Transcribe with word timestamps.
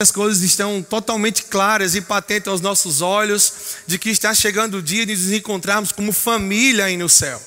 as 0.00 0.12
coisas 0.12 0.44
estão 0.44 0.80
totalmente 0.80 1.42
claras 1.42 1.96
e 1.96 2.00
patentes 2.00 2.46
aos 2.46 2.60
nossos 2.60 3.00
olhos 3.00 3.52
de 3.84 3.98
que 3.98 4.10
está 4.10 4.32
chegando 4.32 4.76
o 4.76 4.82
dia 4.82 5.04
de 5.04 5.10
nos 5.10 5.32
encontrarmos 5.32 5.90
como 5.90 6.12
família 6.12 6.84
aí 6.84 6.96
no 6.96 7.08
céu. 7.08 7.42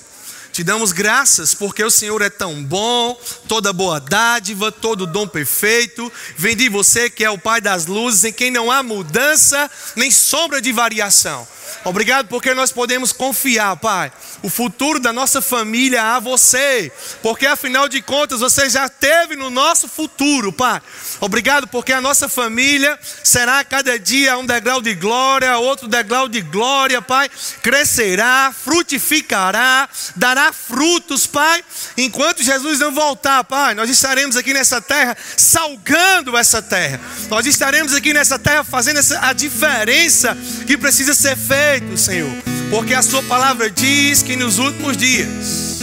Te 0.51 0.66
damos 0.66 0.92
graças 0.92 1.53
porque 1.53 1.82
o 1.83 1.90
Senhor 1.90 2.22
é 2.22 2.29
tão 2.29 2.61
bom, 2.61 3.17
toda 3.48 3.72
boa 3.72 4.00
dádiva, 4.00 4.72
todo 4.72 5.08
dom 5.08 5.25
perfeito. 5.25 6.11
Vem 6.35 6.58
de 6.58 6.67
você 6.67 7.09
que 7.09 7.24
é 7.24 7.29
o 7.29 7.38
Pai 7.38 7.61
das 7.61 7.85
luzes, 7.85 8.25
em 8.25 8.34
quem 8.34 8.51
não 8.51 8.69
há 8.69 8.83
mudança 8.83 9.71
nem 9.95 10.11
sombra 10.11 10.61
de 10.61 10.73
variação. 10.73 11.47
Obrigado 11.83 12.27
porque 12.27 12.54
nós 12.54 12.71
podemos 12.71 13.11
confiar, 13.11 13.75
Pai, 13.77 14.11
o 14.43 14.50
futuro 14.50 15.00
da 15.00 15.14
nossa 15.14 15.41
família 15.41 16.15
a 16.15 16.19
você, 16.19 16.91
porque 17.23 17.45
afinal 17.45 17.88
de 17.88 18.02
contas 18.02 18.41
você 18.41 18.70
já 18.70 18.89
teve 18.89 19.36
no 19.36 19.49
nosso 19.49 19.88
futuro, 19.88 20.52
Pai. 20.52 20.81
Obrigado 21.20 21.68
porque 21.68 21.93
a 21.93 22.02
nossa 22.02 22.27
família 22.27 22.99
será 23.23 23.63
cada 23.63 23.97
dia 23.97 24.38
um 24.38 24.45
degrau 24.45 24.82
de 24.82 24.93
glória, 24.93 25.57
outro 25.57 25.88
degrau 25.88 26.27
de 26.27 26.41
glória, 26.41 27.02
Pai. 27.02 27.29
Crescerá, 27.63 28.54
frutificará, 28.54 29.89
dará 30.15 30.40
frutos, 30.51 31.27
Pai. 31.27 31.63
Enquanto 31.97 32.44
Jesus 32.44 32.80
não 32.80 32.91
voltar, 32.91 33.44
Pai, 33.44 33.73
nós 33.76 33.90
estaremos 33.90 34.36
aqui 34.36 34.54
nessa 34.54 34.82
terra 34.82 35.16
salgando 35.38 36.38
essa 36.38 36.62
terra. 36.62 36.99
Nós 37.30 37.45
estaremos 37.45 37.94
aqui 37.94 38.13
nessa 38.13 38.40
terra 38.40 38.63
fazendo 38.63 38.98
essa, 38.98 39.20
a 39.27 39.34
diferença 39.34 40.38
que 40.66 40.77
precisa 40.77 41.13
ser 41.13 41.35
feita 41.38 41.91
Senhor, 41.98 42.32
porque 42.70 42.94
a 42.94 43.02
Sua 43.02 43.22
palavra 43.23 43.70
diz 43.70 44.22
que 44.23 44.35
nos 44.35 44.59
últimos 44.59 44.98
dias, 44.98 45.80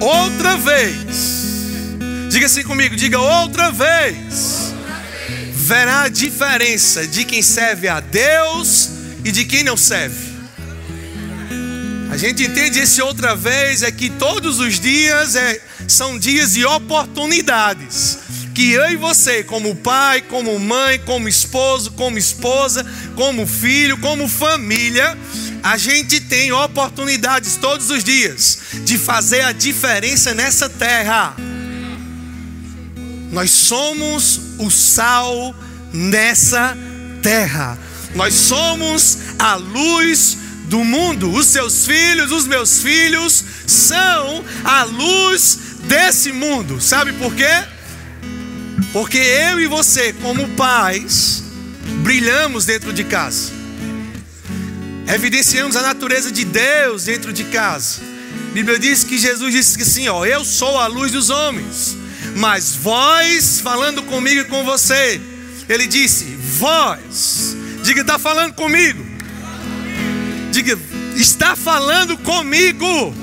outra 0.00 0.56
vez, 0.56 0.96
diga 2.30 2.46
assim 2.46 2.62
comigo, 2.62 2.94
diga 2.94 3.18
outra 3.18 3.70
vez, 3.70 4.72
verá 5.54 6.02
a 6.02 6.08
diferença 6.08 7.06
de 7.06 7.24
quem 7.24 7.42
serve 7.42 7.88
a 7.88 8.00
Deus 8.00 8.90
e 9.24 9.32
de 9.32 9.44
quem 9.44 9.64
não 9.64 9.76
serve. 9.76 10.35
A 12.10 12.16
gente 12.16 12.44
entende 12.44 12.78
esse 12.78 13.02
outra 13.02 13.34
vez 13.34 13.82
é 13.82 13.90
que 13.90 14.08
todos 14.10 14.60
os 14.60 14.78
dias 14.78 15.34
é, 15.34 15.60
são 15.88 16.18
dias 16.18 16.52
de 16.52 16.64
oportunidades 16.64 18.18
que 18.56 18.72
eu 18.72 18.90
e 18.90 18.96
você, 18.96 19.44
como 19.44 19.76
pai, 19.76 20.22
como 20.22 20.58
mãe, 20.58 20.98
como 21.00 21.28
esposo, 21.28 21.90
como 21.90 22.16
esposa, 22.16 22.86
como 23.14 23.46
filho, 23.46 23.98
como 23.98 24.26
família, 24.26 25.14
a 25.62 25.76
gente 25.76 26.20
tem 26.20 26.52
oportunidades 26.52 27.56
todos 27.56 27.90
os 27.90 28.02
dias 28.02 28.60
de 28.82 28.96
fazer 28.96 29.42
a 29.42 29.52
diferença 29.52 30.32
nessa 30.32 30.70
terra. 30.70 31.36
Nós 33.30 33.50
somos 33.50 34.40
o 34.58 34.70
sal 34.70 35.54
nessa 35.92 36.74
terra. 37.22 37.78
Nós 38.14 38.32
somos 38.32 39.18
a 39.38 39.56
luz 39.56 40.38
do 40.66 40.84
mundo. 40.84 41.30
Os 41.32 41.46
seus 41.46 41.86
filhos, 41.86 42.32
os 42.32 42.46
meus 42.46 42.82
filhos, 42.82 43.44
são 43.66 44.44
a 44.64 44.84
luz 44.84 45.58
desse 45.84 46.32
mundo. 46.32 46.80
Sabe 46.80 47.12
por 47.14 47.34
quê? 47.34 47.64
Porque 48.92 49.18
eu 49.18 49.60
e 49.60 49.66
você, 49.66 50.12
como 50.14 50.48
pais, 50.50 51.42
brilhamos 52.02 52.64
dentro 52.64 52.92
de 52.92 53.04
casa. 53.04 53.52
Evidenciamos 55.06 55.76
a 55.76 55.82
natureza 55.82 56.32
de 56.32 56.44
Deus 56.44 57.04
dentro 57.04 57.32
de 57.32 57.44
casa. 57.44 58.00
A 58.50 58.54
Bíblia 58.54 58.78
diz 58.78 59.04
que 59.04 59.18
Jesus 59.18 59.52
disse 59.52 59.76
que 59.76 59.82
assim, 59.82 60.08
ó, 60.08 60.24
eu 60.24 60.44
sou 60.44 60.78
a 60.80 60.86
luz 60.86 61.12
dos 61.12 61.30
homens. 61.30 61.96
Mas 62.36 62.74
vós 62.74 63.60
falando 63.60 64.02
comigo 64.02 64.40
e 64.40 64.44
com 64.44 64.64
você, 64.64 65.20
ele 65.68 65.86
disse, 65.86 66.24
vós. 66.58 67.56
Diga, 67.82 68.00
está 68.00 68.18
falando 68.18 68.52
comigo. 68.54 69.05
Diga, 70.56 70.78
está 71.14 71.54
falando 71.54 72.16
comigo. 72.16 73.14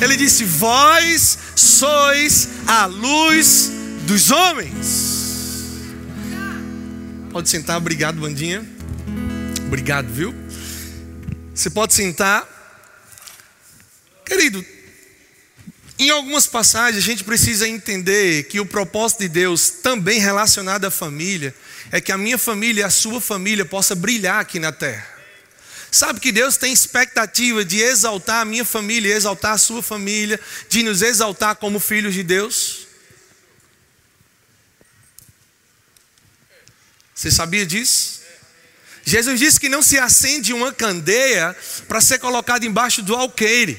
Ele 0.00 0.16
disse, 0.16 0.44
vós 0.44 1.36
sois 1.56 2.48
a 2.64 2.86
luz 2.86 3.72
dos 4.06 4.30
homens. 4.30 5.80
Pode 7.32 7.48
sentar, 7.48 7.76
obrigado, 7.76 8.20
Bandinha. 8.20 8.64
Obrigado, 9.66 10.06
viu? 10.12 10.32
Você 11.52 11.68
pode 11.68 11.92
sentar. 11.92 12.46
Querido, 14.24 14.64
em 15.98 16.08
algumas 16.10 16.46
passagens 16.46 17.02
a 17.02 17.04
gente 17.04 17.24
precisa 17.24 17.68
entender 17.68 18.44
que 18.44 18.60
o 18.60 18.66
propósito 18.66 19.22
de 19.22 19.28
Deus, 19.28 19.70
também 19.70 20.20
relacionado 20.20 20.84
à 20.84 20.90
família, 20.90 21.52
é 21.90 22.00
que 22.00 22.12
a 22.12 22.16
minha 22.16 22.38
família 22.38 22.82
e 22.82 22.84
a 22.84 22.90
sua 22.90 23.20
família 23.20 23.64
possa 23.64 23.96
brilhar 23.96 24.38
aqui 24.38 24.60
na 24.60 24.70
terra. 24.70 25.11
Sabe 25.94 26.20
que 26.20 26.32
Deus 26.32 26.56
tem 26.56 26.72
expectativa 26.72 27.62
de 27.62 27.78
exaltar 27.78 28.40
a 28.40 28.44
minha 28.46 28.64
família, 28.64 29.14
exaltar 29.14 29.52
a 29.52 29.58
sua 29.58 29.82
família, 29.82 30.40
de 30.66 30.82
nos 30.82 31.02
exaltar 31.02 31.54
como 31.56 31.78
filhos 31.78 32.14
de 32.14 32.22
Deus? 32.22 32.86
Você 37.14 37.30
sabia 37.30 37.66
disso? 37.66 38.22
Jesus 39.04 39.38
disse 39.38 39.60
que 39.60 39.68
não 39.68 39.82
se 39.82 39.98
acende 39.98 40.54
uma 40.54 40.72
candeia 40.72 41.54
para 41.86 42.00
ser 42.00 42.18
colocada 42.18 42.64
embaixo 42.64 43.02
do 43.02 43.14
alqueire, 43.14 43.78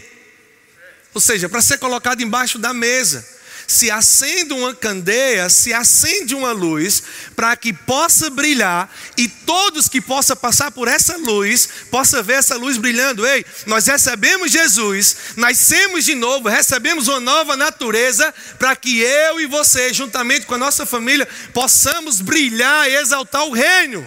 ou 1.16 1.20
seja, 1.20 1.50
para 1.50 1.64
ser 1.64 1.80
colocada 1.80 2.22
embaixo 2.22 2.60
da 2.60 2.76
mesa 2.76 3.28
se 3.74 3.90
acende 3.90 4.54
uma 4.54 4.74
candeia, 4.76 5.50
se 5.50 5.74
acende 5.74 6.36
uma 6.36 6.52
luz, 6.52 7.02
para 7.36 7.56
que 7.58 7.74
possa 7.74 8.30
brilhar 8.30 8.90
e 9.18 9.28
todos 9.28 9.90
que 9.90 10.00
possam 10.00 10.38
passar 10.38 10.72
por 10.72 10.88
essa 10.88 11.18
luz, 11.18 11.68
possa 11.90 12.22
ver 12.22 12.34
essa 12.34 12.56
luz 12.56 12.78
brilhando. 12.78 13.26
Ei, 13.26 13.44
nós 13.66 13.88
recebemos 13.88 14.52
Jesus, 14.52 15.16
nascemos 15.36 16.06
de 16.06 16.14
novo, 16.14 16.48
recebemos 16.48 17.08
uma 17.08 17.20
nova 17.20 17.58
natureza, 17.58 18.32
para 18.60 18.76
que 18.76 19.00
eu 19.00 19.42
e 19.42 19.48
você, 19.48 19.92
juntamente 19.92 20.46
com 20.46 20.54
a 20.54 20.60
nossa 20.60 20.86
família, 20.86 21.28
possamos 21.52 22.22
brilhar 22.22 22.88
e 22.90 22.96
exaltar 22.96 23.44
o 23.46 23.54
reino. 23.54 24.06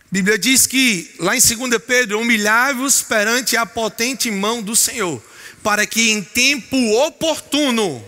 A 0.00 0.10
Bíblia 0.10 0.36
diz 0.36 0.66
que, 0.66 1.14
lá 1.20 1.36
em 1.36 1.40
2 1.40 1.80
Pedro, 1.86 2.18
humilhai-vos 2.18 3.02
perante 3.02 3.56
a 3.56 3.64
potente 3.64 4.28
mão 4.32 4.60
do 4.60 4.74
Senhor 4.74 5.29
para 5.62 5.86
que 5.86 6.10
em 6.10 6.22
tempo 6.22 6.76
oportuno, 7.06 8.04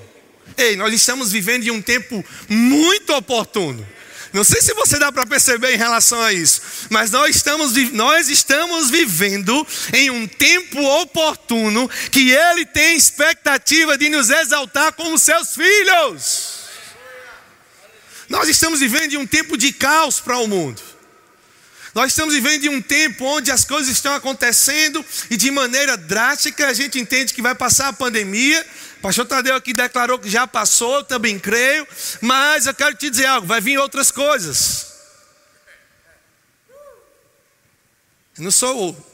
ei, 0.57 0.77
nós 0.77 0.93
estamos 0.93 1.33
vivendo 1.33 1.65
em 1.65 1.71
um 1.71 1.83
tempo 1.83 2.25
muito 2.49 3.13
oportuno. 3.15 3.87
Não 4.33 4.45
sei 4.45 4.63
se 4.63 4.73
você 4.73 4.99
dá 4.99 5.13
para 5.13 5.27
perceber 5.27 5.75
em 5.75 5.77
relação 5.77 6.21
a 6.23 6.33
isso, 6.33 6.63
mas 6.89 7.11
nós 7.11 7.37
estamos, 7.37 7.75
nós 7.93 8.31
estamos 8.31 8.89
vivendo 8.89 9.67
em 9.93 10.09
um 10.11 10.27
tempo 10.27 10.83
oportuno 11.03 11.89
que 12.11 12.31
Ele 12.31 12.65
tem 12.65 12.97
expectativa 12.97 13.99
de 13.99 14.09
nos 14.09 14.31
exaltar 14.31 14.95
como 14.95 15.19
seus 15.19 15.55
filhos. 15.55 16.63
Nós 18.27 18.49
estamos 18.49 18.81
vivendo 18.81 19.13
em 19.13 19.19
um 19.19 19.27
tempo 19.27 19.59
de 19.59 19.71
caos 19.71 20.19
para 20.19 20.39
o 20.39 20.49
mundo. 20.49 20.81
Nós 21.95 22.13
estamos 22.13 22.33
vivendo 22.33 22.65
em 22.65 22.69
um 22.71 22.81
tempo 22.81 23.25
onde 23.25 23.51
as 23.51 23.65
coisas 23.65 23.91
estão 23.91 24.15
acontecendo 24.15 25.05
e 25.29 25.37
de 25.37 25.51
maneira 25.51 25.95
drástica 25.95 26.69
a 26.69 26.73
gente 26.73 26.99
entende 26.99 27.35
que 27.35 27.43
vai 27.43 27.55
passar 27.55 27.89
a 27.89 27.93
pandemia. 27.93 28.67
O 28.97 29.03
pastor 29.03 29.27
Tadeu 29.27 29.55
aqui 29.55 29.75
declarou 29.75 30.19
que 30.19 30.31
já 30.31 30.47
passou, 30.47 30.97
eu 30.97 31.05
também 31.05 31.39
creio, 31.39 31.87
mas 32.23 32.67
eu 32.67 32.73
quero 32.73 32.97
te 32.97 33.11
dizer 33.11 33.27
algo: 33.27 33.47
vai 33.47 33.61
vir 33.61 33.79
outras 33.79 34.11
coisas. 34.11 34.87
Eu 38.39 38.45
não 38.45 38.51
sou 38.51 38.91
o 38.91 39.07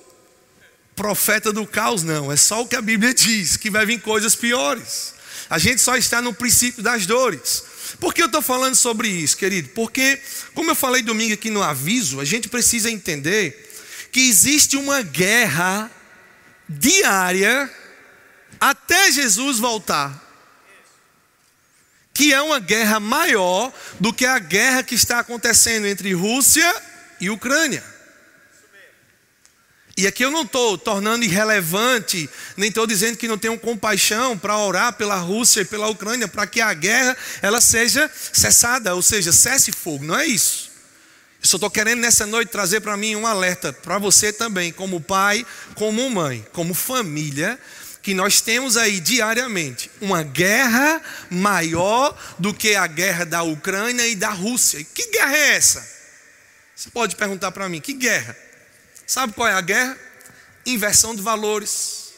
profeta 0.95 1.53
do 1.53 1.67
caos, 1.67 2.05
não, 2.05 2.31
é 2.31 2.37
só 2.37 2.63
o 2.63 2.69
que 2.69 2.77
a 2.77 2.83
Bíblia 2.83 3.13
diz: 3.15 3.57
que 3.57 3.71
vai 3.71 3.85
vir 3.85 4.01
coisas 4.01 4.37
piores. 4.37 5.15
A 5.51 5.59
gente 5.59 5.81
só 5.81 5.97
está 5.97 6.23
no 6.23 6.33
princípio 6.33 6.83
das 6.83 7.07
dores. 7.07 7.65
Por 8.01 8.13
que 8.15 8.23
eu 8.23 8.27
estou 8.27 8.43
falando 8.43 8.75
sobre 8.75 9.09
isso, 9.09 9.37
querido? 9.37 9.71
Porque, 9.71 10.21
como 10.55 10.71
eu 10.71 10.75
falei 10.75 11.03
domingo 11.03 11.35
aqui 11.35 11.51
no 11.51 11.63
aviso, 11.63 12.21
a 12.21 12.25
gente 12.25 12.49
precisa 12.49 12.91
entender 12.91 13.69
que 14.13 14.21
existe 14.21 14.77
uma 14.77 15.03
guerra 15.03 15.91
diária 16.69 17.71
até 18.61 19.11
Jesus 19.13 19.59
voltar. 19.59 20.27
Que 22.13 22.33
é 22.33 22.43
uma 22.43 22.59
guerra 22.59 22.99
maior 22.99 23.73
do 24.01 24.13
que 24.13 24.27
a 24.27 24.39
guerra 24.39 24.83
que 24.83 24.95
está 24.95 25.21
acontecendo 25.21 25.87
entre 25.87 26.13
Rússia 26.13 26.75
e 27.21 27.31
Ucrânia. 27.31 27.98
E 29.99 30.07
aqui 30.07 30.25
eu 30.25 30.31
não 30.31 30.43
estou 30.43 30.79
tornando 30.79 31.25
irrelevante, 31.25 32.31
nem 32.57 32.69
estou 32.69 32.87
dizendo 32.87 33.17
que 33.17 33.27
não 33.27 33.37
tenho 33.37 33.59
compaixão 33.59 34.39
para 34.39 34.57
orar 34.57 34.93
pela 34.93 35.17
Rússia 35.17 35.63
e 35.63 35.65
pela 35.65 35.89
Ucrânia, 35.89 36.29
para 36.29 36.47
que 36.47 36.61
a 36.61 36.73
guerra 36.73 37.17
ela 37.43 37.61
seja 37.61 38.09
cessada, 38.33 38.95
ou 38.95 39.03
seja, 39.03 39.33
cesse 39.33 39.73
fogo. 39.73 40.05
Não 40.05 40.17
é 40.17 40.25
isso. 40.25 40.71
Eu 41.43 41.49
só 41.49 41.57
estou 41.57 41.69
querendo 41.69 41.99
nessa 41.99 42.25
noite 42.27 42.51
trazer 42.51 42.81
para 42.81 42.97
mim 42.97 43.17
um 43.17 43.27
alerta, 43.27 43.73
para 43.73 43.99
você 43.99 44.33
também, 44.33 44.71
como 44.71 45.01
pai, 45.01 45.45
como 45.75 46.09
mãe, 46.09 46.47
como 46.53 46.75
família, 46.75 47.59
que 48.01 48.15
nós 48.15 48.41
temos 48.41 48.77
aí 48.77 49.01
diariamente 49.01 49.91
uma 50.01 50.23
guerra 50.23 51.03
maior 51.29 52.17
do 52.39 52.55
que 52.55 52.77
a 52.77 52.87
guerra 52.87 53.27
da 53.27 53.43
Ucrânia 53.43 54.07
e 54.07 54.15
da 54.15 54.31
Rússia. 54.31 54.87
Que 54.95 55.11
guerra 55.11 55.37
é 55.37 55.57
essa? 55.57 55.85
Você 56.77 56.89
pode 56.89 57.17
perguntar 57.17 57.51
para 57.51 57.69
mim, 57.69 57.81
que 57.81 57.95
guerra? 57.95 58.47
Sabe 59.09 59.33
qual 59.33 59.49
é 59.49 59.55
a 59.55 59.61
guerra? 59.63 59.99
Inversão 60.67 61.15
de 61.15 61.23
valores, 61.23 62.13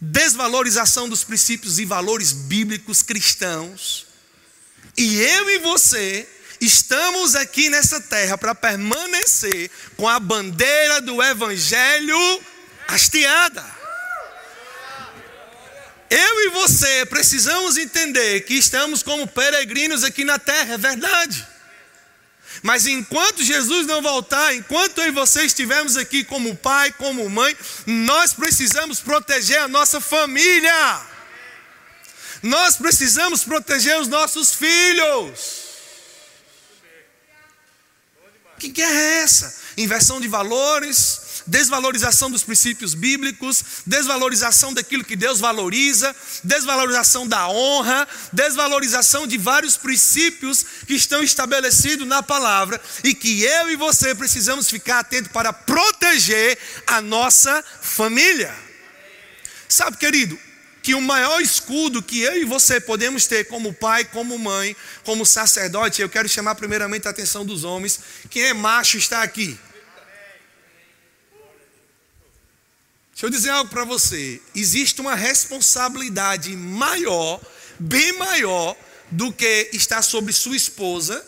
desvalorização 0.00 1.08
dos 1.08 1.24
princípios 1.24 1.80
e 1.80 1.84
valores 1.84 2.30
bíblicos 2.30 3.02
cristãos. 3.02 4.06
E 4.96 5.20
eu 5.20 5.50
e 5.50 5.58
você 5.58 6.28
estamos 6.60 7.34
aqui 7.34 7.68
nessa 7.68 8.00
terra 8.00 8.38
para 8.38 8.54
permanecer 8.54 9.68
com 9.96 10.08
a 10.08 10.20
bandeira 10.20 11.00
do 11.00 11.20
Evangelho 11.20 12.40
hasteada. 12.86 13.64
Eu 16.08 16.44
e 16.44 16.50
você 16.50 17.04
precisamos 17.06 17.76
entender 17.76 18.42
que 18.42 18.54
estamos 18.54 19.02
como 19.02 19.26
peregrinos 19.26 20.04
aqui 20.04 20.24
na 20.24 20.38
terra, 20.38 20.74
é 20.74 20.78
verdade. 20.78 21.55
Mas 22.66 22.84
enquanto 22.84 23.44
Jesus 23.44 23.86
não 23.86 24.02
voltar, 24.02 24.52
enquanto 24.56 24.98
eu 24.98 25.06
e 25.06 25.12
você 25.12 25.44
estivermos 25.44 25.96
aqui 25.96 26.24
como 26.24 26.56
pai, 26.56 26.90
como 26.94 27.30
mãe, 27.30 27.56
nós 27.86 28.34
precisamos 28.34 28.98
proteger 28.98 29.60
a 29.60 29.68
nossa 29.68 30.00
família. 30.00 31.00
Nós 32.42 32.76
precisamos 32.76 33.44
proteger 33.44 33.96
os 34.00 34.08
nossos 34.08 34.52
filhos. 34.52 35.64
Que 38.58 38.66
guerra 38.66 39.00
é 39.00 39.22
essa? 39.22 39.60
Inversão 39.76 40.20
de 40.20 40.26
valores, 40.26 41.20
desvalorização 41.46 42.30
dos 42.30 42.42
princípios 42.42 42.94
bíblicos, 42.94 43.64
desvalorização 43.86 44.74
daquilo 44.74 45.04
que 45.04 45.16
Deus 45.16 45.40
valoriza, 45.40 46.14
desvalorização 46.42 47.26
da 47.26 47.48
honra, 47.48 48.06
desvalorização 48.32 49.26
de 49.26 49.38
vários 49.38 49.76
princípios 49.76 50.64
que 50.86 50.94
estão 50.94 51.22
estabelecidos 51.22 52.06
na 52.06 52.22
palavra 52.22 52.80
e 53.04 53.14
que 53.14 53.42
eu 53.42 53.70
e 53.70 53.76
você 53.76 54.14
precisamos 54.14 54.68
ficar 54.68 55.00
atentos 55.00 55.30
para 55.30 55.52
proteger 55.52 56.58
a 56.86 57.00
nossa 57.00 57.64
família. 57.80 58.54
Sabe, 59.68 59.96
querido, 59.96 60.38
que 60.86 60.94
o 60.94 61.00
maior 61.00 61.40
escudo 61.40 62.00
que 62.00 62.20
eu 62.20 62.40
e 62.40 62.44
você 62.44 62.80
podemos 62.80 63.26
ter 63.26 63.48
como 63.48 63.74
pai, 63.74 64.04
como 64.04 64.38
mãe, 64.38 64.76
como 65.02 65.26
sacerdote, 65.26 66.00
eu 66.00 66.08
quero 66.08 66.28
chamar 66.28 66.54
primeiramente 66.54 67.08
a 67.08 67.10
atenção 67.10 67.44
dos 67.44 67.64
homens. 67.64 67.98
Quem 68.30 68.44
é 68.44 68.54
macho 68.54 68.96
está 68.96 69.22
aqui. 69.22 69.58
Deixa 73.16 73.24
eu 73.24 73.30
dizer 73.30 73.48
algo 73.48 73.70
para 73.70 73.82
você. 73.82 74.42
Existe 74.54 75.00
uma 75.00 75.14
responsabilidade 75.14 76.54
maior, 76.54 77.40
bem 77.78 78.12
maior, 78.18 78.76
do 79.10 79.32
que 79.32 79.70
está 79.72 80.02
sobre 80.02 80.34
sua 80.34 80.54
esposa 80.54 81.26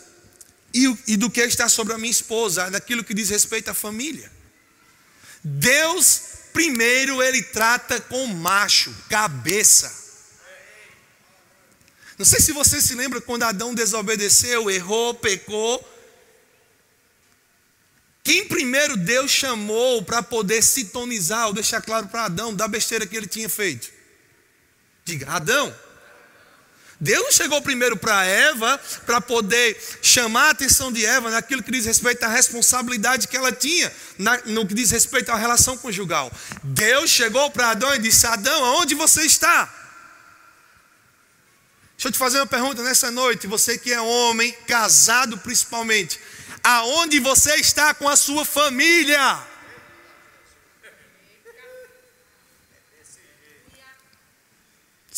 e, 0.71 0.85
e 1.07 1.17
do 1.17 1.31
que 1.31 1.41
está 1.41 1.67
sobre 1.67 1.93
a 1.93 1.97
minha 1.97 2.11
esposa, 2.11 2.69
naquilo 2.69 3.03
que 3.03 3.11
diz 3.11 3.31
respeito 3.31 3.71
à 3.71 3.73
família. 3.73 4.31
Deus, 5.43 6.21
primeiro, 6.53 7.23
ele 7.23 7.41
trata 7.41 7.99
com 7.99 8.27
macho, 8.27 8.95
cabeça. 9.09 9.91
Não 12.19 12.25
sei 12.25 12.39
se 12.39 12.51
você 12.51 12.79
se 12.79 12.93
lembra 12.93 13.19
quando 13.19 13.41
Adão 13.41 13.73
desobedeceu, 13.73 14.69
errou, 14.69 15.15
pecou. 15.15 15.83
Quem 18.29 18.45
primeiro 18.45 18.95
Deus 18.95 19.31
chamou 19.31 20.03
para 20.03 20.21
poder 20.21 20.61
sintonizar, 20.61 21.47
ou 21.47 21.53
deixar 21.53 21.81
claro 21.81 22.07
para 22.09 22.25
Adão, 22.25 22.53
da 22.53 22.67
besteira 22.67 23.07
que 23.07 23.17
ele 23.17 23.25
tinha 23.25 23.49
feito? 23.49 23.89
Diga, 25.03 25.31
Adão. 25.31 25.75
Deus 26.99 27.23
não 27.23 27.31
chegou 27.31 27.59
primeiro 27.59 27.97
para 27.97 28.23
Eva 28.23 28.79
para 29.03 29.19
poder 29.19 29.75
chamar 30.03 30.43
a 30.43 30.49
atenção 30.51 30.91
de 30.91 31.03
Eva 31.03 31.31
naquilo 31.31 31.63
que 31.63 31.71
diz 31.71 31.87
respeito 31.87 32.23
à 32.23 32.27
responsabilidade 32.27 33.27
que 33.27 33.35
ela 33.35 33.51
tinha, 33.51 33.91
na, 34.19 34.37
no 34.45 34.67
que 34.67 34.75
diz 34.75 34.91
respeito 34.91 35.31
à 35.31 35.35
relação 35.35 35.75
conjugal. 35.75 36.31
Deus 36.61 37.09
chegou 37.09 37.49
para 37.49 37.71
Adão 37.71 37.95
e 37.95 37.97
disse: 37.97 38.27
Adão, 38.27 38.63
aonde 38.63 38.93
você 38.93 39.23
está? 39.23 39.65
Deixa 41.97 42.09
eu 42.09 42.11
te 42.11 42.17
fazer 42.19 42.37
uma 42.37 42.45
pergunta 42.45 42.83
nessa 42.83 43.09
noite, 43.09 43.47
você 43.47 43.75
que 43.75 43.91
é 43.91 43.99
homem, 43.99 44.55
casado 44.67 45.35
principalmente 45.39 46.19
aonde 46.63 47.19
você 47.19 47.55
está 47.55 47.93
com 47.93 48.07
a 48.07 48.15
sua 48.15 48.45
família. 48.45 49.49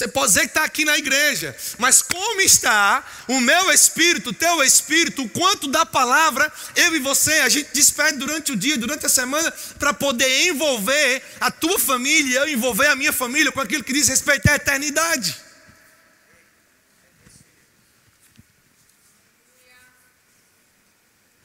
Você 0.02 0.08
pode 0.08 0.30
dizer 0.30 0.42
que 0.42 0.48
está 0.48 0.64
aqui 0.64 0.84
na 0.84 0.98
igreja, 0.98 1.56
mas 1.78 2.02
como 2.02 2.42
está 2.42 3.06
o 3.28 3.40
meu 3.40 3.72
espírito, 3.72 4.32
o 4.32 4.34
teu 4.34 4.64
espírito, 4.64 5.22
o 5.22 5.30
quanto 5.30 5.68
da 5.68 5.86
palavra, 5.86 6.52
eu 6.76 6.96
e 6.96 7.00
você, 7.00 7.34
a 7.34 7.50
gente 7.50 7.70
despede 7.72 8.18
durante 8.18 8.52
o 8.52 8.56
dia, 8.56 8.80
durante 8.80 9.06
a 9.06 9.10
semana, 9.10 9.54
para 9.78 9.94
poder 9.94 10.48
envolver 10.48 11.22
a 11.40 11.52
tua 11.52 11.78
família, 11.78 12.40
eu 12.40 12.50
envolver 12.50 12.88
a 12.88 12.96
minha 12.96 13.14
família 13.14 13.52
com 13.52 13.62
aquilo 13.62 13.84
que 13.84 13.94
diz 13.94 14.08
respeito 14.08 14.50
à 14.50 14.56
eternidade. 14.56 15.51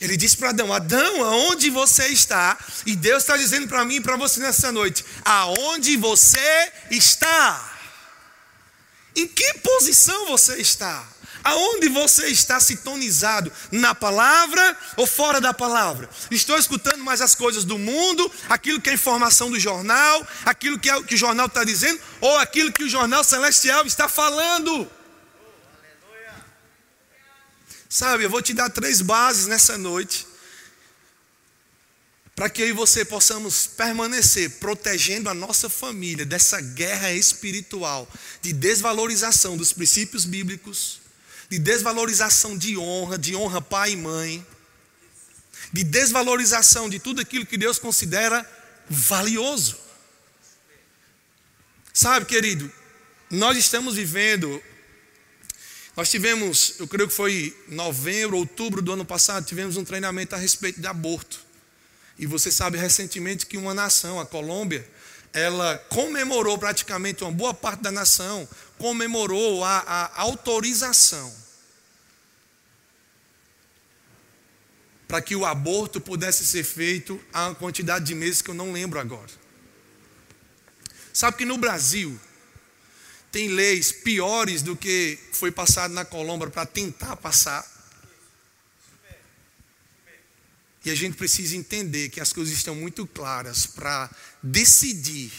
Ele 0.01 0.17
disse 0.17 0.37
para 0.37 0.51
Adão: 0.51 0.73
Adão, 0.73 1.25
aonde 1.25 1.71
você 1.71 2.09
está? 2.09 2.57
E 2.85 2.95
Deus 2.95 3.23
está 3.23 3.37
dizendo 3.37 3.67
para 3.67 3.85
mim 3.85 3.97
e 3.97 4.01
para 4.01 4.17
você 4.17 4.41
nessa 4.41 4.71
noite: 4.71 5.05
aonde 5.25 5.97
você 5.97 6.73
está? 6.91 7.75
Em 9.15 9.27
que 9.27 9.55
posição 9.55 10.27
você 10.27 10.57
está? 10.57 11.03
Aonde 11.43 11.89
você 11.89 12.27
está 12.27 12.61
sintonizado? 12.61 13.51
Na 13.71 13.95
palavra 13.95 14.77
ou 14.97 15.07
fora 15.07 15.41
da 15.41 15.55
palavra? 15.55 16.11
Estou 16.31 16.59
escutando 16.59 17.03
mais 17.03 17.23
as 17.23 17.35
coisas 17.35 17.65
do 17.65 17.79
mundo, 17.79 18.31
aquilo 18.49 18.81
que 18.81 18.91
é 18.91 18.95
informação 18.95 19.51
do 19.51 19.59
jornal, 19.59 20.27
aquilo 20.45 20.79
que, 20.79 20.91
é, 20.91 21.03
que 21.05 21.15
o 21.15 21.19
jornal 21.19 21.47
está 21.47 21.65
dizendo, 21.65 21.99
ou 22.21 22.37
aquilo 22.39 22.73
que 22.73 22.85
o 22.85 22.89
jornal 22.89 23.25
celestial 23.25 23.87
está 23.87 24.09
falando? 24.09 24.91
Sabe, 27.97 28.25
eu 28.25 28.29
vou 28.29 28.43
te 28.43 28.53
dar 28.53 28.69
três 28.69 29.01
bases 29.01 29.47
nessa 29.47 29.79
noite, 29.79 30.27
para 32.35 32.51
que 32.51 32.61
eu 32.61 32.69
e 32.69 32.73
você 32.73 33.07
possamos 33.07 33.67
permanecer 33.67 34.51
protegendo 34.59 35.31
a 35.31 35.35
nossa 35.35 35.71
família 35.71 36.27
dessa 36.27 36.61
guerra 36.61 37.11
espiritual 37.15 38.07
de 38.43 38.53
desvalorização 38.53 39.57
dos 39.57 39.73
princípios 39.73 40.27
bíblicos, 40.27 41.01
de 41.49 41.59
desvalorização 41.59 42.55
de 42.55 42.77
honra, 42.77 43.17
de 43.17 43.35
honra 43.35 43.63
pai 43.63 43.93
e 43.93 43.97
mãe, 43.97 44.47
de 45.73 45.83
desvalorização 45.83 46.91
de 46.91 46.99
tudo 46.99 47.23
aquilo 47.23 47.47
que 47.47 47.57
Deus 47.57 47.79
considera 47.79 48.47
valioso. 48.91 49.75
Sabe, 51.95 52.27
querido, 52.27 52.71
nós 53.31 53.57
estamos 53.57 53.95
vivendo 53.95 54.63
nós 55.97 56.11
tivemos, 56.11 56.75
eu 56.79 56.87
creio 56.87 57.09
que 57.09 57.15
foi 57.15 57.57
novembro, 57.69 58.37
outubro 58.37 58.83
do 58.83 58.93
ano 58.93 59.05
passado, 59.05 59.47
tivemos 59.47 59.79
um 59.79 59.85
treinamento 59.85 60.35
a 60.35 60.39
respeito 60.39 60.79
de 60.79 60.87
aborto. 60.87 61.41
E 62.19 62.27
você 62.27 62.53
sabe 62.53 62.77
recentemente 62.77 63.47
que 63.47 63.57
uma 63.57 63.73
nação, 63.73 64.21
a 64.21 64.27
Colômbia, 64.27 64.87
ela 65.33 65.79
comemorou 65.89 66.59
praticamente 66.59 67.25
uma 67.25 67.33
boa 67.33 67.55
parte 67.55 67.83
da 67.83 67.91
nação, 67.91 68.47
comemorou 68.79 69.65
a, 69.65 69.79
a 69.79 70.21
autorização 70.23 71.35
para 75.09 75.23
que 75.23 75.37
o 75.37 75.47
aborto 75.47 76.01
pudesse 76.01 76.45
ser 76.45 76.65
feito 76.65 77.19
a 77.33 77.47
uma 77.47 77.55
quantidade 77.55 78.05
de 78.05 78.15
meses 78.15 78.43
que 78.43 78.51
eu 78.51 78.55
não 78.55 78.73
lembro 78.73 78.99
agora. 78.99 79.31
Sabe 81.13 81.39
que 81.39 81.45
no 81.45 81.57
Brasil, 81.57 82.21
tem 83.37 83.49
leis 83.49 83.93
piores 83.93 84.63
do 84.63 84.75
que 84.75 85.19
foi 85.31 85.53
passado 85.53 85.93
na 85.93 86.07
Colômbia 86.07 86.49
para 86.49 86.65
tentar 86.65 87.17
passar. 87.17 87.71
E 90.83 90.91
a 90.91 90.95
gente 90.95 91.19
precisa 91.19 91.55
entender 91.55 92.09
que 92.09 92.19
as 92.19 92.33
coisas 92.33 92.55
estão 92.55 92.75
muito 92.75 93.07
claras 93.07 93.67
para 93.67 94.11
decidir 94.43 95.31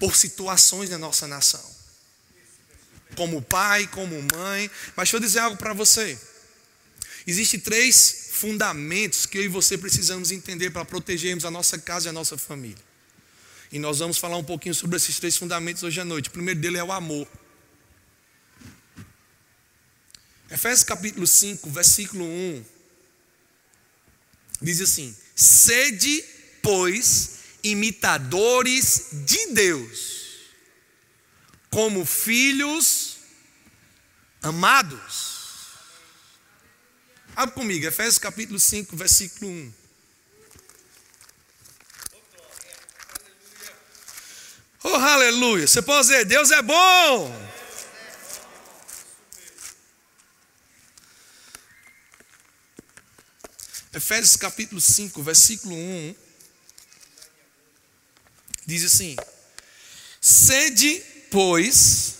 por 0.00 0.16
situações 0.16 0.90
na 0.90 0.98
nossa 0.98 1.28
nação. 1.28 1.64
Como 3.14 3.40
pai, 3.40 3.86
como 3.86 4.20
mãe. 4.34 4.68
Mas 4.96 5.10
deixa 5.10 5.16
eu 5.16 5.20
dizer 5.20 5.38
algo 5.38 5.56
para 5.56 5.72
você. 5.72 6.18
Existem 7.24 7.60
três 7.60 8.30
fundamentos 8.32 9.26
que 9.26 9.38
eu 9.38 9.44
e 9.44 9.48
você 9.48 9.78
precisamos 9.78 10.32
entender 10.32 10.70
para 10.70 10.84
protegermos 10.84 11.44
a 11.44 11.52
nossa 11.52 11.78
casa 11.78 12.08
e 12.08 12.10
a 12.10 12.12
nossa 12.12 12.36
família. 12.36 12.91
E 13.72 13.78
nós 13.78 14.00
vamos 14.00 14.18
falar 14.18 14.36
um 14.36 14.44
pouquinho 14.44 14.74
sobre 14.74 14.98
esses 14.98 15.18
três 15.18 15.34
fundamentos 15.34 15.82
hoje 15.82 15.98
à 15.98 16.04
noite. 16.04 16.28
O 16.28 16.32
primeiro 16.32 16.60
dele 16.60 16.76
é 16.76 16.84
o 16.84 16.92
amor. 16.92 17.26
Efésios 20.50 20.84
capítulo 20.84 21.26
5, 21.26 21.70
versículo 21.70 22.26
1. 22.26 22.64
Diz 24.60 24.82
assim: 24.82 25.16
Sede, 25.34 26.22
pois, 26.60 27.38
imitadores 27.64 29.08
de 29.24 29.46
Deus, 29.54 30.50
como 31.70 32.04
filhos 32.04 33.16
amados. 34.42 35.32
Abre 37.34 37.54
comigo, 37.54 37.86
Efésios 37.86 38.18
capítulo 38.18 38.60
5, 38.60 38.94
versículo 38.94 39.50
1. 39.50 39.81
Oh, 44.84 44.96
aleluia. 44.96 45.66
Você 45.66 45.80
pode 45.80 46.08
dizer, 46.08 46.24
Deus 46.24 46.50
é 46.50 46.60
bom. 46.60 47.52
Efésios 53.94 54.36
capítulo 54.36 54.80
5, 54.80 55.22
versículo 55.22 55.74
1. 55.74 56.14
Diz 58.66 58.84
assim: 58.84 59.16
Sede, 60.20 61.00
pois, 61.30 62.16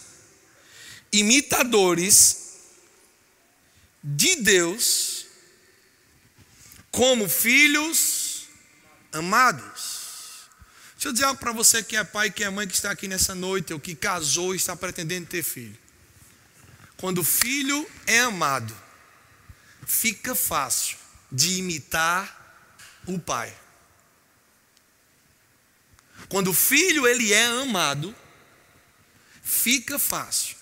imitadores 1.11 2.59
de 4.05 4.37
Deus, 4.37 5.27
como 6.93 7.29
filhos 7.29 8.47
amados. 9.13 9.92
Deixa 11.03 11.09
eu 11.09 11.13
dizer 11.15 11.25
algo 11.25 11.41
para 11.41 11.51
você 11.51 11.83
que 11.83 11.97
é 11.97 12.05
pai, 12.05 12.31
que 12.31 12.45
é 12.45 12.49
mãe, 12.49 12.65
que 12.65 12.75
está 12.75 12.93
aqui 12.93 13.09
nessa 13.09 13.35
noite, 13.35 13.73
ou 13.73 13.81
que 13.81 13.93
casou 13.93 14.55
e 14.55 14.57
está 14.57 14.77
pretendendo 14.77 15.27
ter 15.27 15.43
filho. 15.43 15.77
Quando 16.97 17.19
o 17.19 17.25
filho 17.25 17.85
é 18.07 18.21
amado, 18.21 18.73
fica 19.85 20.33
fácil 20.33 20.97
de 21.33 21.55
imitar 21.55 22.71
o 23.05 23.19
pai. 23.19 23.53
Quando 26.29 26.53
o 26.53 26.55
filho 26.55 27.05
ele 27.05 27.33
é 27.33 27.47
amado, 27.47 28.15
fica 29.43 29.99
fácil 29.99 30.57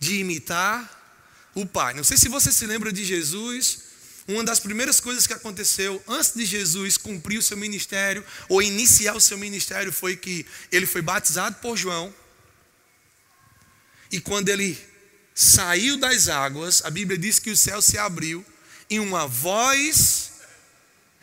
de 0.00 0.18
imitar 0.18 1.00
o 1.54 1.64
pai. 1.64 1.94
Não 1.94 2.02
sei 2.02 2.16
se 2.16 2.28
você 2.28 2.50
se 2.50 2.66
lembra 2.66 2.92
de 2.92 3.04
Jesus, 3.04 3.82
uma 4.28 4.44
das 4.44 4.60
primeiras 4.60 5.00
coisas 5.00 5.26
que 5.26 5.32
aconteceu 5.32 6.02
antes 6.06 6.34
de 6.34 6.44
Jesus 6.44 6.98
cumprir 6.98 7.38
o 7.38 7.42
seu 7.42 7.56
ministério 7.56 8.22
ou 8.46 8.60
iniciar 8.60 9.16
o 9.16 9.20
seu 9.20 9.38
ministério 9.38 9.90
foi 9.90 10.16
que 10.16 10.44
ele 10.70 10.84
foi 10.84 11.00
batizado 11.00 11.56
por 11.62 11.78
João. 11.78 12.14
E 14.12 14.20
quando 14.20 14.50
ele 14.50 14.78
saiu 15.34 15.96
das 15.96 16.28
águas, 16.28 16.84
a 16.84 16.90
Bíblia 16.90 17.16
diz 17.16 17.38
que 17.38 17.50
o 17.50 17.56
céu 17.56 17.80
se 17.80 17.96
abriu 17.96 18.44
e 18.90 19.00
uma 19.00 19.26
voz 19.26 20.32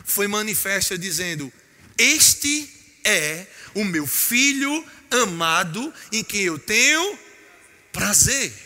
foi 0.04 0.26
manifesta 0.26 0.98
dizendo: 0.98 1.52
Este 1.96 2.68
é 3.04 3.46
o 3.72 3.84
meu 3.84 4.06
filho 4.06 4.84
amado 5.10 5.94
em 6.10 6.24
quem 6.24 6.42
eu 6.42 6.58
tenho 6.58 7.16
prazer. 7.92 8.65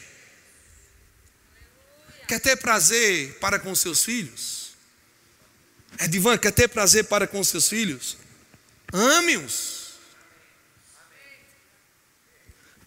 Quer 2.30 2.38
ter 2.38 2.56
prazer 2.58 3.38
para 3.40 3.58
com 3.58 3.75
seus 3.75 4.04
filhos? 4.04 4.70
Edivan, 5.99 6.38
quer 6.38 6.52
ter 6.52 6.68
prazer 6.68 7.06
para 7.06 7.26
com 7.26 7.42
seus 7.42 7.68
filhos? 7.68 8.16
Ame-os. 8.92 9.94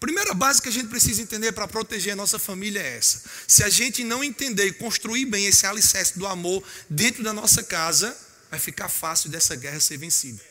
Primeira 0.00 0.32
base 0.32 0.62
que 0.62 0.70
a 0.70 0.72
gente 0.72 0.88
precisa 0.88 1.20
entender 1.20 1.52
para 1.52 1.68
proteger 1.68 2.14
a 2.14 2.16
nossa 2.16 2.38
família 2.38 2.80
é 2.80 2.96
essa. 2.96 3.20
Se 3.46 3.62
a 3.62 3.68
gente 3.68 4.02
não 4.02 4.24
entender 4.24 4.64
e 4.64 4.72
construir 4.72 5.26
bem 5.26 5.44
esse 5.44 5.66
alicerce 5.66 6.18
do 6.18 6.26
amor 6.26 6.64
dentro 6.88 7.22
da 7.22 7.34
nossa 7.34 7.62
casa, 7.62 8.16
vai 8.50 8.58
ficar 8.58 8.88
fácil 8.88 9.28
dessa 9.28 9.54
guerra 9.54 9.78
ser 9.78 9.98
vencida. 9.98 10.42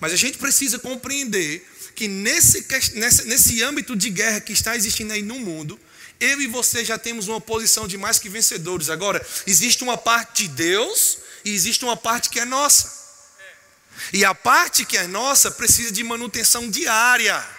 Mas 0.00 0.12
a 0.12 0.16
gente 0.16 0.38
precisa 0.38 0.80
compreender 0.80 1.64
que 1.94 2.08
nesse, 2.08 2.66
nesse, 2.94 3.24
nesse 3.26 3.62
âmbito 3.62 3.94
de 3.94 4.10
guerra 4.10 4.40
que 4.40 4.52
está 4.52 4.74
existindo 4.74 5.12
aí 5.12 5.22
no 5.22 5.38
mundo, 5.38 5.78
eu 6.20 6.40
e 6.40 6.46
você 6.46 6.84
já 6.84 6.98
temos 6.98 7.28
uma 7.28 7.40
posição 7.40 7.86
de 7.86 7.96
mais 7.96 8.18
que 8.18 8.28
vencedores. 8.28 8.90
Agora, 8.90 9.24
existe 9.46 9.82
uma 9.82 9.96
parte 9.96 10.44
de 10.44 10.48
Deus 10.48 11.18
e 11.44 11.54
existe 11.54 11.84
uma 11.84 11.96
parte 11.96 12.30
que 12.30 12.40
é 12.40 12.44
nossa. 12.44 12.94
E 14.12 14.24
a 14.24 14.34
parte 14.34 14.84
que 14.84 14.96
é 14.96 15.06
nossa 15.06 15.50
precisa 15.50 15.90
de 15.92 16.02
manutenção 16.04 16.70
diária. 16.70 17.56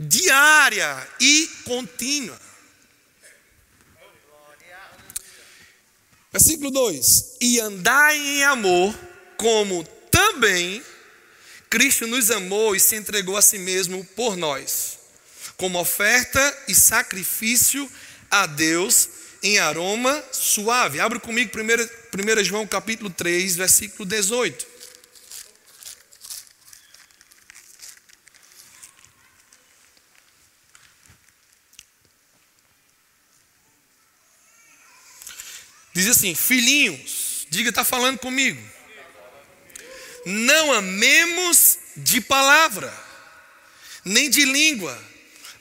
diária 0.00 1.06
e 1.20 1.46
contínua. 1.64 2.40
Versículo 6.32 6.70
2: 6.70 7.36
E 7.40 7.60
andai 7.60 8.16
em 8.16 8.44
amor, 8.44 8.94
como 9.36 9.84
também 10.10 10.82
Cristo 11.68 12.06
nos 12.06 12.30
amou 12.30 12.74
e 12.74 12.80
se 12.80 12.96
entregou 12.96 13.36
a 13.36 13.42
si 13.42 13.58
mesmo 13.58 14.04
por 14.16 14.36
nós, 14.36 14.98
como 15.60 15.78
oferta 15.78 16.64
e 16.68 16.74
sacrifício 16.74 17.86
a 18.30 18.46
Deus 18.46 19.10
em 19.42 19.58
aroma 19.58 20.24
suave. 20.32 20.98
Abre 20.98 21.20
comigo 21.20 21.52
1 21.54 22.44
João 22.44 22.66
capítulo 22.66 23.10
3, 23.10 23.56
versículo 23.56 24.08
18. 24.08 24.66
Diz 35.92 36.06
assim: 36.06 36.34
Filhinhos, 36.34 37.46
diga, 37.50 37.68
está 37.68 37.84
falando 37.84 38.18
comigo. 38.18 38.66
Não 40.24 40.72
amemos 40.72 41.78
de 41.98 42.22
palavra, 42.22 42.90
nem 44.02 44.30
de 44.30 44.46
língua, 44.46 45.09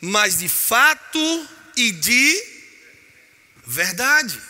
mas 0.01 0.39
de 0.39 0.49
fato 0.49 1.49
e 1.75 1.91
de 1.91 2.43
verdade. 3.65 4.41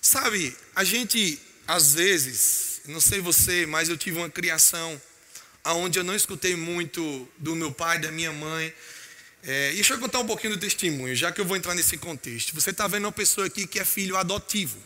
Sabe, 0.00 0.56
a 0.74 0.82
gente 0.84 1.40
às 1.66 1.94
vezes, 1.94 2.80
não 2.86 3.00
sei 3.00 3.20
você, 3.20 3.64
mas 3.64 3.88
eu 3.88 3.96
tive 3.96 4.18
uma 4.18 4.28
criação 4.28 5.00
onde 5.64 6.00
eu 6.00 6.04
não 6.04 6.16
escutei 6.16 6.56
muito 6.56 7.28
do 7.38 7.54
meu 7.54 7.70
pai, 7.70 8.00
da 8.00 8.10
minha 8.10 8.32
mãe. 8.32 8.74
É, 9.44 9.72
deixa 9.72 9.94
eu 9.94 10.00
contar 10.00 10.18
um 10.18 10.26
pouquinho 10.26 10.54
do 10.54 10.60
testemunho, 10.60 11.14
já 11.14 11.30
que 11.30 11.40
eu 11.40 11.44
vou 11.44 11.56
entrar 11.56 11.74
nesse 11.76 11.96
contexto. 11.96 12.52
Você 12.54 12.70
está 12.70 12.88
vendo 12.88 13.04
uma 13.04 13.12
pessoa 13.12 13.46
aqui 13.46 13.68
que 13.68 13.78
é 13.78 13.84
filho 13.84 14.16
adotivo. 14.16 14.82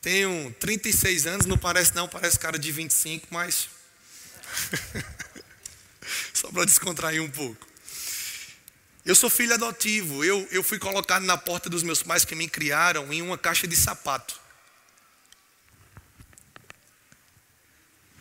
Tenho 0.00 0.54
36 0.60 1.26
anos, 1.26 1.46
não 1.46 1.58
parece 1.58 1.92
não, 1.94 2.08
parece 2.08 2.38
cara 2.38 2.58
de 2.58 2.70
25, 2.70 3.26
mas. 3.30 3.68
Só 6.32 6.50
para 6.50 6.64
descontrair 6.64 7.22
um 7.22 7.30
pouco. 7.30 7.66
Eu 9.04 9.14
sou 9.14 9.30
filho 9.30 9.54
adotivo. 9.54 10.24
Eu, 10.24 10.46
eu 10.50 10.62
fui 10.62 10.78
colocado 10.78 11.24
na 11.24 11.36
porta 11.36 11.70
dos 11.70 11.82
meus 11.82 12.02
pais 12.02 12.24
que 12.24 12.34
me 12.34 12.48
criaram 12.48 13.12
em 13.12 13.22
uma 13.22 13.38
caixa 13.38 13.66
de 13.66 13.76
sapato. 13.76 14.38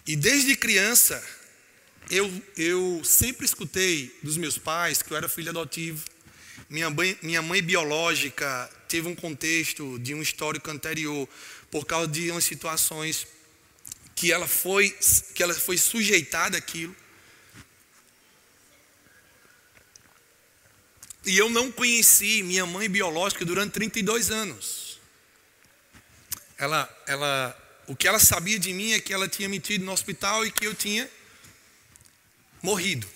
E 0.08 0.16
desde 0.16 0.56
criança, 0.56 1.24
eu, 2.10 2.44
eu 2.58 3.02
sempre 3.04 3.46
escutei 3.46 4.18
dos 4.24 4.38
meus 4.38 4.58
pais 4.58 5.02
que 5.04 5.12
eu 5.12 5.18
era 5.18 5.30
filho 5.30 5.50
adotivo. 5.50 6.04
Minha 6.70 6.90
mãe, 6.90 7.18
minha 7.22 7.42
mãe 7.42 7.62
biológica 7.62 8.70
teve 8.88 9.08
um 9.08 9.16
contexto 9.16 10.00
de 10.00 10.16
um 10.16 10.22
histórico 10.22 10.72
anterior 10.72 11.30
por 11.70 11.86
causa 11.86 12.08
de 12.08 12.32
umas 12.32 12.44
situações 12.44 13.28
que 14.16 14.32
ela 14.32 14.48
foi, 14.48 14.90
que 15.36 15.44
ela 15.44 15.54
foi 15.54 15.78
sujeitada 15.78 16.58
àquilo. 16.58 16.96
E 21.30 21.38
eu 21.38 21.48
não 21.48 21.72
conheci 21.72 22.42
minha 22.42 22.66
mãe 22.66 22.90
biológica 22.90 23.46
durante 23.46 23.74
32 23.74 24.32
anos. 24.32 25.00
Ela, 26.58 27.04
ela, 27.06 27.84
o 27.86 27.96
que 27.96 28.08
ela 28.08 28.18
sabia 28.18 28.58
de 28.58 28.74
mim 28.74 28.94
é 28.94 29.00
que 29.00 29.14
ela 29.14 29.30
tinha 29.30 29.48
me 29.48 29.60
tido 29.60 29.86
no 29.86 29.92
hospital 29.92 30.44
e 30.44 30.52
que 30.52 30.66
eu 30.66 30.74
tinha 30.74 31.08
morrido. 32.64 33.08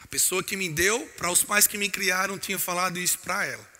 A 0.00 0.06
pessoa 0.06 0.44
que 0.44 0.54
me 0.54 0.68
deu, 0.68 1.00
para 1.16 1.30
os 1.30 1.42
pais 1.42 1.66
que 1.66 1.78
me 1.78 1.88
criaram, 1.88 2.38
tinha 2.38 2.58
falado 2.58 2.98
isso 2.98 3.20
para 3.20 3.46
ela. 3.46 3.70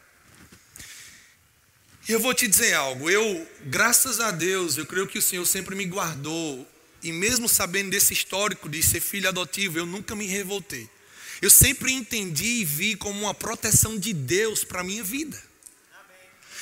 E 2.08 2.12
eu 2.12 2.18
vou 2.18 2.32
te 2.32 2.48
dizer 2.48 2.72
algo, 2.72 3.10
eu, 3.10 3.46
graças 3.66 4.20
a 4.20 4.30
Deus, 4.30 4.78
eu 4.78 4.86
creio 4.86 5.06
que 5.06 5.18
o 5.18 5.22
Senhor 5.22 5.44
sempre 5.44 5.74
me 5.74 5.84
guardou, 5.84 6.66
e 7.02 7.12
mesmo 7.12 7.46
sabendo 7.46 7.90
desse 7.90 8.14
histórico 8.14 8.70
de 8.70 8.82
ser 8.82 9.00
filho 9.00 9.28
adotivo, 9.28 9.78
eu 9.78 9.84
nunca 9.84 10.16
me 10.16 10.26
revoltei. 10.26 10.95
Eu 11.40 11.50
sempre 11.50 11.92
entendi 11.92 12.60
e 12.60 12.64
vi 12.64 12.96
como 12.96 13.20
uma 13.20 13.34
proteção 13.34 13.98
de 13.98 14.12
Deus 14.12 14.64
para 14.64 14.80
a 14.80 14.84
minha 14.84 15.04
vida. 15.04 15.40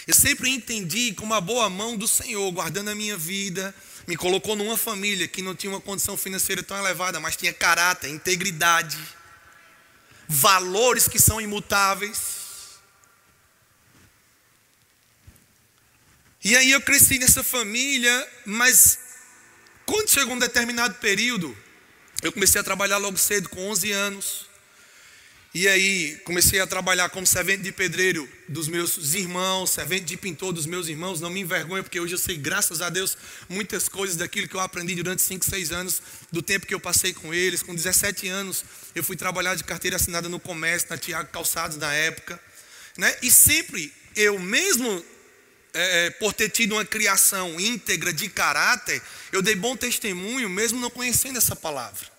Eu 0.06 0.14
sempre 0.14 0.50
entendi 0.50 1.14
como 1.14 1.32
a 1.32 1.40
boa 1.40 1.70
mão 1.70 1.96
do 1.96 2.06
Senhor 2.06 2.50
guardando 2.52 2.90
a 2.90 2.94
minha 2.94 3.16
vida, 3.16 3.74
me 4.06 4.16
colocou 4.16 4.54
numa 4.54 4.76
família 4.76 5.26
que 5.26 5.40
não 5.40 5.54
tinha 5.54 5.72
uma 5.72 5.80
condição 5.80 6.16
financeira 6.16 6.62
tão 6.62 6.76
elevada, 6.76 7.18
mas 7.18 7.36
tinha 7.36 7.52
caráter, 7.54 8.10
integridade, 8.10 8.98
valores 10.28 11.08
que 11.08 11.18
são 11.18 11.40
imutáveis. 11.40 12.44
E 16.42 16.54
aí 16.54 16.72
eu 16.72 16.82
cresci 16.82 17.18
nessa 17.18 17.42
família, 17.42 18.28
mas 18.44 18.98
quando 19.86 20.10
chegou 20.10 20.34
um 20.34 20.38
determinado 20.38 20.96
período, 20.96 21.56
eu 22.22 22.30
comecei 22.30 22.60
a 22.60 22.64
trabalhar 22.64 22.98
logo 22.98 23.16
cedo, 23.16 23.48
com 23.48 23.70
11 23.70 23.92
anos. 23.92 24.53
E 25.54 25.68
aí 25.68 26.20
comecei 26.24 26.58
a 26.58 26.66
trabalhar 26.66 27.08
como 27.10 27.24
servente 27.24 27.62
de 27.62 27.70
pedreiro 27.70 28.28
dos 28.48 28.66
meus 28.66 29.14
irmãos, 29.14 29.70
servente 29.70 30.04
de 30.04 30.16
pintor 30.16 30.52
dos 30.52 30.66
meus 30.66 30.88
irmãos. 30.88 31.20
Não 31.20 31.30
me 31.30 31.42
envergonho, 31.42 31.84
porque 31.84 32.00
hoje 32.00 32.12
eu 32.14 32.18
sei, 32.18 32.36
graças 32.36 32.82
a 32.82 32.90
Deus, 32.90 33.16
muitas 33.48 33.88
coisas 33.88 34.16
daquilo 34.16 34.48
que 34.48 34.56
eu 34.56 34.60
aprendi 34.60 34.96
durante 34.96 35.22
5, 35.22 35.44
6 35.44 35.70
anos, 35.70 36.02
do 36.32 36.42
tempo 36.42 36.66
que 36.66 36.74
eu 36.74 36.80
passei 36.80 37.14
com 37.14 37.32
eles. 37.32 37.62
Com 37.62 37.72
17 37.72 38.26
anos, 38.26 38.64
eu 38.96 39.04
fui 39.04 39.14
trabalhar 39.14 39.54
de 39.54 39.62
carteira 39.62 39.94
assinada 39.94 40.28
no 40.28 40.40
comércio, 40.40 40.88
na 40.90 40.98
Tiago 40.98 41.30
Calçados 41.30 41.76
na 41.76 41.94
época. 41.94 42.40
Né? 42.98 43.16
E 43.22 43.30
sempre 43.30 43.92
eu, 44.16 44.40
mesmo 44.40 45.04
é, 45.72 46.10
por 46.10 46.32
ter 46.32 46.48
tido 46.48 46.72
uma 46.72 46.84
criação 46.84 47.60
íntegra 47.60 48.12
de 48.12 48.28
caráter, 48.28 49.00
eu 49.30 49.40
dei 49.40 49.54
bom 49.54 49.76
testemunho, 49.76 50.50
mesmo 50.50 50.80
não 50.80 50.90
conhecendo 50.90 51.38
essa 51.38 51.54
palavra. 51.54 52.13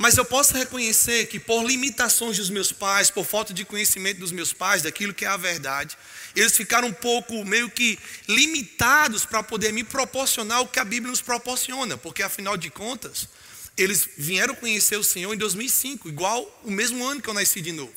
Mas 0.00 0.16
eu 0.16 0.24
posso 0.24 0.54
reconhecer 0.54 1.26
que 1.26 1.38
por 1.38 1.62
limitações 1.62 2.38
dos 2.38 2.48
meus 2.48 2.72
pais, 2.72 3.10
por 3.10 3.22
falta 3.22 3.52
de 3.52 3.66
conhecimento 3.66 4.18
dos 4.18 4.32
meus 4.32 4.50
pais, 4.50 4.80
daquilo 4.80 5.12
que 5.12 5.26
é 5.26 5.28
a 5.28 5.36
verdade, 5.36 5.94
eles 6.34 6.56
ficaram 6.56 6.88
um 6.88 6.92
pouco 6.92 7.44
meio 7.44 7.68
que 7.68 7.98
limitados 8.26 9.26
para 9.26 9.42
poder 9.42 9.74
me 9.74 9.84
proporcionar 9.84 10.62
o 10.62 10.68
que 10.68 10.78
a 10.78 10.86
Bíblia 10.86 11.10
nos 11.10 11.20
proporciona, 11.20 11.98
porque 11.98 12.22
afinal 12.22 12.56
de 12.56 12.70
contas, 12.70 13.28
eles 13.76 14.08
vieram 14.16 14.54
conhecer 14.54 14.96
o 14.96 15.04
Senhor 15.04 15.34
em 15.34 15.36
2005, 15.36 16.08
igual 16.08 16.62
o 16.64 16.70
mesmo 16.70 17.04
ano 17.04 17.20
que 17.20 17.28
eu 17.28 17.34
nasci 17.34 17.60
de 17.60 17.72
novo. 17.72 17.92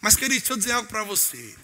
Mas 0.00 0.16
querido, 0.16 0.40
deixa 0.40 0.54
eu 0.54 0.56
dizer 0.56 0.72
algo 0.72 0.88
para 0.88 1.04
você. 1.04 1.54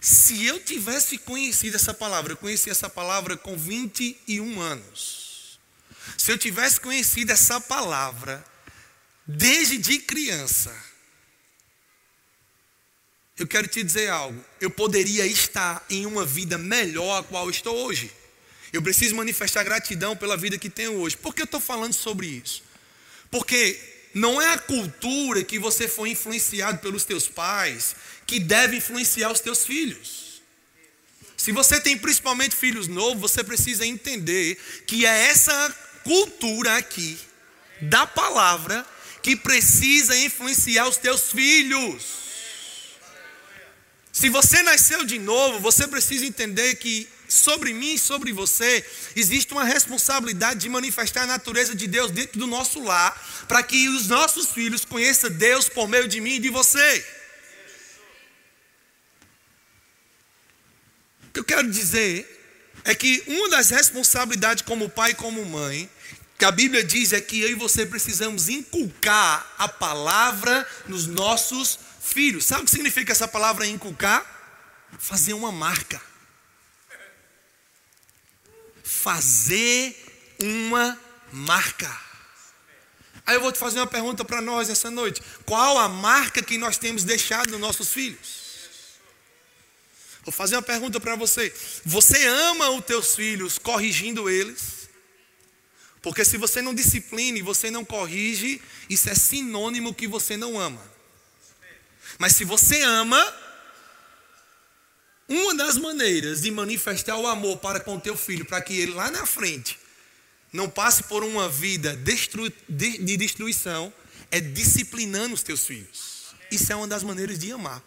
Se 0.00 0.46
eu 0.46 0.58
tivesse 0.64 1.18
conhecido 1.18 1.76
essa 1.76 1.92
palavra, 1.92 2.32
eu 2.32 2.38
conheci 2.38 2.70
essa 2.70 2.88
palavra 2.88 3.36
com 3.36 3.54
21 3.54 4.62
anos. 4.62 5.21
Se 6.22 6.30
eu 6.30 6.38
tivesse 6.38 6.80
conhecido 6.80 7.32
essa 7.32 7.60
palavra 7.60 8.44
desde 9.26 9.76
de 9.76 9.98
criança, 9.98 10.72
eu 13.36 13.44
quero 13.44 13.66
te 13.66 13.82
dizer 13.82 14.08
algo. 14.08 14.44
Eu 14.60 14.70
poderia 14.70 15.26
estar 15.26 15.84
em 15.90 16.06
uma 16.06 16.24
vida 16.24 16.56
melhor 16.56 17.18
a 17.18 17.22
qual 17.24 17.50
estou 17.50 17.76
hoje. 17.76 18.08
Eu 18.72 18.80
preciso 18.80 19.16
manifestar 19.16 19.64
gratidão 19.64 20.16
pela 20.16 20.36
vida 20.36 20.56
que 20.56 20.70
tenho 20.70 20.92
hoje. 20.92 21.16
Por 21.16 21.34
que 21.34 21.42
eu 21.42 21.44
estou 21.44 21.58
falando 21.58 21.92
sobre 21.92 22.28
isso? 22.28 22.62
Porque 23.28 23.76
não 24.14 24.40
é 24.40 24.52
a 24.52 24.58
cultura 24.58 25.42
que 25.42 25.58
você 25.58 25.88
foi 25.88 26.10
influenciado 26.10 26.78
pelos 26.78 27.04
teus 27.04 27.26
pais 27.26 27.96
que 28.28 28.38
deve 28.38 28.76
influenciar 28.76 29.32
os 29.32 29.40
teus 29.40 29.66
filhos. 29.66 30.40
Se 31.36 31.50
você 31.50 31.80
tem 31.80 31.98
principalmente 31.98 32.54
filhos 32.54 32.86
novos, 32.86 33.20
você 33.20 33.42
precisa 33.42 33.84
entender 33.84 34.56
que 34.86 35.04
é 35.04 35.26
essa 35.26 35.90
cultura 36.04 36.76
aqui 36.76 37.18
da 37.80 38.06
palavra 38.06 38.86
que 39.22 39.36
precisa 39.36 40.16
influenciar 40.16 40.88
os 40.88 40.96
teus 40.96 41.30
filhos. 41.30 42.22
Se 44.12 44.28
você 44.28 44.62
nasceu 44.62 45.04
de 45.04 45.18
novo, 45.18 45.58
você 45.60 45.88
precisa 45.88 46.26
entender 46.26 46.74
que 46.76 47.08
sobre 47.28 47.72
mim 47.72 47.94
e 47.94 47.98
sobre 47.98 48.30
você 48.32 48.84
existe 49.16 49.52
uma 49.52 49.64
responsabilidade 49.64 50.60
de 50.60 50.68
manifestar 50.68 51.22
a 51.22 51.26
natureza 51.26 51.74
de 51.74 51.86
Deus 51.86 52.10
dentro 52.10 52.38
do 52.38 52.46
nosso 52.46 52.82
lar, 52.82 53.18
para 53.48 53.62
que 53.62 53.88
os 53.88 54.08
nossos 54.08 54.50
filhos 54.50 54.84
conheçam 54.84 55.30
Deus 55.30 55.68
por 55.68 55.88
meio 55.88 56.06
de 56.06 56.20
mim 56.20 56.34
e 56.34 56.38
de 56.38 56.50
você. 56.50 57.06
O 61.28 61.32
que 61.32 61.40
eu 61.40 61.44
quero 61.44 61.70
dizer 61.70 62.41
é 62.84 62.94
que 62.94 63.22
uma 63.26 63.48
das 63.50 63.70
responsabilidades 63.70 64.62
como 64.62 64.88
pai 64.88 65.12
e 65.12 65.14
como 65.14 65.44
mãe, 65.44 65.88
que 66.38 66.44
a 66.44 66.50
Bíblia 66.50 66.82
diz 66.82 67.12
é 67.12 67.20
que 67.20 67.40
eu 67.40 67.50
e 67.50 67.54
você 67.54 67.86
precisamos 67.86 68.48
inculcar 68.48 69.46
a 69.58 69.68
palavra 69.68 70.66
nos 70.88 71.06
nossos 71.06 71.78
filhos. 72.00 72.44
Sabe 72.44 72.62
o 72.62 72.64
que 72.64 72.70
significa 72.70 73.12
essa 73.12 73.28
palavra 73.28 73.66
inculcar? 73.66 74.26
Fazer 74.98 75.34
uma 75.34 75.52
marca. 75.52 76.00
Fazer 78.82 79.96
uma 80.40 80.98
marca. 81.32 82.00
Aí 83.24 83.36
eu 83.36 83.40
vou 83.40 83.52
te 83.52 83.58
fazer 83.58 83.78
uma 83.78 83.86
pergunta 83.86 84.24
para 84.24 84.40
nós 84.40 84.68
essa 84.68 84.90
noite. 84.90 85.22
Qual 85.46 85.78
a 85.78 85.88
marca 85.88 86.42
que 86.42 86.58
nós 86.58 86.76
temos 86.76 87.04
deixado 87.04 87.52
nos 87.52 87.60
nossos 87.60 87.92
filhos? 87.92 88.41
Vou 90.24 90.32
fazer 90.32 90.56
uma 90.56 90.62
pergunta 90.62 91.00
para 91.00 91.16
você. 91.16 91.52
Você 91.84 92.26
ama 92.26 92.70
os 92.70 92.84
teus 92.84 93.14
filhos 93.14 93.58
corrigindo 93.58 94.30
eles? 94.30 94.88
Porque 96.00 96.24
se 96.24 96.36
você 96.36 96.60
não 96.60 96.74
disciplina 96.74 97.38
e 97.38 97.42
você 97.42 97.70
não 97.70 97.84
corrige, 97.84 98.60
isso 98.88 99.08
é 99.08 99.14
sinônimo 99.14 99.94
que 99.94 100.06
você 100.06 100.36
não 100.36 100.58
ama. 100.58 100.82
Mas 102.18 102.36
se 102.36 102.44
você 102.44 102.82
ama, 102.82 103.34
uma 105.28 105.54
das 105.54 105.76
maneiras 105.76 106.42
de 106.42 106.50
manifestar 106.50 107.16
o 107.16 107.26
amor 107.26 107.58
para 107.58 107.80
com 107.80 107.98
teu 107.98 108.16
filho, 108.16 108.44
para 108.44 108.60
que 108.60 108.74
ele 108.74 108.92
lá 108.92 109.10
na 109.10 109.24
frente 109.26 109.78
não 110.52 110.68
passe 110.68 111.04
por 111.04 111.24
uma 111.24 111.48
vida 111.48 111.96
de 111.96 113.16
destruição, 113.16 113.92
é 114.30 114.40
disciplinando 114.40 115.34
os 115.34 115.42
teus 115.42 115.64
filhos. 115.64 116.34
Isso 116.50 116.70
é 116.72 116.76
uma 116.76 116.86
das 116.86 117.02
maneiras 117.02 117.38
de 117.38 117.50
amar. 117.50 117.82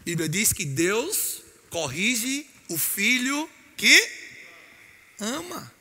A 0.00 0.02
Bíblia 0.04 0.28
diz 0.28 0.52
que 0.52 0.64
Deus 0.64 1.42
corrige 1.68 2.46
o 2.68 2.78
filho 2.78 3.48
que 3.76 4.08
ama. 5.20 5.72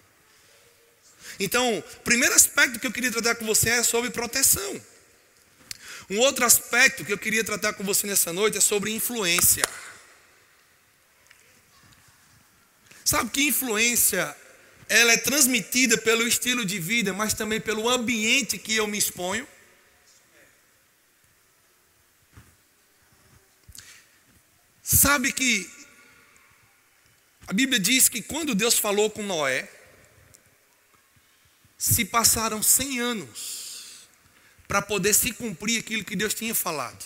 Então, 1.39 1.79
o 1.79 1.83
primeiro 2.01 2.35
aspecto 2.35 2.79
que 2.79 2.85
eu 2.85 2.91
queria 2.91 3.11
tratar 3.11 3.35
com 3.35 3.45
você 3.45 3.69
é 3.69 3.83
sobre 3.83 4.09
proteção. 4.09 4.81
Um 6.09 6.19
outro 6.19 6.43
aspecto 6.43 7.05
que 7.05 7.13
eu 7.13 7.17
queria 7.17 7.43
tratar 7.43 7.73
com 7.73 7.83
você 7.83 8.07
nessa 8.07 8.33
noite 8.33 8.57
é 8.57 8.61
sobre 8.61 8.91
influência. 8.91 9.63
Sabe 13.05 13.29
que 13.29 13.43
influência 13.43 14.35
ela 14.89 15.13
é 15.13 15.17
transmitida 15.17 15.97
pelo 15.97 16.27
estilo 16.27 16.65
de 16.65 16.79
vida, 16.79 17.13
mas 17.13 17.33
também 17.33 17.61
pelo 17.61 17.87
ambiente 17.87 18.57
que 18.57 18.75
eu 18.75 18.87
me 18.87 18.97
exponho? 18.97 19.47
Sabe 24.91 25.31
que 25.31 25.69
a 27.45 27.53
Bíblia 27.53 27.79
diz 27.79 28.09
que 28.09 28.23
quando 28.23 28.55
Deus 28.55 28.79
falou 28.79 29.07
com 29.11 29.21
Noé, 29.21 29.69
se 31.77 32.03
passaram 32.03 32.63
100 32.63 32.99
anos 32.99 34.09
para 34.67 34.81
poder 34.81 35.13
se 35.13 35.31
cumprir 35.31 35.79
aquilo 35.79 36.03
que 36.03 36.15
Deus 36.15 36.33
tinha 36.33 36.55
falado. 36.55 37.05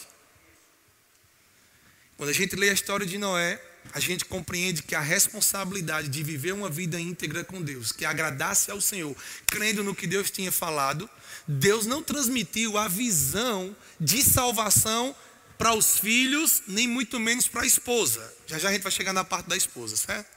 Quando 2.15 2.29
a 2.29 2.33
gente 2.33 2.55
lê 2.55 2.69
a 2.69 2.73
história 2.73 3.05
de 3.05 3.17
Noé, 3.17 3.61
a 3.91 3.99
gente 3.99 4.23
compreende 4.23 4.81
que 4.81 4.95
a 4.95 5.01
responsabilidade 5.01 6.07
de 6.07 6.23
viver 6.23 6.53
uma 6.53 6.69
vida 6.69 6.97
íntegra 6.97 7.43
com 7.43 7.61
Deus, 7.61 7.91
que 7.91 8.05
agradasse 8.05 8.71
ao 8.71 8.79
Senhor, 8.79 9.13
crendo 9.45 9.83
no 9.83 9.93
que 9.93 10.07
Deus 10.07 10.31
tinha 10.31 10.53
falado, 10.53 11.09
Deus 11.45 11.85
não 11.85 12.01
transmitiu 12.01 12.77
a 12.77 12.87
visão 12.87 13.75
de 13.99 14.23
salvação 14.23 15.13
para 15.57 15.73
os 15.73 15.99
filhos, 15.99 16.63
nem 16.67 16.87
muito 16.87 17.19
menos 17.19 17.47
para 17.47 17.61
a 17.61 17.65
esposa. 17.65 18.33
Já 18.47 18.59
já 18.59 18.69
a 18.69 18.71
gente 18.71 18.81
vai 18.81 18.91
chegar 18.91 19.13
na 19.13 19.23
parte 19.23 19.47
da 19.47 19.55
esposa, 19.55 19.95
certo? 19.95 20.27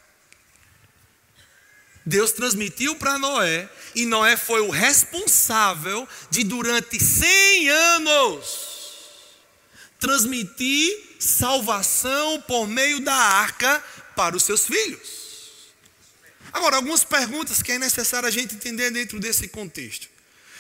Deus 2.05 2.31
transmitiu 2.31 2.95
para 2.95 3.19
Noé, 3.19 3.69
e 3.93 4.07
Noé 4.07 4.37
foi 4.37 4.61
o 4.61 4.71
responsável 4.71 6.09
de, 6.31 6.45
durante 6.45 7.03
100 7.03 7.69
anos, 7.69 8.47
transmitir 9.99 11.17
salvação 11.19 12.41
por 12.43 12.69
meio 12.69 13.01
da 13.01 13.13
arca 13.13 13.83
para 14.15 14.37
os 14.37 14.45
seus 14.45 14.67
filhos. 14.67 15.27
Agora, 16.53 16.77
algumas 16.77 17.03
perguntas 17.03 17.61
que 17.61 17.73
é 17.73 17.79
necessário 17.79 18.29
a 18.29 18.31
gente 18.31 18.55
entender 18.55 18.91
dentro 18.91 19.19
desse 19.19 19.49
contexto. 19.49 20.09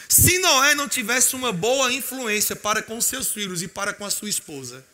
Se 0.08 0.38
Noé 0.38 0.74
não 0.74 0.88
tivesse 0.88 1.34
uma 1.34 1.52
boa 1.52 1.92
influência 1.92 2.54
para 2.54 2.82
com 2.82 3.00
seus 3.00 3.32
filhos 3.32 3.62
e 3.62 3.68
para 3.68 3.92
com 3.92 4.04
a 4.04 4.10
sua 4.10 4.28
esposa, 4.28 4.84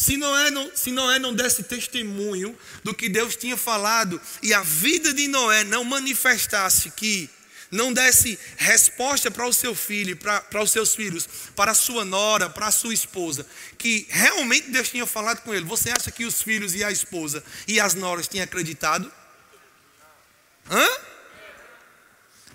se 0.00 0.16
Noé, 0.16 0.50
não, 0.50 0.74
se 0.74 0.90
Noé 0.90 1.18
não 1.18 1.34
desse 1.34 1.62
testemunho 1.62 2.58
do 2.82 2.94
que 2.94 3.06
Deus 3.06 3.36
tinha 3.36 3.54
falado 3.54 4.18
e 4.42 4.54
a 4.54 4.62
vida 4.62 5.12
de 5.12 5.28
Noé 5.28 5.62
não 5.62 5.84
manifestasse 5.84 6.90
que, 6.92 7.28
não 7.70 7.92
desse 7.92 8.38
resposta 8.56 9.30
para 9.30 9.46
o 9.46 9.52
seu 9.52 9.74
filho, 9.74 10.16
para, 10.16 10.40
para 10.40 10.62
os 10.62 10.70
seus 10.70 10.94
filhos, 10.94 11.28
para 11.54 11.72
a 11.72 11.74
sua 11.74 12.02
nora, 12.02 12.48
para 12.48 12.68
a 12.68 12.70
sua 12.70 12.94
esposa, 12.94 13.46
que 13.76 14.06
realmente 14.08 14.70
Deus 14.70 14.88
tinha 14.88 15.04
falado 15.04 15.42
com 15.42 15.54
ele, 15.54 15.66
você 15.66 15.90
acha 15.90 16.10
que 16.10 16.24
os 16.24 16.40
filhos 16.40 16.74
e 16.74 16.82
a 16.82 16.90
esposa 16.90 17.44
e 17.68 17.78
as 17.78 17.92
noras 17.92 18.26
tinham 18.26 18.44
acreditado? 18.44 19.12
Hã? 20.70 20.88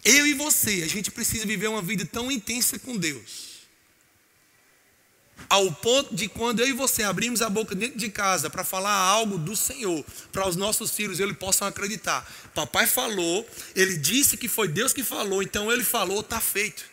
Eu 0.05 0.27
e 0.27 0.35
você, 0.35 0.83
a 0.83 0.87
gente 0.87 1.09
precisa 1.09 1.47
viver 1.47 1.67
uma 1.67 1.81
vida 1.81 2.05
tão 2.05 2.31
intensa 2.31 2.77
com 2.77 2.95
Deus. 2.95 3.55
Ao 5.49 5.71
ponto 5.71 6.15
de 6.15 6.27
quando 6.27 6.59
eu 6.59 6.67
e 6.67 6.73
você 6.73 7.03
abrimos 7.03 7.41
a 7.41 7.49
boca 7.49 7.75
dentro 7.75 7.97
de 7.97 8.09
casa 8.09 8.49
para 8.49 8.63
falar 8.63 8.91
algo 8.91 9.37
do 9.37 9.55
Senhor, 9.55 10.05
para 10.31 10.47
os 10.47 10.55
nossos 10.55 10.91
filhos, 10.91 11.19
eles 11.19 11.35
possam 11.37 11.67
acreditar. 11.67 12.23
Papai 12.53 12.85
falou, 12.85 13.47
ele 13.75 13.97
disse 13.97 14.37
que 14.37 14.47
foi 14.47 14.67
Deus 14.67 14.93
que 14.93 15.03
falou, 15.03 15.41
então 15.41 15.71
ele 15.71 15.83
falou, 15.83 16.21
está 16.21 16.39
feito. 16.39 16.85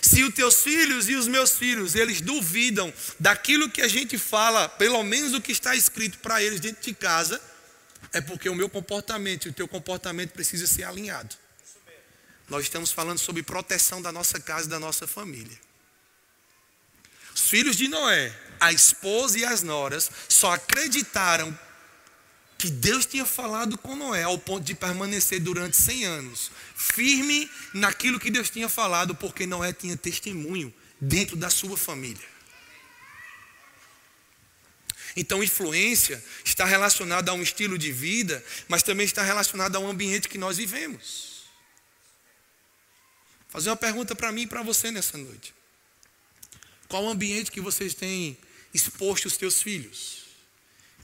Se 0.00 0.22
os 0.22 0.32
teus 0.32 0.62
filhos 0.62 1.08
e 1.08 1.16
os 1.16 1.26
meus 1.26 1.56
filhos, 1.56 1.96
eles 1.96 2.20
duvidam 2.20 2.92
daquilo 3.18 3.68
que 3.68 3.82
a 3.82 3.88
gente 3.88 4.16
fala, 4.16 4.68
pelo 4.68 5.02
menos 5.02 5.34
o 5.34 5.40
que 5.40 5.52
está 5.52 5.74
escrito 5.74 6.18
para 6.18 6.40
eles 6.40 6.60
dentro 6.60 6.82
de 6.82 6.94
casa, 6.94 7.40
é 8.12 8.20
porque 8.20 8.48
o 8.48 8.54
meu 8.54 8.68
comportamento 8.68 9.46
e 9.46 9.50
o 9.50 9.52
teu 9.52 9.68
comportamento 9.68 10.32
precisa 10.32 10.66
ser 10.66 10.84
alinhado. 10.84 11.36
Nós 12.48 12.62
estamos 12.62 12.90
falando 12.90 13.18
sobre 13.18 13.42
proteção 13.42 14.00
da 14.00 14.10
nossa 14.10 14.40
casa 14.40 14.66
e 14.66 14.70
da 14.70 14.80
nossa 14.80 15.06
família. 15.06 15.58
Os 17.34 17.42
filhos 17.42 17.76
de 17.76 17.88
Noé, 17.88 18.34
a 18.58 18.72
esposa 18.72 19.38
e 19.38 19.44
as 19.44 19.62
noras, 19.62 20.10
só 20.28 20.52
acreditaram 20.52 21.56
que 22.56 22.70
Deus 22.70 23.06
tinha 23.06 23.24
falado 23.24 23.78
com 23.78 23.94
Noé 23.94 24.24
ao 24.24 24.36
ponto 24.36 24.64
de 24.64 24.74
permanecer 24.74 25.38
durante 25.38 25.76
100 25.76 26.04
anos, 26.06 26.50
firme 26.74 27.48
naquilo 27.72 28.18
que 28.18 28.30
Deus 28.30 28.50
tinha 28.50 28.68
falado, 28.68 29.14
porque 29.14 29.46
Noé 29.46 29.72
tinha 29.72 29.96
testemunho 29.96 30.74
dentro 31.00 31.36
da 31.36 31.50
sua 31.50 31.76
família. 31.76 32.26
Então, 35.18 35.42
influência 35.42 36.22
está 36.44 36.64
relacionada 36.64 37.32
a 37.32 37.34
um 37.34 37.42
estilo 37.42 37.76
de 37.76 37.90
vida, 37.90 38.42
mas 38.68 38.84
também 38.84 39.04
está 39.04 39.20
relacionada 39.20 39.76
ao 39.76 39.84
ambiente 39.84 40.28
que 40.28 40.38
nós 40.38 40.58
vivemos. 40.58 41.42
Vou 43.40 43.54
fazer 43.54 43.70
uma 43.70 43.76
pergunta 43.76 44.14
para 44.14 44.30
mim 44.30 44.42
e 44.42 44.46
para 44.46 44.62
você 44.62 44.92
nessa 44.92 45.18
noite. 45.18 45.52
Qual 46.86 47.02
o 47.02 47.08
ambiente 47.08 47.50
que 47.50 47.60
vocês 47.60 47.94
têm 47.94 48.38
exposto 48.72 49.26
os 49.26 49.36
teus 49.36 49.60
filhos? 49.60 50.28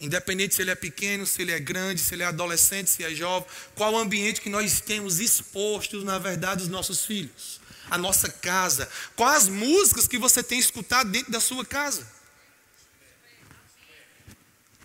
Independente 0.00 0.54
se 0.54 0.62
ele 0.62 0.70
é 0.70 0.76
pequeno, 0.76 1.26
se 1.26 1.42
ele 1.42 1.50
é 1.50 1.58
grande, 1.58 2.00
se 2.00 2.14
ele 2.14 2.22
é 2.22 2.26
adolescente, 2.26 2.90
se 2.90 3.02
é 3.02 3.12
jovem, 3.12 3.48
qual 3.74 3.94
o 3.94 3.98
ambiente 3.98 4.40
que 4.40 4.48
nós 4.48 4.80
temos 4.80 5.18
expostos, 5.18 6.04
na 6.04 6.20
verdade, 6.20 6.62
os 6.62 6.68
nossos 6.68 7.04
filhos? 7.04 7.60
A 7.90 7.98
nossa 7.98 8.28
casa. 8.28 8.88
Quais 9.16 9.42
as 9.42 9.48
músicas 9.48 10.06
que 10.06 10.18
você 10.18 10.40
tem 10.40 10.60
escutado 10.60 11.10
dentro 11.10 11.32
da 11.32 11.40
sua 11.40 11.64
casa? 11.64 12.14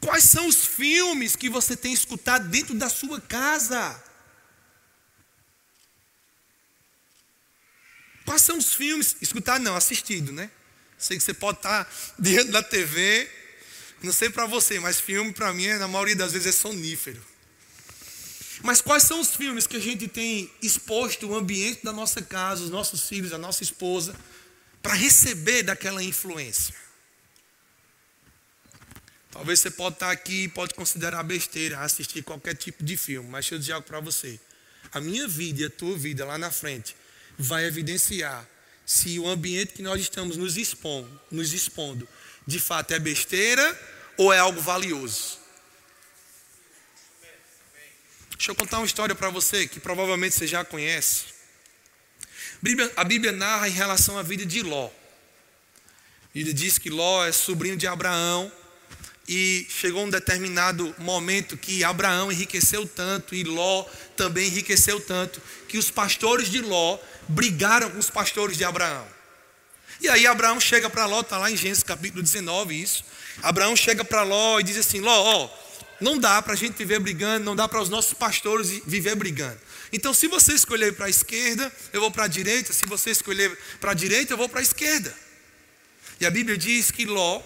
Quais 0.02 0.24
são 0.24 0.48
os 0.48 0.66
filmes 0.66 1.36
que 1.36 1.50
você 1.50 1.76
tem 1.76 1.94
escutado 1.94 2.48
dentro 2.48 2.74
da 2.74 2.90
sua 2.90 3.20
casa? 3.20 4.02
Quais 8.26 8.42
são 8.42 8.58
os 8.58 8.74
filmes? 8.74 9.18
Escutar 9.22 9.60
não, 9.60 9.76
assistido, 9.76 10.32
né? 10.32 10.50
Sei 10.98 11.18
que 11.18 11.24
você 11.24 11.34
pode 11.34 11.58
estar 11.60 11.92
diante 12.18 12.52
da 12.52 12.64
TV, 12.64 13.30
não 14.02 14.14
sei 14.14 14.30
para 14.30 14.46
você, 14.46 14.80
mas 14.80 15.00
filme 15.00 15.34
para 15.34 15.52
mim, 15.54 15.68
na 15.68 15.88
maioria 15.88 16.16
das 16.16 16.32
vezes, 16.32 16.48
é 16.48 16.52
sonífero. 16.52 17.22
Mas 18.62 18.82
quais 18.82 19.04
são 19.04 19.20
os 19.20 19.36
filmes 19.36 19.66
que 19.66 19.78
a 19.78 19.80
gente 19.80 20.08
tem 20.08 20.52
exposto 20.62 21.28
o 21.28 21.36
ambiente 21.36 21.84
da 21.84 21.94
nossa 21.94 22.22
casa, 22.22 22.64
os 22.64 22.70
nossos 22.70 23.08
filhos, 23.08 23.34
a 23.34 23.38
nossa 23.38 23.64
esposa, 23.64 24.16
para 24.82 24.94
receber 24.94 25.64
daquela 25.64 26.04
influência? 26.04 26.76
Talvez 29.32 29.60
você 29.60 29.70
pode 29.70 29.96
estar 29.96 30.12
aqui 30.12 30.44
e 30.44 30.48
pode 30.48 30.74
considerar 30.74 31.22
besteira 31.24 31.80
assistir 31.80 32.24
qualquer 32.24 32.56
tipo 32.56 32.84
de 32.84 32.98
filme, 32.98 33.30
mas 33.30 33.46
deixa 33.46 33.56
eu 33.56 33.60
dizer 33.60 33.74
algo 33.74 33.86
para 33.86 34.00
você. 34.00 34.40
A 34.92 35.00
minha 35.00 35.28
vida 35.28 35.62
e 35.62 35.66
a 35.66 35.70
tua 35.70 35.96
vida 35.98 36.26
lá 36.26 36.38
na 36.38 36.50
frente 36.50 36.96
vai 37.38 37.66
evidenciar 37.66 38.48
se 38.86 39.20
o 39.20 39.28
ambiente 39.28 39.74
que 39.74 39.84
nós 39.84 40.02
estamos 40.02 40.36
nos 40.36 40.58
expondo, 40.58 41.22
nos 41.30 41.54
expondo 41.54 42.08
de 42.48 42.60
fato 42.60 42.92
é 42.92 43.00
besteira 43.00 43.80
ou 44.18 44.34
é 44.34 44.40
algo 44.40 44.60
valioso. 44.60 45.38
Deixa 48.36 48.52
eu 48.52 48.56
contar 48.56 48.78
uma 48.78 48.86
história 48.86 49.14
para 49.14 49.30
você 49.30 49.68
que 49.68 49.80
provavelmente 49.80 50.34
você 50.34 50.48
já 50.48 50.66
conhece. 50.66 51.26
A 52.96 53.04
Bíblia 53.04 53.32
narra 53.32 53.70
em 53.70 53.74
relação 53.74 54.18
à 54.18 54.24
vida 54.24 54.46
de 54.46 54.64
Ló. 54.64 54.90
Ele 56.34 56.52
diz 56.52 56.78
que 56.78 56.90
Ló 56.90 57.24
é 57.26 57.32
sobrinho 57.32 57.78
de 57.78 57.86
Abraão 57.86 58.52
e 59.32 59.68
chegou 59.70 60.06
um 60.06 60.10
determinado 60.10 60.94
momento 60.98 61.56
que 61.56 61.84
Abraão 61.84 62.32
enriqueceu 62.32 62.88
tanto 62.88 63.36
e 63.36 63.44
Ló 63.44 63.86
também 64.18 64.48
enriqueceu 64.48 65.00
tanto 65.00 65.40
que 65.68 65.78
os 65.78 65.92
pastores 65.92 66.50
de 66.50 66.60
Ló 66.62 66.98
brigaram 67.28 67.92
com 67.92 68.00
os 68.00 68.10
pastores 68.10 68.58
de 68.58 68.64
Abraão. 68.64 69.06
E 70.02 70.10
aí 70.10 70.26
Abraão 70.26 70.60
chega 70.60 70.90
para 70.90 71.06
Ló, 71.06 71.22
está 71.22 71.38
lá 71.38 71.52
em 71.52 71.56
Gênesis 71.56 71.84
capítulo 71.84 72.24
19, 72.24 72.82
isso. 72.82 73.06
Abraão 73.44 73.76
chega 73.76 74.04
para 74.04 74.24
Ló 74.24 74.60
e 74.60 74.64
diz 74.64 74.78
assim: 74.78 75.00
Ló, 75.00 75.14
ó, 75.14 75.50
não 76.02 76.18
dá 76.18 76.42
para 76.42 76.54
a 76.54 76.58
gente 76.58 76.76
viver 76.80 77.00
brigando, 77.00 77.46
não 77.46 77.56
dá 77.56 77.68
para 77.68 77.82
os 77.82 77.90
nossos 77.90 78.16
pastores 78.16 78.82
viver 78.88 79.16
brigando. 79.16 79.60
Então, 79.94 80.12
se 80.12 80.28
você 80.28 80.54
escolher 80.54 80.96
para 80.96 81.06
a 81.06 81.10
esquerda, 81.10 81.72
eu 81.94 82.02
vou 82.02 82.10
para 82.10 82.24
a 82.24 82.28
direita. 82.28 82.74
Se 82.74 82.88
você 82.88 83.12
escolher 83.12 83.56
para 83.80 83.92
a 83.92 83.94
direita, 83.94 84.34
eu 84.34 84.38
vou 84.38 84.50
para 84.50 84.60
a 84.60 84.64
esquerda. 84.64 85.16
E 86.20 86.26
a 86.26 86.32
Bíblia 86.32 86.58
diz 86.58 86.90
que 86.90 87.06
Ló 87.06 87.44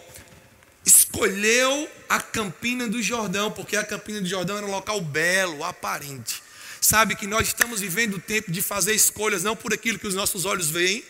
escolheu 1.14 1.88
a 2.10 2.20
Campina 2.20 2.88
do 2.88 3.02
Jordão, 3.02 3.52
porque 3.52 3.78
a 3.78 3.84
Campina 3.84 4.20
do 4.20 4.28
Jordão 4.28 4.58
era 4.58 4.66
um 4.66 4.72
local 4.72 5.00
belo, 5.00 5.64
aparente. 5.64 6.42
Sabe 6.82 7.16
que 7.16 7.28
nós 7.28 7.48
estamos 7.48 7.82
vivendo 7.82 8.16
o 8.16 8.20
tempo 8.20 8.52
de 8.52 8.64
fazer 8.64 8.96
escolhas 8.96 9.44
não 9.44 9.56
por 9.56 9.74
aquilo 9.74 10.00
que 10.00 10.08
os 10.08 10.16
nossos 10.16 10.44
olhos 10.44 10.72
veem. 10.72 11.04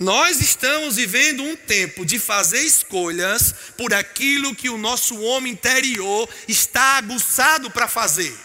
Nós 0.00 0.40
estamos 0.40 0.96
vivendo 0.96 1.44
um 1.44 1.54
tempo 1.54 2.04
de 2.04 2.18
fazer 2.18 2.62
escolhas 2.62 3.54
por 3.78 3.94
aquilo 3.94 4.54
que 4.54 4.68
o 4.68 4.76
nosso 4.76 5.20
homem 5.20 5.52
interior 5.52 6.28
está 6.48 6.98
aguçado 6.98 7.70
para 7.70 7.86
fazer. 7.86 8.36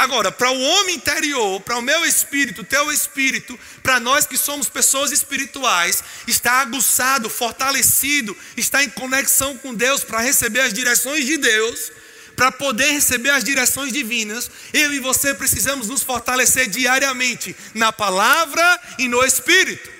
Agora, 0.00 0.32
para 0.32 0.50
o 0.50 0.58
homem 0.58 0.96
interior, 0.96 1.60
para 1.60 1.76
o 1.76 1.82
meu 1.82 2.06
espírito, 2.06 2.64
teu 2.64 2.90
espírito, 2.90 3.60
para 3.82 4.00
nós 4.00 4.24
que 4.24 4.38
somos 4.38 4.66
pessoas 4.66 5.12
espirituais, 5.12 6.02
está 6.26 6.62
aguçado, 6.62 7.28
fortalecido, 7.28 8.34
está 8.56 8.82
em 8.82 8.88
conexão 8.88 9.58
com 9.58 9.74
Deus 9.74 10.02
para 10.02 10.20
receber 10.20 10.60
as 10.60 10.72
direções 10.72 11.26
de 11.26 11.36
Deus, 11.36 11.92
para 12.34 12.50
poder 12.50 12.92
receber 12.92 13.28
as 13.28 13.44
direções 13.44 13.92
divinas, 13.92 14.50
eu 14.72 14.90
e 14.90 14.98
você 15.00 15.34
precisamos 15.34 15.86
nos 15.86 16.02
fortalecer 16.02 16.66
diariamente 16.70 17.54
na 17.74 17.92
palavra 17.92 18.80
e 18.98 19.06
no 19.06 19.22
espírito. 19.22 19.90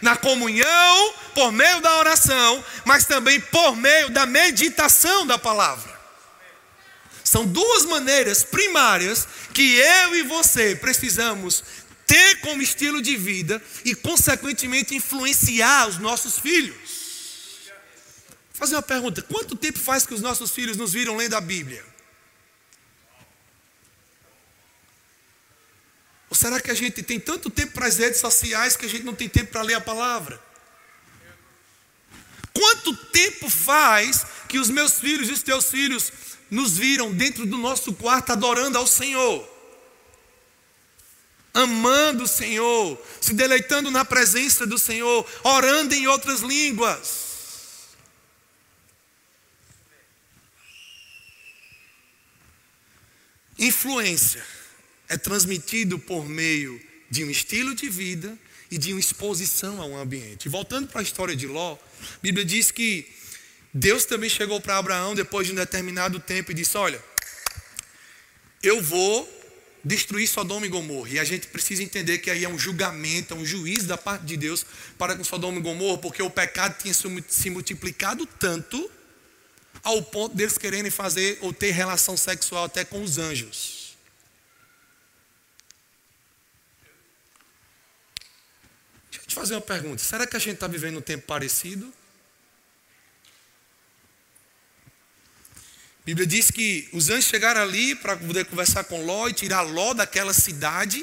Na 0.00 0.14
comunhão, 0.14 1.14
por 1.34 1.50
meio 1.50 1.80
da 1.80 1.98
oração, 1.98 2.64
mas 2.84 3.04
também 3.04 3.40
por 3.40 3.74
meio 3.74 4.10
da 4.10 4.26
meditação 4.26 5.26
da 5.26 5.36
palavra. 5.36 5.93
São 7.34 7.44
duas 7.44 7.84
maneiras 7.84 8.44
primárias 8.44 9.26
que 9.52 9.74
eu 9.74 10.14
e 10.14 10.22
você 10.22 10.76
precisamos 10.76 11.64
ter 12.06 12.40
como 12.42 12.62
estilo 12.62 13.02
de 13.02 13.16
vida 13.16 13.60
e, 13.84 13.92
consequentemente, 13.92 14.94
influenciar 14.94 15.88
os 15.88 15.98
nossos 15.98 16.38
filhos. 16.38 16.76
Vou 17.66 18.60
fazer 18.60 18.76
uma 18.76 18.82
pergunta: 18.82 19.20
quanto 19.20 19.56
tempo 19.56 19.80
faz 19.80 20.06
que 20.06 20.14
os 20.14 20.20
nossos 20.20 20.52
filhos 20.52 20.76
nos 20.76 20.92
viram 20.92 21.16
lendo 21.16 21.34
a 21.34 21.40
Bíblia? 21.40 21.84
Ou 26.30 26.36
será 26.36 26.60
que 26.60 26.70
a 26.70 26.74
gente 26.74 27.02
tem 27.02 27.18
tanto 27.18 27.50
tempo 27.50 27.72
para 27.72 27.88
as 27.88 27.98
redes 27.98 28.20
sociais 28.20 28.76
que 28.76 28.86
a 28.86 28.88
gente 28.88 29.02
não 29.02 29.12
tem 29.12 29.28
tempo 29.28 29.50
para 29.50 29.62
ler 29.62 29.74
a 29.74 29.80
palavra? 29.80 30.40
Quanto 32.52 32.94
tempo 32.96 33.50
faz 33.50 34.24
que 34.48 34.56
os 34.56 34.70
meus 34.70 35.00
filhos 35.00 35.28
e 35.28 35.32
os 35.32 35.42
teus 35.42 35.68
filhos 35.68 36.12
nos 36.54 36.78
viram 36.78 37.12
dentro 37.12 37.44
do 37.44 37.58
nosso 37.58 37.92
quarto 37.94 38.30
adorando 38.30 38.78
ao 38.78 38.86
Senhor, 38.86 39.48
amando 41.52 42.22
o 42.22 42.28
Senhor, 42.28 42.96
se 43.20 43.34
deleitando 43.34 43.90
na 43.90 44.04
presença 44.04 44.64
do 44.64 44.78
Senhor, 44.78 45.28
orando 45.42 45.94
em 45.94 46.06
outras 46.06 46.40
línguas. 46.42 47.24
Influência 53.58 54.44
é 55.08 55.16
transmitido 55.16 55.98
por 55.98 56.28
meio 56.28 56.80
de 57.10 57.24
um 57.24 57.30
estilo 57.30 57.74
de 57.74 57.88
vida 57.88 58.38
e 58.70 58.78
de 58.78 58.92
uma 58.92 59.00
exposição 59.00 59.82
a 59.82 59.86
um 59.86 59.96
ambiente. 59.98 60.48
Voltando 60.48 60.86
para 60.86 61.00
a 61.00 61.04
história 61.04 61.34
de 61.34 61.48
Ló, 61.48 61.74
a 61.74 61.78
Bíblia 62.22 62.44
diz 62.44 62.70
que 62.70 63.12
Deus 63.74 64.04
também 64.04 64.30
chegou 64.30 64.60
para 64.60 64.78
Abraão 64.78 65.16
depois 65.16 65.48
de 65.48 65.52
um 65.52 65.56
determinado 65.56 66.20
tempo 66.20 66.52
e 66.52 66.54
disse: 66.54 66.76
Olha, 66.76 67.02
eu 68.62 68.80
vou 68.80 69.28
destruir 69.84 70.28
Sodoma 70.28 70.64
e 70.64 70.68
Gomorra. 70.68 71.10
E 71.10 71.18
a 71.18 71.24
gente 71.24 71.48
precisa 71.48 71.82
entender 71.82 72.18
que 72.18 72.30
aí 72.30 72.44
é 72.44 72.48
um 72.48 72.56
julgamento, 72.56 73.34
é 73.34 73.36
um 73.36 73.44
juízo 73.44 73.88
da 73.88 73.98
parte 73.98 74.24
de 74.24 74.36
Deus 74.36 74.64
para 74.96 75.16
com 75.16 75.24
Sodoma 75.24 75.58
e 75.58 75.60
Gomorra, 75.60 75.98
porque 75.98 76.22
o 76.22 76.30
pecado 76.30 76.80
tinha 76.80 76.94
se 76.94 77.50
multiplicado 77.50 78.24
tanto 78.38 78.88
ao 79.82 80.00
ponto 80.02 80.36
deles 80.36 80.56
quererem 80.56 80.90
fazer 80.90 81.38
ou 81.42 81.52
ter 81.52 81.72
relação 81.72 82.16
sexual 82.16 82.64
até 82.64 82.84
com 82.84 83.02
os 83.02 83.18
anjos. 83.18 83.84
te 89.26 89.34
fazer 89.34 89.54
uma 89.54 89.60
pergunta: 89.60 90.02
será 90.02 90.26
que 90.26 90.36
a 90.36 90.38
gente 90.38 90.54
está 90.54 90.68
vivendo 90.68 90.98
um 90.98 91.02
tempo 91.02 91.26
parecido? 91.26 91.92
A 96.04 96.06
Bíblia 96.06 96.26
diz 96.26 96.50
que 96.50 96.86
os 96.92 97.08
anjos 97.08 97.24
chegaram 97.24 97.62
ali 97.62 97.94
para 97.94 98.14
poder 98.14 98.44
conversar 98.44 98.84
com 98.84 99.06
Ló 99.06 99.26
e 99.26 99.32
tirar 99.32 99.62
Ló 99.62 99.94
daquela 99.94 100.34
cidade. 100.34 101.02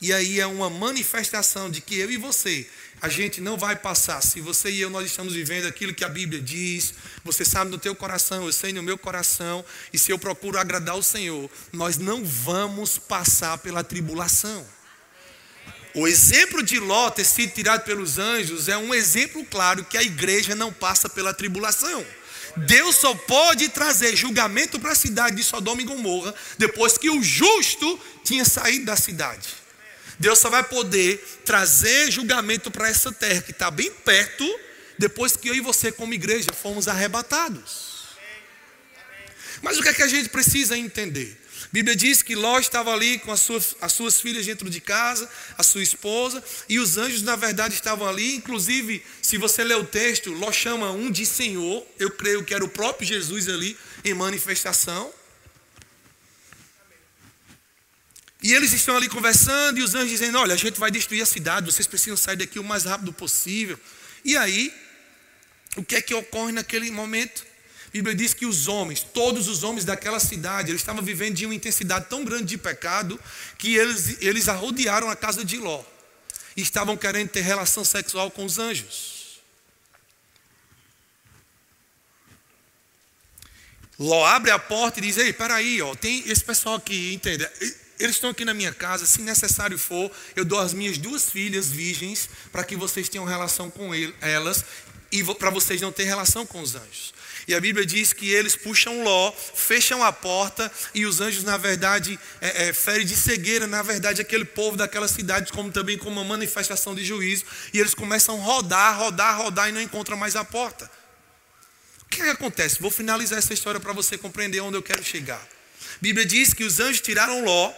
E 0.00 0.12
aí 0.12 0.40
é 0.40 0.46
uma 0.46 0.68
manifestação 0.68 1.70
de 1.70 1.80
que 1.80 1.96
eu 1.96 2.10
e 2.10 2.16
você, 2.16 2.66
a 3.00 3.08
gente 3.08 3.40
não 3.40 3.56
vai 3.56 3.76
passar. 3.76 4.20
Se 4.20 4.40
você 4.40 4.72
e 4.72 4.80
eu 4.80 4.90
nós 4.90 5.06
estamos 5.06 5.34
vivendo 5.34 5.66
aquilo 5.66 5.94
que 5.94 6.04
a 6.04 6.08
Bíblia 6.08 6.42
diz, 6.42 6.94
você 7.22 7.44
sabe 7.44 7.70
no 7.70 7.78
teu 7.78 7.94
coração, 7.94 8.44
eu 8.44 8.52
sei 8.52 8.72
no 8.72 8.82
meu 8.82 8.98
coração, 8.98 9.64
e 9.92 9.98
se 9.98 10.10
eu 10.10 10.18
procuro 10.18 10.58
agradar 10.58 10.96
o 10.96 11.02
Senhor, 11.02 11.48
nós 11.72 11.96
não 11.96 12.24
vamos 12.24 12.98
passar 12.98 13.56
pela 13.58 13.84
tribulação. 13.84 14.66
O 15.94 16.08
exemplo 16.08 16.60
de 16.60 16.80
Ló 16.80 17.08
ter 17.08 17.24
sido 17.24 17.52
tirado 17.52 17.84
pelos 17.84 18.18
anjos 18.18 18.68
é 18.68 18.76
um 18.76 18.92
exemplo 18.92 19.44
claro 19.44 19.84
que 19.84 19.96
a 19.96 20.02
igreja 20.02 20.56
não 20.56 20.72
passa 20.72 21.08
pela 21.08 21.32
tribulação. 21.32 22.04
Deus 22.66 22.96
só 22.96 23.14
pode 23.14 23.68
trazer 23.68 24.16
julgamento 24.16 24.78
para 24.80 24.92
a 24.92 24.96
cidade 24.96 25.36
de 25.36 25.44
Sodoma 25.44 25.82
e 25.82 25.84
Gomorra 25.84 26.34
depois 26.56 26.96
que 26.96 27.10
o 27.10 27.22
justo 27.22 28.00
tinha 28.24 28.44
saído 28.44 28.86
da 28.86 28.96
cidade. 28.96 29.48
Deus 30.18 30.38
só 30.38 30.50
vai 30.50 30.64
poder 30.64 31.18
trazer 31.44 32.10
julgamento 32.10 32.70
para 32.70 32.88
essa 32.88 33.12
terra 33.12 33.40
que 33.40 33.52
está 33.52 33.70
bem 33.70 33.90
perto 33.90 34.44
depois 34.98 35.36
que 35.36 35.48
eu 35.48 35.54
e 35.54 35.60
você, 35.60 35.92
como 35.92 36.12
igreja, 36.12 36.52
fomos 36.52 36.88
arrebatados. 36.88 37.88
Mas 39.62 39.78
o 39.78 39.82
que 39.82 39.88
é 39.88 39.94
que 39.94 40.02
a 40.02 40.08
gente 40.08 40.28
precisa 40.28 40.76
entender? 40.76 41.40
A 41.68 41.70
Bíblia 41.70 41.94
diz 41.94 42.22
que 42.22 42.34
Ló 42.34 42.58
estava 42.58 42.94
ali 42.94 43.18
com 43.18 43.30
as 43.30 43.40
suas, 43.40 43.76
as 43.78 43.92
suas 43.92 44.18
filhas 44.18 44.46
dentro 44.46 44.70
de 44.70 44.80
casa, 44.80 45.30
a 45.56 45.62
sua 45.62 45.82
esposa, 45.82 46.42
e 46.66 46.78
os 46.78 46.96
anjos, 46.96 47.20
na 47.20 47.36
verdade, 47.36 47.74
estavam 47.74 48.08
ali. 48.08 48.36
Inclusive, 48.36 49.04
se 49.20 49.36
você 49.36 49.62
ler 49.62 49.76
o 49.76 49.84
texto, 49.84 50.32
Ló 50.32 50.50
chama 50.50 50.90
um 50.92 51.10
de 51.10 51.26
Senhor. 51.26 51.86
Eu 51.98 52.10
creio 52.10 52.42
que 52.42 52.54
era 52.54 52.64
o 52.64 52.68
próprio 52.70 53.06
Jesus 53.06 53.50
ali 53.50 53.76
em 54.02 54.14
manifestação. 54.14 55.12
E 58.42 58.54
eles 58.54 58.72
estão 58.72 58.96
ali 58.96 59.08
conversando, 59.08 59.78
e 59.78 59.82
os 59.82 59.94
anjos 59.94 60.10
dizendo: 60.10 60.38
Olha, 60.38 60.54
a 60.54 60.58
gente 60.58 60.80
vai 60.80 60.90
destruir 60.90 61.20
a 61.20 61.26
cidade, 61.26 61.70
vocês 61.70 61.86
precisam 61.86 62.16
sair 62.16 62.36
daqui 62.36 62.58
o 62.58 62.64
mais 62.64 62.84
rápido 62.84 63.12
possível. 63.12 63.78
E 64.24 64.38
aí, 64.38 64.72
o 65.76 65.84
que 65.84 65.96
é 65.96 66.00
que 66.00 66.14
ocorre 66.14 66.52
naquele 66.52 66.90
momento? 66.90 67.47
A 67.88 67.90
Bíblia 67.90 68.14
diz 68.14 68.34
que 68.34 68.44
os 68.44 68.68
homens, 68.68 69.02
todos 69.02 69.48
os 69.48 69.62
homens 69.62 69.84
daquela 69.84 70.20
cidade, 70.20 70.70
eles 70.70 70.82
estavam 70.82 71.02
vivendo 71.02 71.34
de 71.34 71.46
uma 71.46 71.54
intensidade 71.54 72.06
tão 72.08 72.22
grande 72.22 72.44
de 72.44 72.58
pecado 72.58 73.18
que 73.56 73.74
eles, 73.74 74.18
eles 74.20 74.46
arrodearam 74.46 75.08
a 75.08 75.16
casa 75.16 75.42
de 75.42 75.56
Ló 75.56 75.82
e 76.54 76.60
estavam 76.60 76.96
querendo 76.98 77.30
ter 77.30 77.40
relação 77.40 77.84
sexual 77.84 78.30
com 78.30 78.44
os 78.44 78.58
anjos. 78.58 79.40
Ló 83.98 84.24
abre 84.26 84.50
a 84.50 84.58
porta 84.58 85.00
e 85.00 85.02
diz: 85.02 85.16
Ei, 85.16 85.32
peraí, 85.32 85.80
ó, 85.80 85.94
tem 85.94 86.22
esse 86.28 86.44
pessoal 86.44 86.76
aqui, 86.76 87.14
entende? 87.14 87.48
Eles 87.98 88.16
estão 88.16 88.30
aqui 88.30 88.44
na 88.44 88.54
minha 88.54 88.72
casa, 88.72 89.06
se 89.06 89.20
necessário 89.22 89.76
for, 89.78 90.10
eu 90.36 90.44
dou 90.44 90.60
as 90.60 90.72
minhas 90.72 90.98
duas 90.98 91.30
filhas 91.30 91.68
virgens 91.68 92.28
para 92.52 92.62
que 92.62 92.76
vocês 92.76 93.08
tenham 93.08 93.24
relação 93.24 93.70
com 93.70 93.90
elas 94.20 94.64
e 95.10 95.24
para 95.34 95.50
vocês 95.50 95.80
não 95.80 95.90
terem 95.90 96.10
relação 96.10 96.46
com 96.46 96.60
os 96.60 96.76
anjos. 96.76 97.17
E 97.48 97.54
a 97.54 97.60
Bíblia 97.60 97.86
diz 97.86 98.12
que 98.12 98.30
eles 98.30 98.54
puxam 98.54 99.02
Ló, 99.02 99.32
fecham 99.32 100.04
a 100.04 100.12
porta 100.12 100.70
e 100.94 101.06
os 101.06 101.18
anjos, 101.22 101.44
na 101.44 101.56
verdade, 101.56 102.20
é, 102.42 102.68
é, 102.68 102.72
ferem 102.74 103.06
de 103.06 103.16
cegueira, 103.16 103.66
na 103.66 103.80
verdade, 103.80 104.20
aquele 104.20 104.44
povo 104.44 104.76
daquela 104.76 105.08
cidade, 105.08 105.50
como 105.50 105.72
também 105.72 105.96
como 105.96 106.20
uma 106.20 106.24
manifestação 106.24 106.94
de 106.94 107.02
juízo. 107.02 107.46
E 107.72 107.80
eles 107.80 107.94
começam 107.94 108.38
a 108.38 108.44
rodar, 108.44 108.98
rodar, 108.98 109.38
rodar 109.38 109.70
e 109.70 109.72
não 109.72 109.80
encontram 109.80 110.14
mais 110.14 110.36
a 110.36 110.44
porta. 110.44 110.90
O 112.02 112.08
que, 112.10 112.20
é 112.20 112.24
que 112.26 112.30
acontece? 112.32 112.82
Vou 112.82 112.90
finalizar 112.90 113.38
essa 113.38 113.54
história 113.54 113.80
para 113.80 113.94
você 113.94 114.18
compreender 114.18 114.60
onde 114.60 114.76
eu 114.76 114.82
quero 114.82 115.02
chegar. 115.02 115.40
A 115.40 115.98
Bíblia 116.02 116.26
diz 116.26 116.52
que 116.52 116.64
os 116.64 116.78
anjos 116.80 117.00
tiraram 117.00 117.42
Ló 117.46 117.72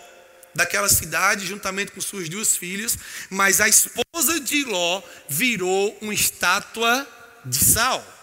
daquela 0.52 0.88
cidade, 0.88 1.46
juntamente 1.46 1.92
com 1.92 2.00
suas 2.00 2.28
duas 2.28 2.56
filhas, 2.56 2.98
mas 3.30 3.60
a 3.60 3.68
esposa 3.68 4.40
de 4.40 4.64
Ló 4.64 5.00
virou 5.28 5.96
uma 6.00 6.12
estátua 6.12 7.06
de 7.44 7.64
sal. 7.64 8.19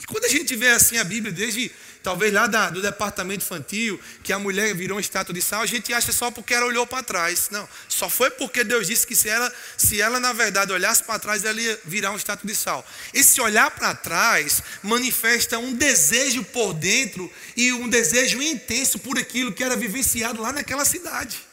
E 0.00 0.06
quando 0.06 0.24
a 0.24 0.28
gente 0.28 0.54
vê 0.54 0.70
assim 0.70 0.96
a 0.96 1.04
Bíblia, 1.04 1.32
desde 1.32 1.70
talvez 2.02 2.32
lá 2.32 2.46
da, 2.46 2.70
do 2.70 2.80
departamento 2.80 3.44
infantil, 3.44 4.00
que 4.22 4.32
a 4.32 4.38
mulher 4.38 4.74
virou 4.74 4.96
uma 4.96 5.00
estátua 5.00 5.34
de 5.34 5.42
sal, 5.42 5.62
a 5.62 5.66
gente 5.66 5.92
acha 5.92 6.12
só 6.12 6.30
porque 6.30 6.54
ela 6.54 6.66
olhou 6.66 6.86
para 6.86 7.02
trás. 7.02 7.48
Não, 7.50 7.68
só 7.88 8.08
foi 8.08 8.30
porque 8.30 8.62
Deus 8.64 8.86
disse 8.86 9.06
que 9.06 9.14
se 9.14 9.28
ela, 9.28 9.52
se 9.76 10.00
ela 10.00 10.20
na 10.20 10.32
verdade 10.32 10.72
olhasse 10.72 11.02
para 11.02 11.18
trás, 11.18 11.44
ela 11.44 11.60
ia 11.60 11.78
virar 11.84 12.10
uma 12.10 12.18
estátua 12.18 12.46
de 12.46 12.54
sal. 12.54 12.86
Esse 13.12 13.40
olhar 13.40 13.70
para 13.70 13.94
trás 13.94 14.62
manifesta 14.82 15.58
um 15.58 15.74
desejo 15.74 16.44
por 16.44 16.72
dentro 16.74 17.30
e 17.56 17.72
um 17.72 17.88
desejo 17.88 18.40
intenso 18.40 18.98
por 18.98 19.18
aquilo 19.18 19.52
que 19.52 19.64
era 19.64 19.76
vivenciado 19.76 20.40
lá 20.40 20.52
naquela 20.52 20.84
cidade 20.84 21.48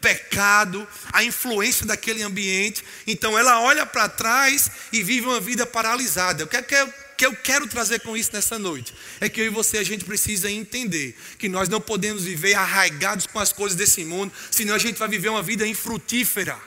pecado, 0.00 0.86
a 1.14 1.24
influência 1.24 1.86
daquele 1.86 2.22
ambiente. 2.22 2.84
Então 3.06 3.38
ela 3.38 3.62
olha 3.62 3.86
para 3.86 4.06
trás 4.06 4.70
e 4.92 5.02
vive 5.02 5.26
uma 5.26 5.40
vida 5.40 5.64
paralisada. 5.64 6.44
O 6.44 6.46
que 6.46 6.58
é 6.58 6.62
que 6.62 6.74
que 7.16 7.24
eu 7.24 7.34
quero 7.34 7.66
trazer 7.66 8.00
com 8.00 8.16
isso 8.16 8.30
nessa 8.32 8.58
noite 8.58 8.94
é 9.20 9.28
que 9.28 9.40
eu 9.40 9.46
e 9.46 9.48
você 9.48 9.78
a 9.78 9.82
gente 9.82 10.04
precisa 10.04 10.50
entender 10.50 11.16
que 11.38 11.48
nós 11.48 11.68
não 11.68 11.80
podemos 11.80 12.24
viver 12.24 12.54
arraigados 12.54 13.26
com 13.26 13.38
as 13.38 13.52
coisas 13.52 13.76
desse 13.76 14.04
mundo, 14.04 14.32
senão 14.50 14.74
a 14.74 14.78
gente 14.78 14.98
vai 14.98 15.08
viver 15.08 15.28
uma 15.28 15.42
vida 15.42 15.66
infrutífera. 15.66 16.58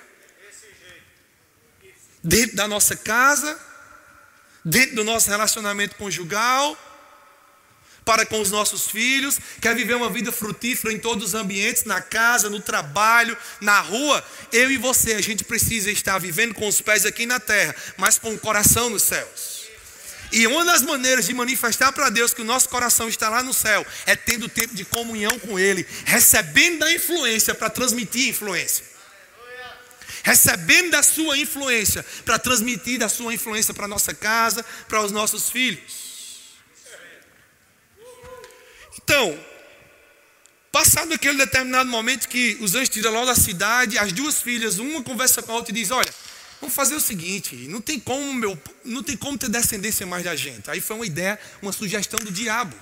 Dentro 2.23 2.55
da 2.55 2.67
nossa 2.67 2.95
casa, 2.95 3.59
dentro 4.63 4.95
do 4.95 5.03
nosso 5.03 5.29
relacionamento 5.29 5.95
conjugal, 5.95 6.77
para 8.07 8.25
com 8.25 8.39
os 8.39 8.49
nossos 8.49 8.87
filhos, 8.87 9.37
quer 9.61 9.75
viver 9.75 9.95
uma 9.95 10.09
vida 10.09 10.31
frutífera 10.31 10.93
em 10.93 10.97
todos 10.97 11.25
os 11.25 11.33
ambientes, 11.33 11.83
na 11.83 12.01
casa, 12.01 12.49
no 12.49 12.61
trabalho, 12.61 13.37
na 13.59 13.81
rua. 13.81 14.23
Eu 14.49 14.71
e 14.71 14.77
você, 14.77 15.13
a 15.13 15.21
gente 15.21 15.43
precisa 15.43 15.91
estar 15.91 16.17
vivendo 16.17 16.53
com 16.53 16.69
os 16.69 16.79
pés 16.79 17.05
aqui 17.05 17.25
na 17.25 17.37
terra, 17.37 17.75
mas 17.97 18.17
com 18.17 18.33
o 18.33 18.39
coração 18.39 18.89
nos 18.89 19.03
céus. 19.03 19.56
E 20.31 20.45
uma 20.47 20.65
das 20.65 20.81
maneiras 20.81 21.25
de 21.25 21.33
manifestar 21.33 21.91
para 21.91 22.09
Deus 22.09 22.33
que 22.33 22.41
o 22.41 22.45
nosso 22.45 22.67
coração 22.69 23.07
está 23.07 23.29
lá 23.29 23.41
no 23.41 23.53
céu 23.53 23.85
é 24.05 24.15
tendo 24.15 24.49
tempo 24.49 24.75
de 24.75 24.83
comunhão 24.83 25.39
com 25.39 25.57
Ele, 25.57 25.85
recebendo 26.05 26.79
da 26.79 26.91
influência 26.91 27.55
para 27.55 27.69
transmitir 27.69 28.29
influência. 28.29 28.85
Recebendo 30.23 30.91
da 30.91 31.01
sua 31.01 31.37
influência 31.37 32.05
para 32.25 32.37
transmitir 32.37 32.99
da 32.99 33.07
sua 33.07 33.33
influência 33.33 33.73
para 33.73 33.85
a 33.85 33.87
nossa 33.87 34.13
casa, 34.13 34.65
para 34.87 35.01
os 35.01 35.11
nossos 35.11 35.49
filhos. 35.49 36.07
Então, 39.01 39.39
passado 40.69 41.13
aquele 41.13 41.37
determinado 41.37 41.89
momento 41.89 42.27
que 42.27 42.57
os 42.59 42.75
anjos 42.75 42.89
tiram 42.89 43.13
logo 43.13 43.27
da 43.27 43.35
cidade, 43.35 43.97
as 43.97 44.11
duas 44.11 44.41
filhas, 44.41 44.79
uma 44.79 45.01
conversa 45.01 45.41
com 45.41 45.53
a 45.53 45.55
outra 45.55 45.71
e 45.71 45.75
diz: 45.75 45.91
Olha, 45.91 46.13
Vamos 46.59 46.75
fazer 46.75 46.95
o 46.95 46.99
seguinte, 46.99 47.55
não 47.69 47.79
tem 47.79 47.99
como 47.99 48.33
meu, 48.33 48.59
não 48.83 49.03
tem 49.03 49.15
como 49.15 49.37
ter 49.37 49.49
descendência 49.49 50.05
mais 50.05 50.23
da 50.23 50.35
gente. 50.35 50.69
Aí 50.69 50.81
foi 50.81 50.95
uma 50.95 51.05
ideia, 51.05 51.39
uma 51.61 51.71
sugestão 51.71 52.19
do 52.19 52.31
diabo. 52.31 52.75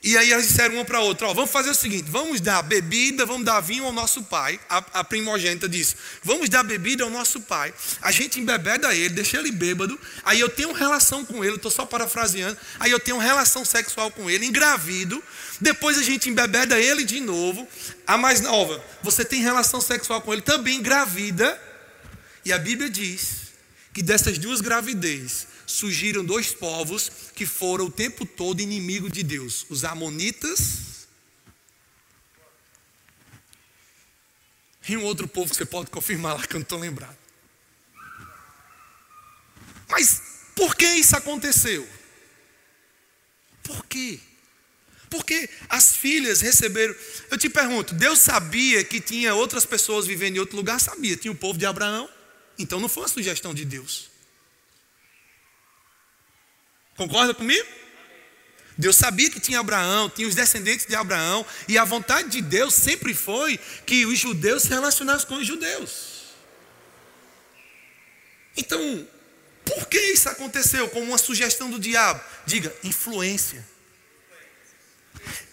E 0.00 0.16
aí 0.16 0.30
elas 0.30 0.46
disseram 0.46 0.76
uma 0.76 0.84
para 0.84 1.00
outra, 1.00 1.26
ó, 1.26 1.34
vamos 1.34 1.50
fazer 1.50 1.70
o 1.70 1.74
seguinte, 1.74 2.08
vamos 2.08 2.40
dar 2.40 2.62
bebida, 2.62 3.26
vamos 3.26 3.44
dar 3.44 3.60
vinho 3.60 3.84
ao 3.84 3.92
nosso 3.92 4.22
pai. 4.22 4.60
A, 4.70 4.76
a 5.00 5.04
primogênita 5.04 5.68
disse, 5.68 5.96
vamos 6.22 6.48
dar 6.48 6.62
bebida 6.62 7.02
ao 7.02 7.10
nosso 7.10 7.40
pai. 7.40 7.74
A 8.00 8.12
gente 8.12 8.38
embebeda 8.38 8.94
ele, 8.94 9.08
deixa 9.08 9.38
ele 9.38 9.50
bêbado. 9.50 9.98
Aí 10.22 10.38
eu 10.38 10.48
tenho 10.48 10.72
relação 10.72 11.24
com 11.24 11.44
ele, 11.44 11.56
estou 11.56 11.70
só 11.70 11.84
parafraseando. 11.84 12.56
Aí 12.78 12.92
eu 12.92 13.00
tenho 13.00 13.18
relação 13.18 13.64
sexual 13.64 14.08
com 14.12 14.30
ele, 14.30 14.46
engravido. 14.46 15.20
Depois 15.60 15.98
a 15.98 16.02
gente 16.02 16.30
embebeda 16.30 16.78
ele 16.78 17.02
de 17.02 17.18
novo. 17.18 17.66
A 18.06 18.16
mais 18.16 18.40
nova, 18.40 18.82
você 19.02 19.24
tem 19.24 19.42
relação 19.42 19.80
sexual 19.80 20.22
com 20.22 20.32
ele, 20.32 20.42
também 20.42 20.78
engravida. 20.78 21.60
E 22.48 22.52
a 22.52 22.56
Bíblia 22.56 22.88
diz 22.88 23.52
que 23.92 24.02
dessas 24.02 24.38
duas 24.38 24.62
gravidez 24.62 25.46
surgiram 25.66 26.24
dois 26.24 26.54
povos 26.54 27.12
que 27.34 27.44
foram 27.44 27.84
o 27.84 27.90
tempo 27.90 28.24
todo 28.24 28.62
inimigo 28.62 29.10
de 29.10 29.22
Deus: 29.22 29.66
os 29.68 29.84
Amonitas 29.84 31.06
e 34.88 34.96
um 34.96 35.04
outro 35.04 35.28
povo 35.28 35.50
que 35.50 35.58
você 35.58 35.66
pode 35.66 35.90
confirmar 35.90 36.36
lá 36.36 36.46
que 36.46 36.54
eu 36.54 36.58
não 36.58 36.62
estou 36.62 36.78
lembrado. 36.78 37.18
Mas 39.86 40.22
por 40.54 40.74
que 40.74 40.86
isso 40.86 41.14
aconteceu? 41.16 41.86
Por 43.62 43.84
quê? 43.84 44.20
Porque 45.10 45.50
as 45.68 45.94
filhas 45.94 46.40
receberam. 46.40 46.94
Eu 47.30 47.36
te 47.36 47.50
pergunto, 47.50 47.94
Deus 47.94 48.20
sabia 48.20 48.82
que 48.82 49.02
tinha 49.02 49.34
outras 49.34 49.66
pessoas 49.66 50.06
vivendo 50.06 50.36
em 50.36 50.40
outro 50.40 50.56
lugar? 50.56 50.80
Sabia. 50.80 51.14
Tinha 51.14 51.30
o 51.30 51.36
povo 51.36 51.58
de 51.58 51.66
Abraão, 51.66 52.08
então 52.58 52.80
não 52.80 52.88
foi 52.88 53.04
uma 53.04 53.08
sugestão 53.08 53.54
de 53.54 53.64
Deus. 53.64 54.10
Concorda 56.96 57.32
comigo? 57.32 57.66
Deus 58.76 58.96
sabia 58.96 59.28
que 59.30 59.40
tinha 59.40 59.58
Abraão, 59.58 60.08
tinha 60.08 60.26
os 60.28 60.34
descendentes 60.34 60.86
de 60.86 60.94
Abraão, 60.94 61.44
e 61.66 61.76
a 61.76 61.84
vontade 61.84 62.28
de 62.28 62.40
Deus 62.40 62.74
sempre 62.74 63.12
foi 63.12 63.58
que 63.84 64.06
os 64.06 64.18
judeus 64.18 64.62
se 64.62 64.68
relacionassem 64.68 65.26
com 65.26 65.34
os 65.34 65.46
judeus. 65.46 66.18
Então, 68.56 69.06
por 69.64 69.86
que 69.86 69.98
isso 69.98 70.28
aconteceu? 70.28 70.88
Como 70.88 71.06
uma 71.06 71.18
sugestão 71.18 71.70
do 71.70 71.78
diabo? 71.78 72.20
Diga, 72.46 72.74
influência. 72.84 73.66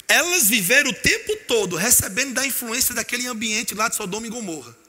Elas 0.08 0.48
viveram 0.48 0.92
o 0.92 0.94
tempo 0.94 1.36
todo 1.48 1.76
recebendo 1.76 2.34
da 2.34 2.46
influência 2.46 2.94
daquele 2.94 3.28
ambiente 3.28 3.74
lá 3.74 3.90
de 3.90 3.96
Sodoma 3.96 4.28
e 4.28 4.30
Gomorra. 4.30 4.85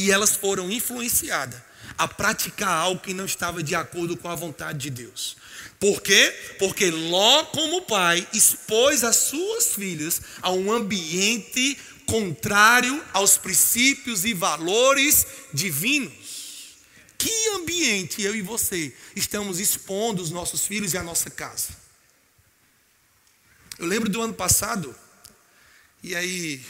E 0.00 0.10
elas 0.10 0.34
foram 0.34 0.70
influenciadas 0.70 1.60
a 1.98 2.08
praticar 2.08 2.70
algo 2.70 3.02
que 3.02 3.12
não 3.12 3.26
estava 3.26 3.62
de 3.62 3.74
acordo 3.74 4.16
com 4.16 4.30
a 4.30 4.34
vontade 4.34 4.78
de 4.78 4.88
Deus. 4.88 5.36
Por 5.78 6.00
quê? 6.00 6.34
Porque 6.58 6.90
Ló, 6.90 7.44
como 7.44 7.82
pai, 7.82 8.26
expôs 8.32 9.04
as 9.04 9.16
suas 9.16 9.74
filhas 9.74 10.22
a 10.40 10.50
um 10.52 10.72
ambiente 10.72 11.76
contrário 12.06 13.04
aos 13.12 13.36
princípios 13.36 14.24
e 14.24 14.32
valores 14.32 15.26
divinos. 15.52 16.78
Que 17.18 17.48
ambiente 17.50 18.22
eu 18.22 18.34
e 18.34 18.40
você 18.40 18.96
estamos 19.14 19.60
expondo 19.60 20.22
os 20.22 20.30
nossos 20.30 20.66
filhos 20.66 20.94
e 20.94 20.96
a 20.96 21.02
nossa 21.02 21.28
casa? 21.28 21.76
Eu 23.78 23.84
lembro 23.84 24.08
do 24.08 24.22
ano 24.22 24.32
passado, 24.32 24.96
e 26.02 26.16
aí, 26.16 26.64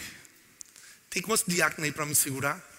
tem 1.08 1.22
quantos 1.22 1.44
diáconos 1.46 1.84
aí 1.84 1.92
para 1.92 2.04
me 2.04 2.16
segurar? 2.16 2.69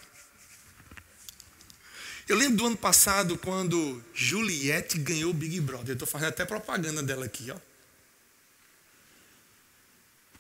Eu 2.32 2.38
lembro 2.38 2.56
do 2.56 2.65
ano 2.67 2.78
passado, 2.78 3.38
quando 3.38 4.02
Juliette 4.13 4.98
ganhou 4.98 5.32
o 5.32 5.34
Big 5.34 5.60
Brother. 5.60 5.89
Eu 5.89 5.94
estou 5.96 6.08
fazendo 6.08 6.30
até 6.30 6.46
propaganda 6.46 7.04
dela 7.04 7.26
aqui, 7.26 7.52
ó. 7.52 7.58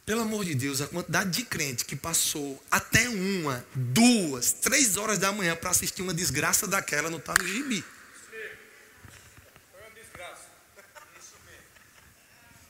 Pelo 0.05 0.21
amor 0.21 0.45
de 0.45 0.55
Deus, 0.55 0.79
a 0.79 0.87
quantidade 0.87 1.31
de 1.31 1.43
crente 1.43 1.83
que 1.83 1.97
passou 1.97 2.63
até 2.71 3.09
uma, 3.09 3.65
duas, 3.75 4.53
três 4.53 4.95
horas 4.95 5.17
da 5.17 5.33
manhã 5.33 5.53
para 5.53 5.71
assistir 5.71 6.01
uma 6.01 6.13
desgraça 6.13 6.65
daquela 6.65 7.09
não 7.09 7.17
está 7.17 7.35
no 7.35 7.45
gibi. 7.45 7.83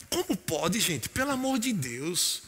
Como 0.10 0.36
pode, 0.36 0.80
gente? 0.80 1.08
Pelo 1.10 1.30
amor 1.30 1.60
de 1.60 1.72
Deus. 1.72 2.42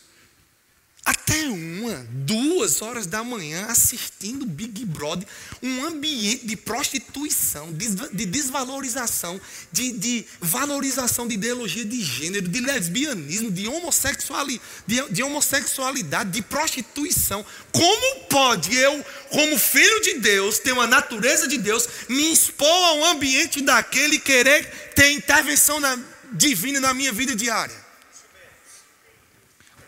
Até 1.05 1.47
uma, 1.47 2.07
duas 2.11 2.81
horas 2.81 3.05
da 3.05 3.25
manhã 3.25 3.65
assistindo 3.65 4.45
Big 4.45 4.85
Brother, 4.85 5.27
um 5.61 5.85
ambiente 5.85 6.47
de 6.47 6.55
prostituição, 6.55 7.73
de 7.73 8.25
desvalorização, 8.25 9.39
de, 9.69 9.91
de 9.91 10.25
valorização 10.39 11.27
de 11.27 11.33
ideologia 11.33 11.83
de 11.83 12.01
gênero, 12.01 12.47
de 12.47 12.61
lesbianismo, 12.61 13.51
de, 13.51 13.67
homossexuali, 13.67 14.61
de, 14.87 15.01
de 15.09 15.21
homossexualidade, 15.21 16.31
de 16.31 16.41
prostituição. 16.41 17.45
Como 17.73 18.21
pode 18.29 18.73
eu, 18.73 19.05
como 19.29 19.59
filho 19.59 20.01
de 20.03 20.19
Deus, 20.19 20.59
ter 20.59 20.71
uma 20.71 20.87
natureza 20.87 21.49
de 21.49 21.57
Deus, 21.57 21.85
me 22.07 22.31
expor 22.31 22.65
a 22.65 22.93
um 22.93 23.05
ambiente 23.07 23.59
daquele 23.59 24.15
e 24.15 24.19
querer 24.19 24.65
ter 24.95 25.11
intervenção 25.11 25.81
na, 25.81 25.99
divina 26.31 26.79
na 26.79 26.93
minha 26.93 27.11
vida 27.11 27.35
diária? 27.35 27.82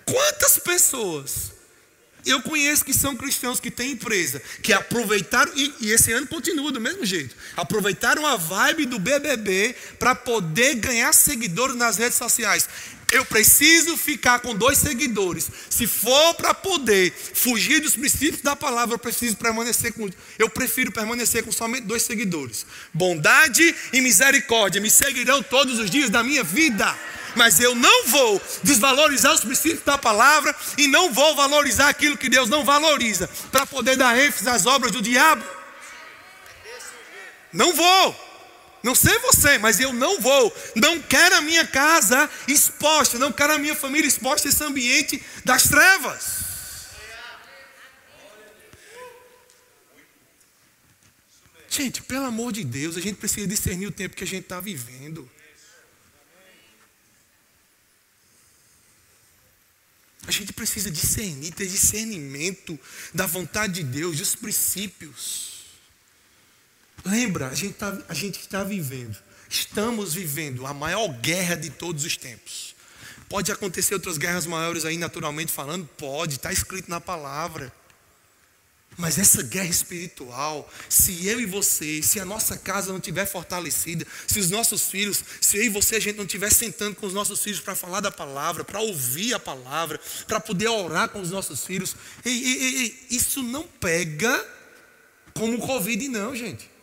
Quantas 0.05 0.59
pessoas 0.59 1.55
eu 2.25 2.41
conheço 2.41 2.83
que 2.83 2.93
são 2.93 3.15
cristãos 3.15 3.59
que 3.59 3.69
têm 3.69 3.91
empresa, 3.91 4.41
que 4.63 4.73
aproveitaram, 4.73 5.51
e, 5.55 5.73
e, 5.81 5.91
esse 5.91 6.11
ano 6.11 6.25
continua 6.25 6.71
do 6.71 6.81
mesmo 6.81 7.05
jeito, 7.05 7.35
aproveitaram 7.55 8.25
a 8.25 8.35
vibe 8.35 8.87
do 8.87 8.97
BBB 8.97 9.75
para 9.99 10.15
poder 10.15 10.75
ganhar 10.75 11.13
seguidores 11.13 11.75
nas 11.75 11.97
redes 11.97 12.17
sociais. 12.17 12.67
Eu 13.11 13.23
preciso 13.25 13.95
ficar 13.95 14.39
com 14.39 14.55
dois 14.55 14.77
seguidores. 14.77 15.49
Se 15.69 15.85
for 15.85 16.33
para 16.33 16.53
poder 16.53 17.11
fugir 17.11 17.79
dos 17.79 17.95
princípios 17.95 18.41
da 18.41 18.55
palavra, 18.55 18.95
eu 18.95 18.99
preciso 18.99 19.37
permanecer 19.37 19.93
com. 19.93 20.09
Eu 20.39 20.49
prefiro 20.49 20.91
permanecer 20.91 21.43
com 21.43 21.51
somente 21.51 21.83
dois 21.83 22.01
seguidores. 22.01 22.65
Bondade 22.93 23.75
e 23.93 24.01
misericórdia 24.01 24.81
me 24.81 24.89
seguirão 24.89 25.43
todos 25.43 25.79
os 25.79 25.89
dias 25.89 26.09
da 26.09 26.23
minha 26.23 26.43
vida 26.43 26.95
mas 27.35 27.59
eu 27.59 27.75
não 27.75 28.05
vou 28.05 28.41
desvalorizar 28.63 29.33
os 29.33 29.41
princípios 29.41 29.83
da 29.83 29.97
palavra 29.97 30.55
e 30.77 30.87
não 30.87 31.11
vou 31.11 31.35
valorizar 31.35 31.89
aquilo 31.89 32.17
que 32.17 32.29
Deus 32.29 32.49
não 32.49 32.63
valoriza 32.63 33.29
para 33.51 33.65
poder 33.65 33.97
dar 33.97 34.17
ênfase 34.17 34.49
às 34.49 34.65
obras 34.65 34.91
do 34.93 35.01
diabo. 35.01 35.43
Não 37.51 37.73
vou. 37.73 38.24
Não 38.85 38.93
sei 38.93 39.17
você, 39.17 39.57
mas 39.57 39.79
eu 39.79 39.91
não 39.91 40.21
vou. 40.21 40.55
Não 40.75 41.01
quero 41.01 41.37
a 41.37 41.41
minha 41.41 41.65
casa 41.65 42.29
exposta, 42.47 43.17
não 43.17 43.31
quero 43.31 43.53
a 43.53 43.57
minha 43.57 43.73
família 43.73 44.07
exposta 44.07 44.47
a 44.47 44.51
esse 44.51 44.63
ambiente 44.63 45.19
das 45.43 45.63
trevas. 45.63 46.45
Gente, 51.67 52.03
pelo 52.03 52.25
amor 52.25 52.53
de 52.53 52.63
Deus, 52.63 52.95
a 52.95 53.01
gente 53.01 53.15
precisa 53.15 53.47
discernir 53.47 53.87
o 53.87 53.91
tempo 53.91 54.15
que 54.15 54.23
a 54.23 54.27
gente 54.27 54.43
está 54.43 54.59
vivendo. 54.59 55.27
A 60.27 60.31
gente 60.31 60.53
precisa 60.53 60.91
discernir, 60.91 61.53
ter 61.53 61.65
discernimento 61.65 62.79
da 63.11 63.25
vontade 63.25 63.73
de 63.73 63.83
Deus, 63.83 64.17
dos 64.17 64.35
princípios. 64.35 65.54
Lembra, 67.05 67.49
a 67.49 67.53
gente 67.53 67.73
está 67.73 67.97
a 68.09 68.13
gente 68.15 68.39
está 68.39 68.63
vivendo, 68.63 69.15
estamos 69.47 70.15
vivendo 70.15 70.65
a 70.65 70.73
maior 70.73 71.07
guerra 71.19 71.55
de 71.55 71.69
todos 71.69 72.03
os 72.03 72.17
tempos. 72.17 72.75
Pode 73.29 73.51
acontecer 73.51 73.93
outras 73.93 74.17
guerras 74.17 74.45
maiores 74.47 74.85
aí, 74.85 74.97
naturalmente 74.97 75.51
falando? 75.51 75.87
Pode, 75.97 76.35
está 76.35 76.51
escrito 76.51 76.89
na 76.89 76.99
palavra. 76.99 77.71
Mas 78.97 79.17
essa 79.17 79.43
guerra 79.43 79.67
espiritual, 79.67 80.71
se 80.87 81.27
eu 81.27 81.39
e 81.39 81.45
você, 81.45 82.01
se 82.01 82.19
a 82.19 82.23
nossa 82.23 82.57
casa 82.57 82.89
não 82.89 82.97
estiver 82.97 83.25
fortalecida, 83.25 84.07
se 84.25 84.39
os 84.39 84.49
nossos 84.49 84.87
filhos, 84.87 85.21
se 85.41 85.57
eu 85.57 85.63
e 85.63 85.69
você 85.69 85.97
a 85.97 85.99
gente 85.99 86.15
não 86.15 86.23
estiver 86.23 86.49
sentando 86.51 86.95
com 86.95 87.05
os 87.05 87.13
nossos 87.13 87.43
filhos 87.43 87.59
para 87.59 87.75
falar 87.75 87.99
da 87.99 88.11
palavra, 88.11 88.63
para 88.63 88.79
ouvir 88.79 89.33
a 89.33 89.39
palavra, 89.39 89.99
para 90.27 90.39
poder 90.39 90.69
orar 90.69 91.09
com 91.09 91.19
os 91.19 91.29
nossos 91.29 91.65
filhos, 91.65 91.95
ei, 92.23 92.31
ei, 92.31 92.75
ei, 92.77 93.07
isso 93.09 93.43
não 93.43 93.63
pega 93.63 94.47
como 95.33 95.59
Covid, 95.59 96.07
não, 96.07 96.33
gente. 96.33 96.74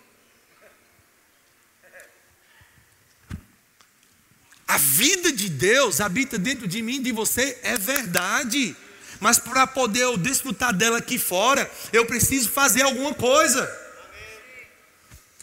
A 4.66 4.78
vida 4.78 5.32
de 5.32 5.48
Deus 5.48 6.00
habita 6.00 6.38
dentro 6.38 6.66
de 6.66 6.80
mim 6.82 7.02
de 7.02 7.12
você, 7.12 7.58
é 7.62 7.76
verdade. 7.76 8.74
Mas 9.20 9.38
para 9.38 9.66
poder 9.66 10.00
eu 10.00 10.16
desfrutar 10.16 10.72
dela 10.72 10.98
aqui 10.98 11.18
fora, 11.18 11.70
eu 11.92 12.04
preciso 12.06 12.48
fazer 12.48 12.82
alguma 12.82 13.14
coisa. 13.14 13.82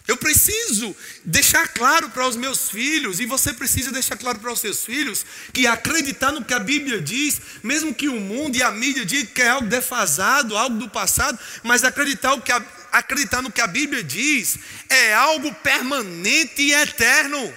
Eu 0.09 0.17
preciso 0.17 0.95
deixar 1.23 1.67
claro 1.67 2.09
para 2.09 2.27
os 2.27 2.35
meus 2.35 2.67
filhos, 2.71 3.19
e 3.19 3.27
você 3.27 3.53
precisa 3.53 3.91
deixar 3.91 4.17
claro 4.17 4.39
para 4.39 4.51
os 4.51 4.59
seus 4.59 4.83
filhos, 4.83 5.23
que 5.53 5.67
acreditar 5.67 6.31
no 6.31 6.43
que 6.43 6.51
a 6.51 6.57
Bíblia 6.57 6.99
diz, 6.99 7.39
mesmo 7.61 7.93
que 7.93 8.09
o 8.09 8.19
mundo 8.19 8.55
e 8.55 8.63
a 8.63 8.71
mídia 8.71 9.05
digam 9.05 9.31
que 9.35 9.41
é 9.43 9.49
algo 9.49 9.67
defasado, 9.67 10.57
algo 10.57 10.79
do 10.79 10.89
passado, 10.89 11.37
mas 11.61 11.83
acreditar, 11.83 12.33
o 12.33 12.41
que 12.41 12.51
a, 12.51 12.59
acreditar 12.91 13.43
no 13.43 13.51
que 13.51 13.61
a 13.61 13.67
Bíblia 13.67 14.03
diz 14.03 14.57
é 14.89 15.13
algo 15.13 15.53
permanente 15.53 16.63
e 16.63 16.73
eterno. 16.73 17.53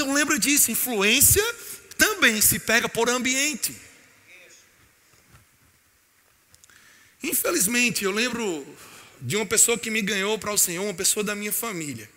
Então 0.00 0.14
lembra 0.14 0.38
disso, 0.38 0.70
influência 0.70 1.42
também 1.96 2.40
se 2.40 2.60
pega 2.60 2.88
por 2.88 3.10
ambiente. 3.10 3.74
Infelizmente, 7.20 8.04
eu 8.04 8.12
lembro 8.12 8.64
de 9.20 9.34
uma 9.34 9.44
pessoa 9.44 9.76
que 9.76 9.90
me 9.90 10.00
ganhou 10.00 10.38
para 10.38 10.52
o 10.52 10.56
Senhor, 10.56 10.84
uma 10.84 10.94
pessoa 10.94 11.24
da 11.24 11.34
minha 11.34 11.52
família. 11.52 12.08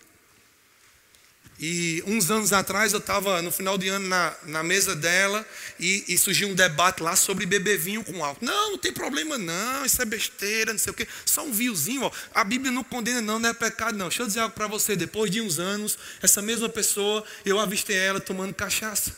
E 1.62 2.04
uns 2.08 2.32
anos 2.32 2.52
atrás 2.52 2.92
eu 2.92 2.98
estava 2.98 3.40
no 3.44 3.52
final 3.52 3.78
de 3.78 3.88
ano 3.88 4.08
na, 4.08 4.36
na 4.48 4.64
mesa 4.64 4.96
dela 4.96 5.46
e, 5.80 6.04
e, 6.08 6.18
surgiu 6.18 6.48
um 6.48 6.56
debate 6.56 7.04
lá 7.04 7.16
sobre 7.16 7.46
beber 7.46 7.78
vinho 7.78 8.04
com 8.04 8.26
álcool. 8.26 8.44
Não, 8.44 8.72
não 8.72 8.78
tem 8.80 8.92
problema 8.92 9.38
não, 9.38 9.86
isso 9.86 10.02
é 10.02 10.06
besteira, 10.06 10.74
não 10.74 10.80
sei 10.80 10.90
o 10.90 10.96
quê. 10.96 11.08
Só 11.24 11.44
um 11.46 11.52
vinhozinho, 11.52 12.02
ó. 12.02 12.12
a 12.34 12.44
Bíblia 12.44 12.72
não 12.72 12.84
condena 12.84 13.22
não, 13.22 13.38
não 13.38 13.50
é 13.50 13.54
pecado 13.54 13.96
não. 13.96 14.08
Deixa 14.08 14.24
eu 14.24 14.28
dizer 14.28 14.40
algo 14.40 14.56
para 14.56 14.66
você, 14.66 14.96
depois 14.96 15.30
de 15.30 15.40
uns 15.40 15.60
anos, 15.60 16.00
essa 16.20 16.42
mesma 16.42 16.68
pessoa, 16.68 17.24
eu 17.46 17.60
avistei 17.60 17.96
ela 17.96 18.20
tomando 18.20 18.56
cachaça. 18.56 19.16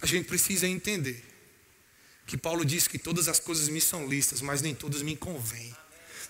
A 0.00 0.06
gente 0.06 0.28
precisa 0.28 0.68
entender 0.68 1.31
que 2.26 2.36
Paulo 2.36 2.64
diz 2.64 2.88
que 2.88 2.98
todas 2.98 3.28
as 3.28 3.40
coisas 3.40 3.68
me 3.68 3.80
são 3.80 4.06
listas, 4.06 4.40
mas 4.40 4.62
nem 4.62 4.74
todas 4.74 5.02
me 5.02 5.16
convêm. 5.16 5.74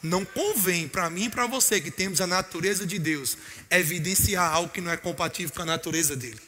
Não 0.02 0.24
convém 0.24 0.88
para 0.88 1.08
mim 1.08 1.24
e 1.24 1.30
para 1.30 1.46
você 1.46 1.80
que 1.80 1.90
temos 1.90 2.20
a 2.20 2.26
natureza 2.26 2.84
de 2.84 2.98
Deus 2.98 3.36
evidenciar 3.70 4.52
algo 4.52 4.72
que 4.72 4.80
não 4.80 4.90
é 4.90 4.96
compatível 4.96 5.54
com 5.54 5.62
a 5.62 5.66
natureza 5.66 6.16
dele. 6.16 6.40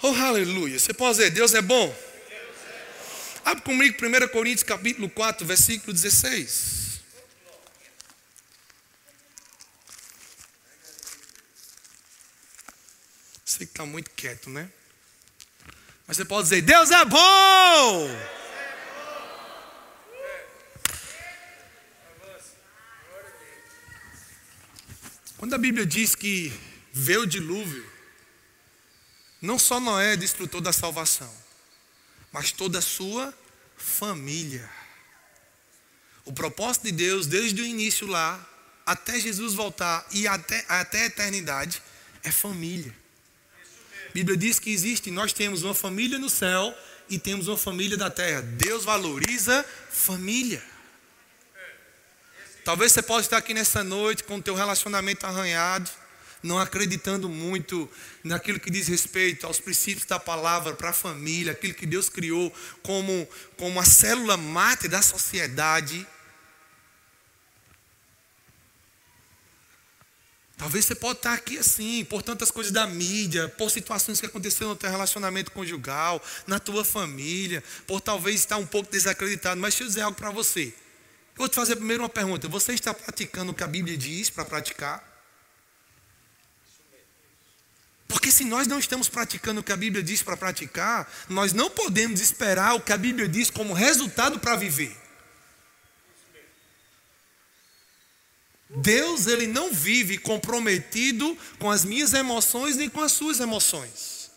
Oh, 0.00 0.14
aleluia. 0.14 0.78
Você 0.78 0.94
pode 0.94 1.18
dizer, 1.18 1.30
Deus 1.30 1.54
é 1.54 1.60
bom? 1.60 1.94
Abre 3.44 3.62
comigo 3.62 3.96
1 4.00 4.28
Coríntios 4.28 4.62
capítulo 4.62 5.10
4, 5.10 5.46
versículo 5.46 5.92
16. 5.92 6.87
Sei 13.58 13.66
que 13.66 13.72
está 13.72 13.84
muito 13.84 14.12
quieto, 14.12 14.48
né? 14.48 14.70
Mas 16.06 16.16
você 16.16 16.24
pode 16.24 16.44
dizer, 16.44 16.62
Deus 16.62 16.92
é 16.92 17.04
bom! 17.04 18.08
Quando 25.38 25.54
a 25.54 25.58
Bíblia 25.58 25.84
diz 25.84 26.14
que 26.14 26.52
veio 26.92 27.22
o 27.22 27.26
dilúvio, 27.26 27.84
não 29.42 29.58
só 29.58 29.80
Noé 29.80 30.12
é 30.12 30.16
desfrutou 30.16 30.60
da 30.60 30.72
salvação, 30.72 31.34
mas 32.30 32.52
toda 32.52 32.78
a 32.78 32.82
sua 32.82 33.36
família. 33.76 34.70
O 36.24 36.32
propósito 36.32 36.84
de 36.84 36.92
Deus, 36.92 37.26
desde 37.26 37.60
o 37.60 37.66
início 37.66 38.06
lá, 38.06 38.48
até 38.86 39.18
Jesus 39.18 39.54
voltar 39.54 40.06
e 40.12 40.28
até, 40.28 40.64
até 40.68 41.02
a 41.02 41.06
eternidade, 41.06 41.82
é 42.22 42.30
família. 42.30 42.94
A 44.08 44.12
Bíblia 44.12 44.36
diz 44.36 44.58
que 44.58 44.70
existe, 44.70 45.10
nós 45.10 45.32
temos 45.32 45.62
uma 45.62 45.74
família 45.74 46.18
no 46.18 46.30
céu 46.30 46.76
e 47.08 47.18
temos 47.18 47.48
uma 47.48 47.56
família 47.56 47.96
da 47.96 48.10
terra. 48.10 48.42
Deus 48.42 48.84
valoriza 48.84 49.64
família. 49.90 50.62
Talvez 52.64 52.92
você 52.92 53.02
possa 53.02 53.20
estar 53.20 53.36
aqui 53.38 53.54
nessa 53.54 53.82
noite 53.82 54.24
com 54.24 54.36
o 54.36 54.42
teu 54.42 54.54
relacionamento 54.54 55.24
arranhado 55.24 55.90
não 56.42 56.58
acreditando 56.58 57.28
muito 57.28 57.88
naquilo 58.22 58.60
que 58.60 58.70
diz 58.70 58.88
respeito 58.88 59.46
aos 59.46 59.58
princípios 59.58 60.06
da 60.06 60.18
palavra 60.18 60.74
para 60.74 60.90
a 60.90 60.92
família, 60.92 61.52
aquilo 61.52 61.74
que 61.74 61.86
Deus 61.86 62.08
criou 62.08 62.52
como, 62.82 63.28
como 63.56 63.80
a 63.80 63.84
célula 63.84 64.36
mate 64.36 64.88
da 64.88 65.02
sociedade. 65.02 66.06
Talvez 70.58 70.84
você 70.84 70.94
pode 70.96 71.20
estar 71.20 71.34
aqui 71.34 71.56
assim, 71.56 72.04
por 72.04 72.20
tantas 72.20 72.50
coisas 72.50 72.72
da 72.72 72.84
mídia, 72.84 73.48
por 73.48 73.70
situações 73.70 74.18
que 74.18 74.26
aconteceram 74.26 74.70
no 74.70 74.76
teu 74.76 74.90
relacionamento 74.90 75.52
conjugal, 75.52 76.20
na 76.48 76.58
tua 76.58 76.84
família, 76.84 77.62
por 77.86 78.00
talvez 78.00 78.40
estar 78.40 78.56
um 78.56 78.66
pouco 78.66 78.90
desacreditado. 78.90 79.60
Mas 79.60 79.74
deixa 79.74 79.84
eu 79.84 79.88
dizer 79.88 80.00
algo 80.00 80.18
para 80.18 80.30
você. 80.30 80.64
Eu 80.66 81.42
vou 81.42 81.48
te 81.48 81.54
fazer 81.54 81.76
primeiro 81.76 82.02
uma 82.02 82.08
pergunta. 82.08 82.48
Você 82.48 82.72
está 82.72 82.92
praticando 82.92 83.52
o 83.52 83.54
que 83.54 83.62
a 83.62 83.68
Bíblia 83.68 83.96
diz 83.96 84.30
para 84.30 84.44
praticar? 84.44 85.06
Porque 88.08 88.32
se 88.32 88.42
nós 88.44 88.66
não 88.66 88.80
estamos 88.80 89.08
praticando 89.08 89.60
o 89.60 89.62
que 89.62 89.70
a 89.70 89.76
Bíblia 89.76 90.02
diz 90.02 90.24
para 90.24 90.36
praticar, 90.36 91.08
nós 91.28 91.52
não 91.52 91.70
podemos 91.70 92.20
esperar 92.20 92.74
o 92.74 92.80
que 92.80 92.92
a 92.92 92.96
Bíblia 92.96 93.28
diz 93.28 93.48
como 93.48 93.74
resultado 93.74 94.40
para 94.40 94.56
viver. 94.56 94.96
Deus, 98.70 99.26
ele 99.26 99.46
não 99.46 99.72
vive 99.72 100.18
comprometido 100.18 101.36
com 101.58 101.70
as 101.70 101.84
minhas 101.84 102.12
emoções 102.12 102.76
nem 102.76 102.88
com 102.88 103.00
as 103.00 103.12
suas 103.12 103.40
emoções. 103.40 104.30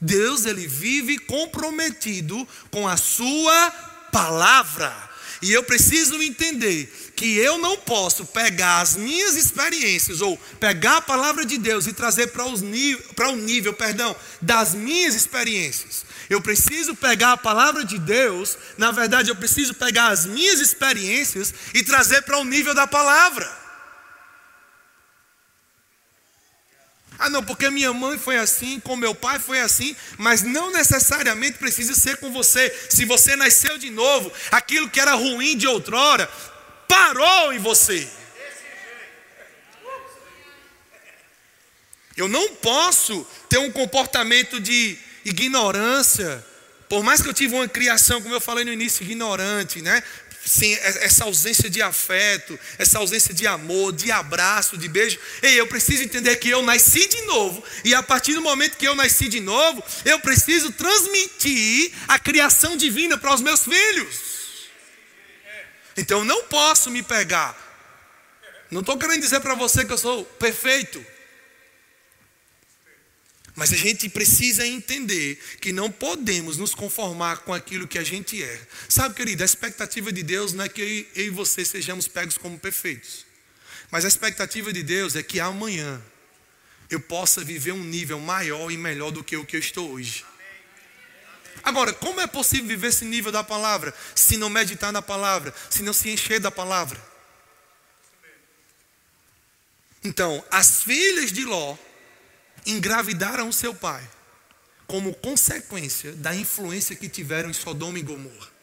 Deus, 0.00 0.44
ele 0.44 0.66
vive 0.66 1.18
comprometido 1.18 2.46
com 2.70 2.86
a 2.86 2.96
sua 2.96 3.70
palavra. 4.12 5.08
E 5.40 5.52
eu 5.52 5.62
preciso 5.62 6.20
entender 6.20 7.12
que 7.14 7.36
eu 7.36 7.58
não 7.58 7.76
posso 7.76 8.26
pegar 8.26 8.80
as 8.80 8.96
minhas 8.96 9.36
experiências 9.36 10.20
ou 10.20 10.36
pegar 10.60 10.98
a 10.98 11.02
palavra 11.02 11.44
de 11.44 11.56
Deus 11.58 11.86
e 11.86 11.92
trazer 11.92 12.28
para 12.28 12.44
o 12.44 13.36
nível, 13.36 13.72
perdão, 13.72 14.14
das 14.42 14.74
minhas 14.74 15.14
experiências. 15.14 16.04
Eu 16.28 16.40
preciso 16.42 16.94
pegar 16.94 17.32
a 17.32 17.36
palavra 17.36 17.84
de 17.84 17.98
Deus, 17.98 18.58
na 18.76 18.90
verdade 18.90 19.30
eu 19.30 19.36
preciso 19.36 19.74
pegar 19.74 20.08
as 20.08 20.26
minhas 20.26 20.60
experiências 20.60 21.54
e 21.72 21.82
trazer 21.82 22.22
para 22.22 22.38
o 22.38 22.44
nível 22.44 22.74
da 22.74 22.86
palavra. 22.86 23.67
Ah, 27.18 27.28
não, 27.28 27.42
porque 27.42 27.68
minha 27.68 27.92
mãe 27.92 28.16
foi 28.16 28.36
assim, 28.36 28.78
com 28.78 28.94
meu 28.94 29.12
pai 29.12 29.40
foi 29.40 29.58
assim, 29.60 29.96
mas 30.16 30.42
não 30.42 30.70
necessariamente 30.70 31.58
precisa 31.58 31.92
ser 31.94 32.18
com 32.18 32.30
você. 32.32 32.72
Se 32.88 33.04
você 33.04 33.34
nasceu 33.34 33.76
de 33.76 33.90
novo, 33.90 34.32
aquilo 34.52 34.88
que 34.88 35.00
era 35.00 35.14
ruim 35.14 35.56
de 35.56 35.66
outrora 35.66 36.30
parou 36.86 37.52
em 37.52 37.58
você. 37.58 38.08
Eu 42.16 42.28
não 42.28 42.54
posso 42.54 43.26
ter 43.48 43.58
um 43.58 43.70
comportamento 43.70 44.60
de 44.60 44.96
ignorância, 45.24 46.44
por 46.88 47.02
mais 47.02 47.20
que 47.20 47.28
eu 47.28 47.34
tive 47.34 47.54
uma 47.54 47.68
criação, 47.68 48.22
como 48.22 48.34
eu 48.34 48.40
falei 48.40 48.64
no 48.64 48.72
início, 48.72 49.04
ignorante, 49.04 49.82
né? 49.82 50.02
Sem 50.44 50.74
essa 50.74 51.24
ausência 51.24 51.68
de 51.68 51.82
afeto, 51.82 52.58
essa 52.78 52.98
ausência 52.98 53.34
de 53.34 53.46
amor, 53.46 53.92
de 53.92 54.10
abraço, 54.10 54.76
de 54.76 54.88
beijo. 54.88 55.18
Ei, 55.42 55.60
eu 55.60 55.66
preciso 55.66 56.02
entender 56.02 56.36
que 56.36 56.48
eu 56.48 56.62
nasci 56.62 57.06
de 57.06 57.20
novo, 57.22 57.62
e 57.84 57.94
a 57.94 58.02
partir 58.02 58.34
do 58.34 58.40
momento 58.40 58.76
que 58.76 58.86
eu 58.86 58.94
nasci 58.94 59.28
de 59.28 59.40
novo, 59.40 59.82
eu 60.04 60.18
preciso 60.20 60.72
transmitir 60.72 61.92
a 62.06 62.18
criação 62.18 62.76
divina 62.76 63.18
para 63.18 63.34
os 63.34 63.40
meus 63.40 63.64
filhos. 63.64 64.28
Então 65.96 66.20
eu 66.20 66.24
não 66.24 66.44
posso 66.44 66.90
me 66.90 67.02
pegar. 67.02 67.56
Não 68.70 68.80
estou 68.80 68.98
querendo 68.98 69.20
dizer 69.20 69.40
para 69.40 69.54
você 69.54 69.84
que 69.84 69.92
eu 69.92 69.98
sou 69.98 70.24
perfeito. 70.24 71.04
Mas 73.58 73.72
a 73.72 73.76
gente 73.76 74.08
precisa 74.08 74.64
entender 74.64 75.36
que 75.60 75.72
não 75.72 75.90
podemos 75.90 76.56
nos 76.56 76.76
conformar 76.76 77.38
com 77.38 77.52
aquilo 77.52 77.88
que 77.88 77.98
a 77.98 78.04
gente 78.04 78.40
é. 78.40 78.60
Sabe, 78.88 79.16
querido, 79.16 79.42
a 79.42 79.44
expectativa 79.44 80.12
de 80.12 80.22
Deus 80.22 80.52
não 80.52 80.64
é 80.64 80.68
que 80.68 81.08
eu 81.12 81.24
e 81.24 81.28
você 81.28 81.64
sejamos 81.64 82.06
pegos 82.06 82.38
como 82.38 82.56
perfeitos. 82.56 83.26
Mas 83.90 84.04
a 84.04 84.08
expectativa 84.08 84.72
de 84.72 84.84
Deus 84.84 85.16
é 85.16 85.24
que 85.24 85.40
amanhã 85.40 86.00
eu 86.88 87.00
possa 87.00 87.42
viver 87.42 87.72
um 87.72 87.82
nível 87.82 88.20
maior 88.20 88.70
e 88.70 88.76
melhor 88.76 89.10
do 89.10 89.24
que 89.24 89.36
o 89.36 89.44
que 89.44 89.56
eu 89.56 89.60
estou 89.60 89.90
hoje. 89.90 90.24
Agora, 91.64 91.92
como 91.92 92.20
é 92.20 92.28
possível 92.28 92.68
viver 92.68 92.86
esse 92.86 93.04
nível 93.04 93.32
da 93.32 93.42
palavra 93.42 93.92
se 94.14 94.36
não 94.36 94.48
meditar 94.48 94.92
na 94.92 95.02
palavra, 95.02 95.52
se 95.68 95.82
não 95.82 95.92
se 95.92 96.08
encher 96.08 96.38
da 96.38 96.52
palavra? 96.52 97.04
Então, 100.04 100.44
as 100.48 100.84
filhas 100.84 101.32
de 101.32 101.44
Ló 101.44 101.76
engravidaram 102.66 103.50
seu 103.52 103.74
pai, 103.74 104.08
como 104.86 105.14
consequência 105.14 106.12
da 106.12 106.34
influência 106.34 106.96
que 106.96 107.08
tiveram 107.08 107.50
em 107.50 107.54
Sodoma 107.54 107.98
e 107.98 108.02
Gomorra. 108.02 108.58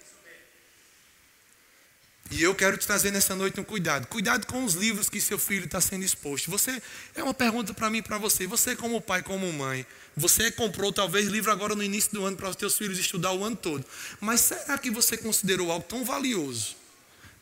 E 2.32 2.42
eu 2.42 2.56
quero 2.56 2.76
te 2.76 2.88
trazer 2.88 3.12
nessa 3.12 3.36
noite 3.36 3.60
um 3.60 3.64
cuidado. 3.64 4.08
Cuidado 4.08 4.48
com 4.48 4.64
os 4.64 4.74
livros 4.74 5.10
que 5.10 5.22
seu 5.22 5.38
filho 5.38 5.66
está 5.66 5.80
sendo 5.80 6.04
exposto. 6.04 6.50
Você 6.50 6.82
é 7.14 7.22
uma 7.22 7.36
pergunta 7.36 7.72
para 7.74 7.90
mim 7.90 8.02
para 8.02 8.18
você. 8.18 8.48
Você 8.48 8.76
como 8.76 9.00
pai, 9.00 9.22
como 9.22 9.52
mãe, 9.54 9.86
você 10.18 10.52
comprou 10.52 10.92
talvez 10.92 11.28
livro 11.28 11.52
agora 11.52 11.76
no 11.76 11.84
início 11.84 12.12
do 12.12 12.26
ano 12.26 12.36
para 12.36 12.50
os 12.50 12.56
teus 12.56 12.78
filhos 12.78 12.98
estudar 12.98 13.32
o 13.32 13.44
ano 13.44 13.56
todo. 13.56 13.86
Mas 14.20 14.42
será 14.42 14.78
que 14.78 14.90
você 14.90 15.16
considerou 15.16 15.72
algo 15.72 15.86
tão 15.88 16.04
valioso? 16.04 16.76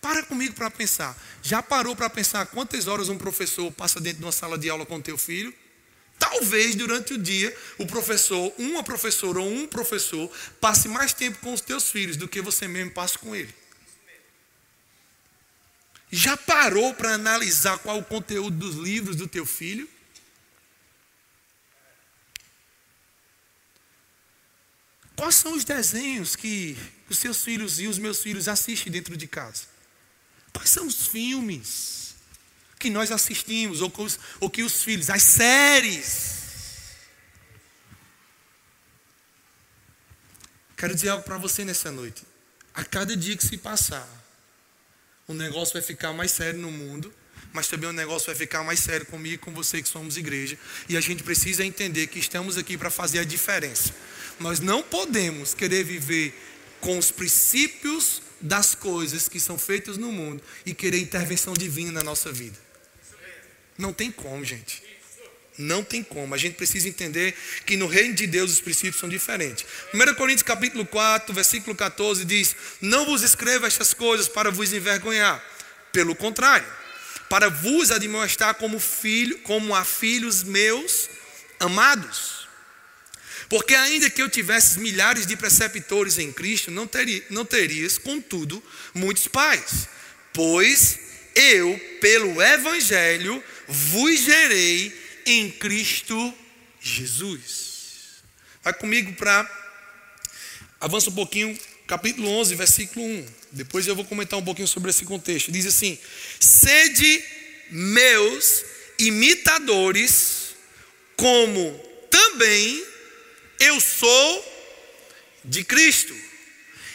Para 0.01 0.21
comigo 0.23 0.53
para 0.53 0.69
pensar. 0.69 1.17
Já 1.41 1.63
parou 1.63 1.95
para 1.95 2.09
pensar 2.09 2.45
quantas 2.47 2.85
horas 2.85 3.07
um 3.07 3.17
professor 3.17 3.71
passa 3.71 4.01
dentro 4.01 4.19
de 4.19 4.25
uma 4.25 4.33
sala 4.33 4.57
de 4.57 4.69
aula 4.69 4.85
com 4.85 4.99
teu 4.99 5.17
filho? 5.17 5.53
Talvez 6.19 6.75
durante 6.75 7.13
o 7.13 7.17
dia 7.17 7.55
o 7.77 7.85
professor, 7.85 8.53
uma 8.57 8.83
professora 8.83 9.39
ou 9.39 9.47
um 9.47 9.67
professor, 9.67 10.31
passe 10.59 10.87
mais 10.87 11.13
tempo 11.13 11.39
com 11.39 11.53
os 11.53 11.61
teus 11.61 11.89
filhos 11.89 12.17
do 12.17 12.27
que 12.27 12.41
você 12.41 12.67
mesmo 12.67 12.91
passa 12.91 13.17
com 13.19 13.35
ele. 13.35 13.53
Já 16.11 16.37
parou 16.37 16.93
para 16.93 17.15
analisar 17.15 17.77
qual 17.79 17.97
o 17.97 18.05
conteúdo 18.05 18.55
dos 18.55 18.75
livros 18.75 19.15
do 19.15 19.27
teu 19.27 19.45
filho? 19.45 19.89
Quais 25.15 25.35
são 25.35 25.53
os 25.55 25.63
desenhos 25.63 26.35
que 26.35 26.77
os 27.09 27.17
seus 27.17 27.43
filhos 27.43 27.79
e 27.79 27.87
os 27.87 27.97
meus 27.97 28.21
filhos 28.21 28.47
assistem 28.47 28.91
dentro 28.91 29.15
de 29.15 29.27
casa? 29.27 29.63
Quais 30.51 30.69
são 30.69 30.85
os 30.85 31.07
filmes? 31.07 32.02
Que 32.83 32.89
nós 32.89 33.13
assistimos, 33.13 33.79
ou 33.79 33.89
que 33.89 34.01
os, 34.01 34.19
ou 34.41 34.49
que 34.49 34.61
os 34.61 34.83
filhos, 34.83 35.09
as 35.09 35.23
séries. 35.23 36.43
Quero 40.75 40.93
dizer 40.93 41.07
algo 41.07 41.23
para 41.23 41.37
você 41.37 41.63
nessa 41.63 41.89
noite. 41.89 42.23
A 42.73 42.83
cada 42.83 43.15
dia 43.15 43.37
que 43.37 43.47
se 43.47 43.57
passar, 43.57 44.05
o 45.29 45.33
negócio 45.33 45.71
vai 45.71 45.81
ficar 45.81 46.11
mais 46.11 46.31
sério 46.31 46.59
no 46.59 46.69
mundo, 46.69 47.13
mas 47.53 47.69
também 47.69 47.89
o 47.89 47.93
negócio 47.93 48.25
vai 48.25 48.35
ficar 48.35 48.65
mais 48.65 48.81
sério 48.81 49.05
comigo 49.05 49.35
e 49.35 49.37
com 49.37 49.53
você 49.53 49.81
que 49.81 49.87
somos 49.87 50.17
igreja. 50.17 50.59
E 50.89 50.97
a 50.97 51.01
gente 51.01 51.23
precisa 51.23 51.63
entender 51.63 52.07
que 52.07 52.19
estamos 52.19 52.57
aqui 52.57 52.77
para 52.77 52.89
fazer 52.89 53.19
a 53.19 53.23
diferença. 53.23 53.93
Nós 54.41 54.59
não 54.59 54.83
podemos 54.83 55.53
querer 55.53 55.85
viver 55.85 56.37
com 56.81 56.97
os 56.97 57.11
princípios 57.11 58.21
das 58.41 58.75
coisas 58.75 59.29
que 59.29 59.39
são 59.39 59.57
feitas 59.57 59.97
no 59.97 60.11
mundo 60.11 60.43
e 60.65 60.73
querer 60.73 60.99
intervenção 60.99 61.53
divina 61.53 61.93
na 61.93 62.03
nossa 62.03 62.29
vida. 62.29 62.62
Não 63.77 63.93
tem 63.93 64.11
como, 64.11 64.43
gente. 64.43 64.83
Não 65.57 65.83
tem 65.83 66.03
como. 66.03 66.33
A 66.33 66.37
gente 66.37 66.55
precisa 66.55 66.87
entender 66.87 67.35
que 67.65 67.77
no 67.77 67.87
reino 67.87 68.13
de 68.13 68.25
Deus 68.25 68.51
os 68.51 68.61
princípios 68.61 68.99
são 68.99 69.07
diferentes. 69.07 69.65
1 69.93 70.15
Coríntios 70.15 70.43
capítulo 70.43 70.85
4, 70.85 71.33
versículo 71.33 71.75
14 71.75 72.25
diz: 72.25 72.55
Não 72.81 73.05
vos 73.05 73.21
escreva 73.21 73.67
estas 73.67 73.93
coisas 73.93 74.27
para 74.27 74.49
vos 74.49 74.73
envergonhar. 74.73 75.43
Pelo 75.91 76.15
contrário, 76.15 76.65
para 77.29 77.49
vos 77.49 77.91
admoestar 77.91 78.55
como 78.55 78.79
filho, 78.79 79.37
como 79.39 79.75
a 79.75 79.85
filhos 79.85 80.43
meus 80.43 81.07
amados. 81.59 82.47
Porque 83.47 83.75
ainda 83.75 84.09
que 84.09 84.21
eu 84.21 84.29
tivesse 84.29 84.79
milhares 84.79 85.27
de 85.27 85.35
preceptores 85.35 86.17
em 86.17 86.31
Cristo, 86.31 86.71
não, 86.71 86.87
teria, 86.87 87.23
não 87.29 87.45
terias, 87.45 87.99
contudo, 87.99 88.63
muitos 88.95 89.27
pais. 89.27 89.87
Pois 90.33 90.97
eu, 91.35 91.79
pelo 92.01 92.41
Evangelho, 92.41 93.43
vos 93.67 94.27
em 95.25 95.49
Cristo 95.51 96.33
Jesus. 96.81 98.23
Vai 98.63 98.73
comigo 98.73 99.13
para. 99.13 99.49
Avança 100.79 101.09
um 101.09 101.13
pouquinho, 101.13 101.57
capítulo 101.87 102.27
11, 102.27 102.55
versículo 102.55 103.05
1. 103.05 103.25
Depois 103.51 103.87
eu 103.87 103.95
vou 103.95 104.05
comentar 104.05 104.37
um 104.37 104.43
pouquinho 104.43 104.67
sobre 104.67 104.89
esse 104.89 105.05
contexto. 105.05 105.51
Diz 105.51 105.65
assim: 105.65 105.97
Sede 106.39 107.23
meus 107.69 108.63
imitadores, 108.99 110.55
como 111.15 111.71
também 112.09 112.85
eu 113.59 113.79
sou 113.79 114.53
de 115.43 115.63
Cristo. 115.63 116.22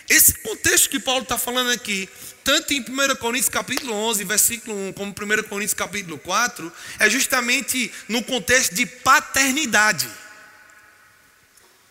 Esse 0.08 0.34
contexto 0.34 0.88
que 0.88 0.98
Paulo 0.98 1.22
está 1.22 1.36
falando 1.36 1.70
aqui 1.70 2.08
tanto 2.42 2.72
em 2.72 2.80
1 2.80 3.16
Coríntios 3.16 3.50
capítulo 3.50 3.92
11, 3.92 4.24
versículo 4.24 4.74
1, 4.88 4.92
como 4.94 5.12
1 5.12 5.42
Coríntios 5.48 5.74
capítulo 5.74 6.16
4, 6.16 6.72
é 6.98 7.10
justamente 7.10 7.92
no 8.08 8.24
contexto 8.24 8.74
de 8.74 8.86
paternidade. 8.86 10.06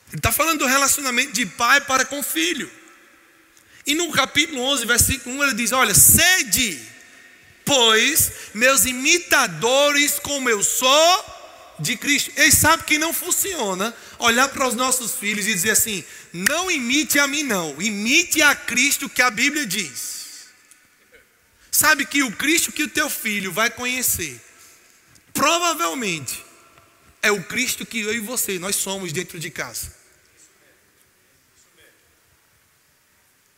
Ele 0.07 0.17
está 0.17 0.31
falando 0.31 0.59
do 0.59 0.65
relacionamento 0.65 1.33
de 1.33 1.45
pai 1.45 1.81
para 1.81 2.05
com 2.05 2.23
filho. 2.23 2.71
E 3.85 3.93
no 3.93 4.11
capítulo 4.11 4.61
11, 4.61 4.85
versículo 4.87 5.35
1, 5.35 5.43
ele 5.43 5.53
diz: 5.53 5.71
Olha, 5.71 5.93
sede, 5.93 6.81
pois, 7.63 8.31
meus 8.55 8.85
imitadores, 8.85 10.17
como 10.17 10.49
eu 10.49 10.63
sou 10.63 11.37
de 11.79 11.95
Cristo. 11.95 12.31
Ele 12.35 12.51
sabe 12.51 12.83
que 12.83 12.97
não 12.97 13.13
funciona 13.13 13.93
olhar 14.19 14.49
para 14.49 14.67
os 14.67 14.75
nossos 14.75 15.13
filhos 15.15 15.45
e 15.45 15.53
dizer 15.53 15.71
assim: 15.71 16.03
não 16.33 16.69
imite 16.69 17.19
a 17.19 17.27
mim, 17.27 17.43
não, 17.43 17.81
imite 17.81 18.41
a 18.41 18.55
Cristo 18.55 19.09
que 19.09 19.21
a 19.21 19.29
Bíblia 19.29 19.65
diz. 19.65 20.47
Sabe 21.71 22.05
que 22.05 22.23
o 22.23 22.31
Cristo 22.31 22.71
que 22.71 22.83
o 22.83 22.89
teu 22.89 23.09
filho 23.09 23.51
vai 23.51 23.69
conhecer, 23.69 24.41
provavelmente, 25.33 26.43
é 27.21 27.31
o 27.31 27.43
Cristo 27.43 27.85
que 27.85 27.99
eu 27.99 28.13
e 28.13 28.19
você, 28.19 28.57
nós 28.57 28.75
somos 28.75 29.11
dentro 29.11 29.39
de 29.39 29.49
casa. 29.49 29.95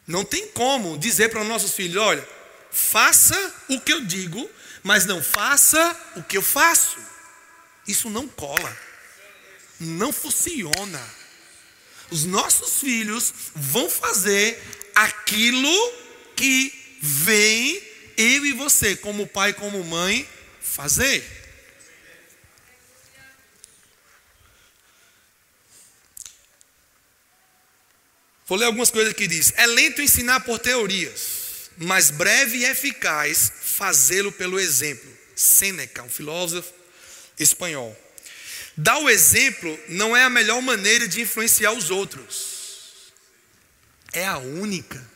Não 0.05 0.26
tem 0.26 0.47
como 0.47 0.97
dizer 0.97 1.30
para 1.30 1.41
os 1.41 1.47
nossos 1.47 1.74
filhos: 1.74 2.01
olha, 2.01 2.28
faça 2.72 3.53
o 3.70 3.80
que 3.80 3.93
eu 3.93 4.03
digo, 4.03 4.49
mas 4.84 5.05
não 5.05 5.22
faça 5.22 5.95
o 6.15 6.24
que 6.24 6.36
eu 6.36 6.41
faço. 6.41 6.97
Isso 7.88 8.09
não 8.09 8.28
cola, 8.28 8.78
não 9.80 10.11
funciona. 10.11 11.18
Os 12.12 12.26
nossos 12.26 12.80
filhos 12.80 13.34
vão 13.55 13.89
fazer 13.89 14.62
aquilo 14.95 15.93
que 16.36 16.74
vem 17.01 17.82
eu 18.18 18.45
e 18.45 18.51
você, 18.51 18.95
como 18.95 19.28
pai, 19.28 19.53
como 19.53 19.84
mãe, 19.84 20.28
fazer. 20.60 21.24
Vou 28.45 28.57
ler 28.57 28.66
algumas 28.66 28.89
coisas 28.89 29.14
que 29.14 29.28
diz: 29.28 29.53
é 29.55 29.68
lento 29.68 30.01
ensinar 30.01 30.39
por 30.39 30.57
teorias, 30.57 31.70
mas 31.78 32.10
breve 32.10 32.57
e 32.57 32.66
eficaz 32.66 33.53
fazê-lo 33.62 34.32
pelo 34.32 34.60
exemplo. 34.60 35.10
Sêneca, 35.36 36.03
um 36.03 36.10
filósofo 36.10 36.74
espanhol. 37.38 37.95
Dar 38.76 38.97
o 38.99 39.09
exemplo 39.09 39.78
não 39.89 40.15
é 40.15 40.24
a 40.24 40.30
melhor 40.30 40.61
maneira 40.61 41.07
de 41.07 41.22
influenciar 41.22 41.74
os 41.74 41.89
outros, 41.89 43.11
é 44.13 44.26
a 44.26 44.38
única. 44.38 45.09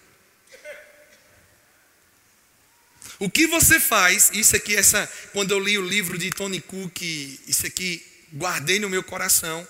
O 3.19 3.29
que 3.29 3.47
você 3.47 3.79
faz, 3.79 4.31
isso 4.33 4.55
aqui, 4.55 4.75
essa, 4.75 5.09
quando 5.31 5.51
eu 5.51 5.59
li 5.59 5.77
o 5.77 5.87
livro 5.87 6.17
de 6.17 6.29
Tony 6.29 6.59
Cook, 6.59 7.01
isso 7.47 7.65
aqui 7.65 8.05
guardei 8.33 8.79
no 8.79 8.89
meu 8.89 9.03
coração. 9.03 9.65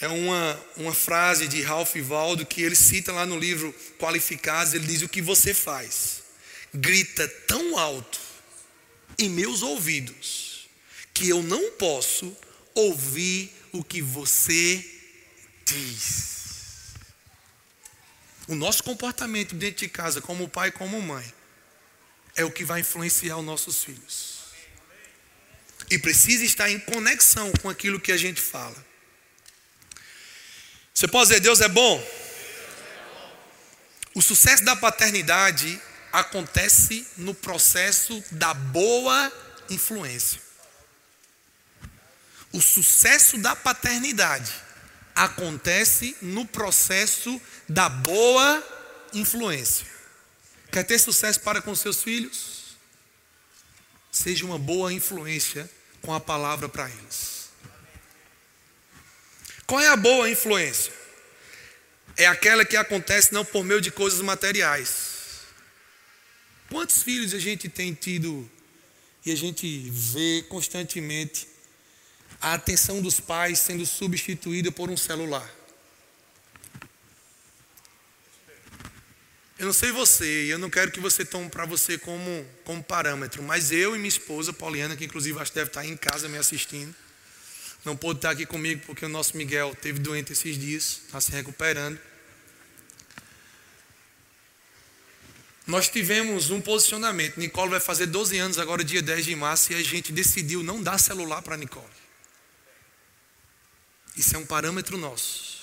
É 0.00 0.08
uma, 0.08 0.60
uma 0.76 0.92
frase 0.92 1.46
de 1.46 1.62
Ralph 1.62 1.94
Waldo 1.96 2.44
que 2.44 2.62
ele 2.62 2.74
cita 2.74 3.12
lá 3.12 3.24
no 3.24 3.38
livro 3.38 3.72
Qualificados. 3.98 4.74
Ele 4.74 4.86
diz: 4.86 5.02
O 5.02 5.08
que 5.08 5.22
você 5.22 5.54
faz 5.54 6.22
grita 6.74 7.28
tão 7.46 7.78
alto 7.78 8.18
em 9.16 9.28
meus 9.28 9.62
ouvidos 9.62 10.68
que 11.12 11.28
eu 11.28 11.42
não 11.42 11.70
posso 11.72 12.36
ouvir 12.74 13.54
o 13.72 13.82
que 13.82 14.02
você 14.02 14.84
diz. 15.64 16.94
O 18.46 18.54
nosso 18.54 18.82
comportamento 18.82 19.54
dentro 19.54 19.80
de 19.80 19.88
casa, 19.88 20.20
como 20.20 20.48
pai 20.48 20.68
e 20.68 20.72
como 20.72 21.00
mãe, 21.00 21.32
é 22.36 22.44
o 22.44 22.50
que 22.50 22.64
vai 22.64 22.80
influenciar 22.80 23.38
os 23.38 23.44
nossos 23.44 23.82
filhos. 23.82 24.34
E 25.90 25.98
precisa 25.98 26.44
estar 26.44 26.70
em 26.70 26.78
conexão 26.78 27.52
com 27.62 27.68
aquilo 27.68 28.00
que 28.00 28.12
a 28.12 28.16
gente 28.16 28.40
fala. 28.40 28.84
Você 30.92 31.08
pode 31.08 31.28
dizer, 31.28 31.40
Deus 31.40 31.60
é 31.60 31.68
bom? 31.68 32.02
O 34.14 34.22
sucesso 34.22 34.64
da 34.64 34.76
paternidade 34.76 35.80
acontece 36.12 37.06
no 37.16 37.34
processo 37.34 38.22
da 38.30 38.54
boa 38.54 39.32
influência. 39.68 40.43
O 42.54 42.62
sucesso 42.62 43.36
da 43.36 43.56
paternidade 43.56 44.52
acontece 45.12 46.16
no 46.22 46.46
processo 46.46 47.42
da 47.68 47.88
boa 47.88 48.62
influência. 49.12 49.84
Quer 50.70 50.84
ter 50.84 51.00
sucesso 51.00 51.40
para 51.40 51.60
com 51.60 51.74
seus 51.74 52.00
filhos? 52.00 52.76
Seja 54.12 54.46
uma 54.46 54.56
boa 54.56 54.92
influência 54.92 55.68
com 56.00 56.14
a 56.14 56.20
palavra 56.20 56.68
para 56.68 56.88
eles. 56.88 57.48
Qual 59.66 59.80
é 59.80 59.88
a 59.88 59.96
boa 59.96 60.30
influência? 60.30 60.92
É 62.16 62.28
aquela 62.28 62.64
que 62.64 62.76
acontece 62.76 63.34
não 63.34 63.44
por 63.44 63.64
meio 63.64 63.80
de 63.80 63.90
coisas 63.90 64.20
materiais. 64.20 65.40
Quantos 66.70 67.02
filhos 67.02 67.34
a 67.34 67.40
gente 67.40 67.68
tem 67.68 67.92
tido 67.94 68.48
e 69.26 69.32
a 69.32 69.36
gente 69.36 69.90
vê 69.90 70.44
constantemente 70.48 71.52
a 72.44 72.52
atenção 72.52 73.00
dos 73.00 73.18
pais 73.18 73.58
sendo 73.58 73.86
substituída 73.86 74.70
por 74.70 74.90
um 74.90 74.98
celular? 74.98 75.50
Eu 79.58 79.64
não 79.64 79.72
sei 79.72 79.90
você, 79.90 80.52
eu 80.52 80.58
não 80.58 80.68
quero 80.68 80.90
que 80.90 81.00
você 81.00 81.24
tome 81.24 81.48
para 81.48 81.64
você 81.64 81.96
como, 81.96 82.46
como 82.64 82.84
parâmetro, 82.84 83.42
mas 83.42 83.72
eu 83.72 83.96
e 83.96 83.98
minha 83.98 84.08
esposa, 84.08 84.52
Poliana, 84.52 84.94
que 84.94 85.06
inclusive 85.06 85.38
acho 85.38 85.52
que 85.52 85.54
deve 85.54 85.70
estar 85.70 85.86
em 85.86 85.96
casa 85.96 86.28
me 86.28 86.36
assistindo, 86.36 86.94
não 87.82 87.96
pôde 87.96 88.18
estar 88.18 88.30
aqui 88.30 88.44
comigo 88.44 88.82
porque 88.84 89.06
o 89.06 89.08
nosso 89.08 89.38
Miguel 89.38 89.74
teve 89.80 89.98
doente 89.98 90.32
esses 90.32 90.58
dias, 90.58 91.00
está 91.06 91.22
se 91.22 91.32
recuperando. 91.32 91.98
Nós 95.66 95.88
tivemos 95.88 96.50
um 96.50 96.60
posicionamento. 96.60 97.38
Nicole 97.38 97.70
vai 97.70 97.80
fazer 97.80 98.04
12 98.04 98.36
anos 98.36 98.58
agora, 98.58 98.84
dia 98.84 99.00
10 99.00 99.24
de 99.24 99.34
março, 99.34 99.72
e 99.72 99.76
a 99.76 99.82
gente 99.82 100.12
decidiu 100.12 100.62
não 100.62 100.82
dar 100.82 100.98
celular 100.98 101.40
para 101.40 101.56
Nicole. 101.56 102.03
Isso 104.16 104.34
é 104.36 104.38
um 104.38 104.46
parâmetro 104.46 104.96
nosso. 104.96 105.62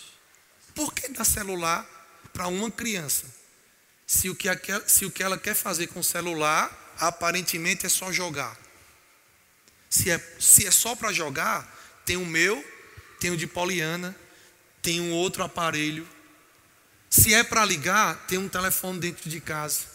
Por 0.76 0.93
que 0.93 1.08
dar 1.10 1.26
celular 1.26 1.88
para 2.34 2.47
uma 2.47 2.72
criança? 2.72 3.41
se 4.12 4.30
o 4.30 4.36
que, 4.36 4.49
se 4.88 5.06
o 5.06 5.10
que 5.10 5.24
ela 5.24 5.38
quer 5.38 5.56
fazer 5.56 5.88
com 5.88 6.02
o 6.02 6.04
celular 6.04 6.93
aparentemente 6.99 7.86
é 7.86 7.89
só 7.89 8.12
jogar. 8.12 8.60
Se 9.89 10.12
é, 10.12 10.20
se 10.38 10.68
é 10.68 10.72
só 10.72 10.97
para 10.97 11.14
jogar, 11.14 11.66
tem 12.06 12.18
o 12.18 12.26
meu, 12.26 12.62
tem 13.22 13.32
o 13.32 13.38
de 13.38 13.47
Poliana, 13.47 14.14
tem 14.82 14.99
um 14.99 15.14
outro 15.14 15.43
aparelho. 15.45 16.06
Se 17.10 17.34
é 17.34 17.41
para 17.41 17.64
ligar, 17.64 18.28
tem 18.28 18.38
um 18.38 18.49
telefone 18.49 18.99
dentro 18.99 19.30
de 19.30 19.39
casa. 19.39 19.86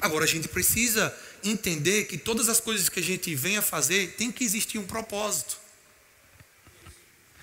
Agora 0.00 0.24
a 0.24 0.28
gente 0.28 0.48
precisa 0.48 1.14
entender 1.44 2.04
que 2.04 2.16
todas 2.16 2.48
as 2.48 2.60
coisas 2.60 2.88
que 2.88 3.00
a 3.00 3.02
gente 3.02 3.34
vem 3.34 3.58
a 3.58 3.62
fazer 3.62 4.14
tem 4.16 4.32
que 4.32 4.44
existir 4.44 4.78
um 4.78 4.86
propósito. 4.86 5.58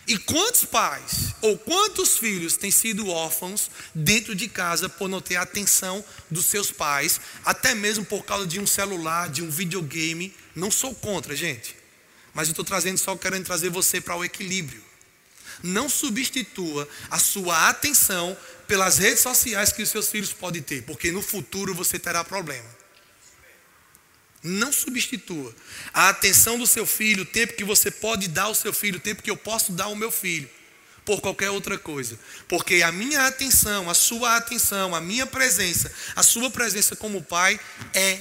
E 0.07 0.17
quantos 0.19 0.65
pais 0.65 1.33
ou 1.41 1.57
quantos 1.57 2.17
filhos 2.17 2.55
têm 2.55 2.69
sido 2.69 3.09
órfãos 3.09 3.71
dentro 3.93 4.35
de 4.35 4.47
casa 4.47 4.87
por 4.87 5.09
não 5.09 5.19
ter 5.19 5.35
a 5.35 5.41
atenção 5.41 6.03
dos 6.29 6.45
seus 6.45 6.71
pais, 6.71 7.19
até 7.43 7.73
mesmo 7.73 8.05
por 8.05 8.23
causa 8.23 8.45
de 8.45 8.59
um 8.59 8.67
celular, 8.67 9.29
de 9.29 9.41
um 9.41 9.49
videogame? 9.49 10.33
Não 10.55 10.69
sou 10.69 10.93
contra, 10.93 11.35
gente. 11.35 11.75
Mas 12.33 12.47
eu 12.47 12.51
estou 12.51 12.65
trazendo 12.65 12.97
só 12.99 13.15
querendo 13.15 13.45
trazer 13.45 13.69
você 13.69 13.99
para 13.99 14.15
o 14.15 14.23
equilíbrio. 14.23 14.83
Não 15.63 15.89
substitua 15.89 16.87
a 17.09 17.17
sua 17.17 17.69
atenção 17.69 18.37
pelas 18.67 18.97
redes 18.97 19.21
sociais 19.21 19.71
que 19.71 19.81
os 19.81 19.89
seus 19.89 20.09
filhos 20.09 20.33
podem 20.33 20.61
ter, 20.61 20.83
porque 20.83 21.11
no 21.11 21.21
futuro 21.21 21.73
você 21.73 21.97
terá 21.97 22.23
problema. 22.23 22.67
Não 24.45 24.71
substitua 24.71 25.53
a 25.91 26.09
atenção 26.09 26.59
do 26.59 26.67
seu 26.67 26.85
filho, 26.85 27.23
o 27.23 27.25
tempo 27.25 27.53
que 27.53 27.63
você 27.63 27.89
pode 27.89 28.27
dar 28.27 28.43
ao 28.43 28.53
seu 28.53 28.71
filho, 28.71 28.97
o 28.97 29.01
tempo 29.01 29.23
que 29.23 29.31
eu 29.31 29.35
posso 29.35 29.71
dar 29.71 29.85
ao 29.85 29.95
meu 29.95 30.11
filho, 30.11 30.47
por 31.03 31.19
qualquer 31.19 31.49
outra 31.49 31.79
coisa. 31.79 32.19
Porque 32.47 32.83
a 32.83 32.91
minha 32.91 33.25
atenção, 33.25 33.89
a 33.89 33.95
sua 33.95 34.35
atenção, 34.35 34.93
a 34.93 35.01
minha 35.01 35.25
presença, 35.25 35.91
a 36.15 36.21
sua 36.21 36.51
presença 36.51 36.95
como 36.95 37.23
pai 37.23 37.59
é, 37.91 38.19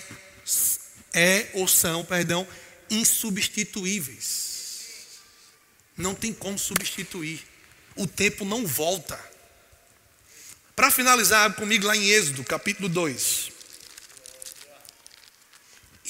é 1.13 1.51
ou 1.53 1.69
são, 1.69 2.03
perdão, 2.03 2.49
insubstituíveis. 2.89 4.45
Não 5.95 6.15
tem 6.15 6.33
como 6.33 6.59
substituir. 6.59 7.43
O 7.97 8.07
tempo 8.07 8.47
não 8.47 8.67
volta. 8.67 9.21
Para 10.75 10.91
finalizar 10.91 11.53
comigo 11.55 11.87
lá 11.87 11.95
em 11.95 12.09
Êxodo, 12.09 12.43
capítulo 12.45 12.89
2. 12.89 13.54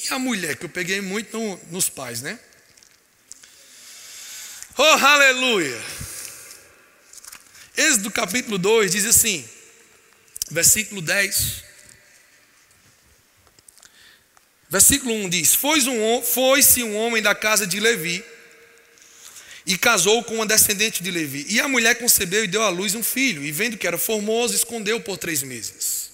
E 0.07 0.13
a 0.13 0.19
mulher, 0.19 0.55
que 0.55 0.65
eu 0.65 0.69
peguei 0.69 1.01
muito 1.01 1.35
no, 1.35 1.59
nos 1.71 1.89
pais, 1.89 2.21
né? 2.21 2.37
Oh, 4.77 4.83
aleluia! 4.83 5.81
Êxodo 7.75 8.11
capítulo 8.11 8.59
2 8.59 8.91
diz 8.91 9.05
assim, 9.05 9.43
versículo 10.51 11.01
10. 11.01 11.63
Versículo 14.69 15.11
1 15.11 15.29
diz: 15.29 15.55
Foi-se 15.55 15.89
um, 15.89 16.21
foi 16.21 16.61
um 16.83 16.95
homem 16.97 17.23
da 17.23 17.33
casa 17.33 17.65
de 17.65 17.79
Levi 17.79 18.23
e 19.65 19.75
casou 19.75 20.23
com 20.23 20.35
uma 20.35 20.45
descendente 20.45 21.01
de 21.01 21.09
Levi. 21.09 21.47
E 21.49 21.59
a 21.59 21.67
mulher 21.67 21.95
concebeu 21.95 22.43
e 22.43 22.47
deu 22.47 22.61
à 22.61 22.69
luz 22.69 22.93
um 22.93 23.03
filho, 23.03 23.43
e 23.43 23.51
vendo 23.51 23.75
que 23.75 23.87
era 23.87 23.97
formoso, 23.97 24.53
escondeu 24.53 25.01
por 25.01 25.17
três 25.17 25.41
meses. 25.41 26.11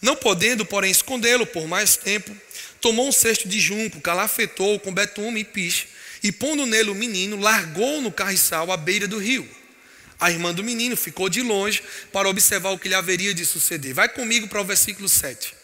Não 0.00 0.14
podendo, 0.14 0.64
porém, 0.64 0.90
escondê-lo 0.92 1.46
por 1.46 1.66
mais 1.66 1.96
tempo, 1.96 2.30
tomou 2.84 3.08
um 3.08 3.12
cesto 3.12 3.48
de 3.48 3.58
junco, 3.58 3.98
calafetou 3.98 4.78
com 4.78 4.92
betume 4.92 5.40
e 5.40 5.44
piche, 5.44 5.86
e 6.22 6.30
pondo 6.30 6.66
nele 6.66 6.90
o 6.90 6.94
menino, 6.94 7.40
largou 7.40 8.02
no 8.02 8.12
carriçal 8.12 8.70
à 8.70 8.76
beira 8.76 9.08
do 9.08 9.16
rio. 9.16 9.48
A 10.20 10.30
irmã 10.30 10.52
do 10.52 10.62
menino 10.62 10.94
ficou 10.94 11.30
de 11.30 11.40
longe 11.40 11.82
para 12.12 12.28
observar 12.28 12.72
o 12.72 12.78
que 12.78 12.86
lhe 12.86 12.94
haveria 12.94 13.32
de 13.32 13.46
suceder. 13.46 13.94
Vai 13.94 14.10
comigo 14.10 14.48
para 14.48 14.60
o 14.60 14.64
versículo 14.66 15.08
7. 15.08 15.54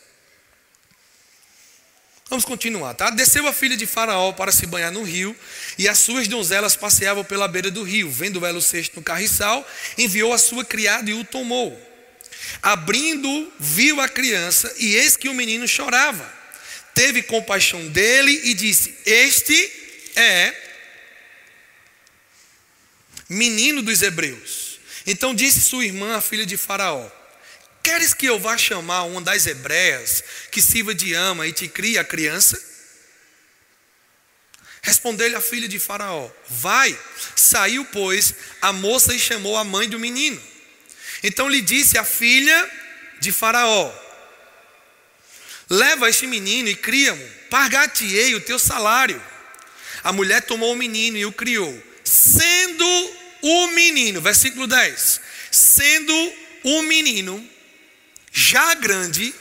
Vamos 2.31 2.47
continuar, 2.47 2.95
tá? 2.95 3.11
Desceu 3.11 3.47
a 3.47 3.53
filha 3.53 3.77
de 3.77 3.85
Faraó 3.85 4.33
para 4.33 4.51
se 4.51 4.65
banhar 4.65 4.91
no 4.91 5.03
rio, 5.03 5.37
e 5.77 5.87
as 5.87 5.99
suas 5.99 6.27
donzelas 6.27 6.75
passeavam 6.75 7.23
pela 7.23 7.47
beira 7.47 7.71
do 7.71 7.83
rio. 7.83 8.11
Vendo 8.11 8.47
ela 8.47 8.57
o 8.57 8.63
cesto 8.63 8.97
no 8.97 9.03
carriçal, 9.03 9.69
enviou 9.99 10.33
a 10.33 10.39
sua 10.39 10.65
criada 10.65 11.11
e 11.11 11.13
o 11.13 11.23
tomou. 11.23 11.79
Abrindo, 12.63 13.53
viu 13.61 14.01
a 14.01 14.09
criança, 14.09 14.73
e 14.79 14.95
eis 14.97 15.19
que 15.19 15.29
o 15.29 15.35
menino 15.35 15.69
chorava 15.69 16.40
teve 17.01 17.23
compaixão 17.23 17.89
dele 17.89 18.43
e 18.45 18.53
disse: 18.53 18.95
Este 19.07 19.73
é 20.15 20.55
menino 23.27 23.81
dos 23.81 24.03
hebreus. 24.03 24.79
Então 25.07 25.35
disse 25.35 25.63
sua 25.63 25.83
irmã, 25.83 26.17
a 26.17 26.21
filha 26.21 26.45
de 26.45 26.59
Faraó: 26.59 27.11
Queres 27.83 28.13
que 28.13 28.27
eu 28.27 28.39
vá 28.39 28.59
chamar 28.59 29.05
uma 29.05 29.23
das 29.23 29.47
hebreias 29.47 30.23
que 30.53 30.61
sirva 30.61 30.95
de 30.95 31.15
ama 31.15 31.47
e 31.47 31.55
te 31.55 31.69
crie 31.69 31.97
a 31.97 32.05
criança? 32.05 32.63
Respondeu-lhe 34.83 35.35
a 35.35 35.41
filha 35.41 35.67
de 35.67 35.79
Faraó: 35.79 36.31
Vai. 36.51 36.99
Saiu, 37.35 37.83
pois, 37.87 38.35
a 38.61 38.75
moça 38.75 39.15
e 39.15 39.19
chamou 39.19 39.57
a 39.57 39.65
mãe 39.65 39.89
do 39.89 39.99
menino. 39.99 40.39
Então 41.23 41.49
lhe 41.49 41.63
disse 41.63 41.97
a 41.97 42.05
filha 42.05 42.71
de 43.21 43.33
Faraó: 43.33 43.91
Leva 45.71 46.11
este 46.11 46.27
menino 46.27 46.69
e 46.69 46.75
cria-mo, 46.75 47.25
pagar-te-ei 47.49 48.35
o 48.35 48.41
teu 48.41 48.59
salário. 48.59 49.23
A 50.03 50.13
mulher 50.13 50.43
tomou 50.43 50.73
o 50.73 50.77
menino 50.77 51.17
e 51.17 51.25
o 51.25 51.33
criou, 51.33 51.81
sendo 52.03 52.85
o 53.41 53.69
menino, 53.69 54.21
versículo 54.21 54.67
10, 54.67 55.21
sendo 55.51 56.13
o 56.65 56.83
menino 56.83 57.49
já 58.33 58.75
grande, 58.75 59.33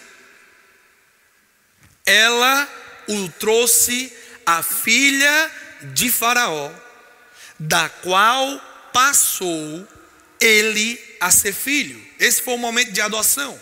ela 2.05 2.67
o 3.07 3.30
trouxe 3.30 4.13
à 4.45 4.61
filha 4.61 5.51
de 5.93 6.11
Faraó, 6.11 6.71
da 7.57 7.89
qual 7.89 8.89
passou 8.93 9.88
ele 10.39 10.99
a 11.19 11.32
ser 11.32 11.53
filho. 11.53 12.03
Esse 12.19 12.41
foi 12.41 12.53
o 12.53 12.57
momento 12.57 12.91
de 12.91 13.01
adoção. 13.01 13.59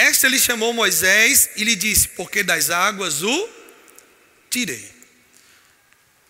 Esta 0.00 0.28
lhe 0.28 0.38
chamou 0.38 0.72
Moisés 0.72 1.50
e 1.56 1.62
lhe 1.62 1.76
disse: 1.76 2.08
Porque 2.08 2.42
das 2.42 2.70
águas 2.70 3.22
o 3.22 3.48
tirei. 4.48 4.90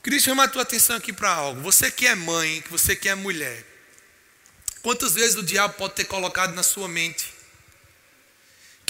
Queria 0.02 0.18
chamar 0.18 0.44
a 0.44 0.48
tua 0.48 0.62
atenção 0.62 0.96
aqui 0.96 1.12
para 1.12 1.30
algo. 1.30 1.60
Você 1.60 1.88
que 1.88 2.04
é 2.04 2.16
mãe, 2.16 2.62
que 2.62 2.68
você 2.68 2.96
que 2.96 3.08
é 3.08 3.14
mulher. 3.14 3.64
Quantas 4.82 5.14
vezes 5.14 5.36
o 5.36 5.42
diabo 5.44 5.74
pode 5.74 5.94
ter 5.94 6.04
colocado 6.04 6.52
na 6.52 6.64
sua 6.64 6.88
mente 6.88 7.32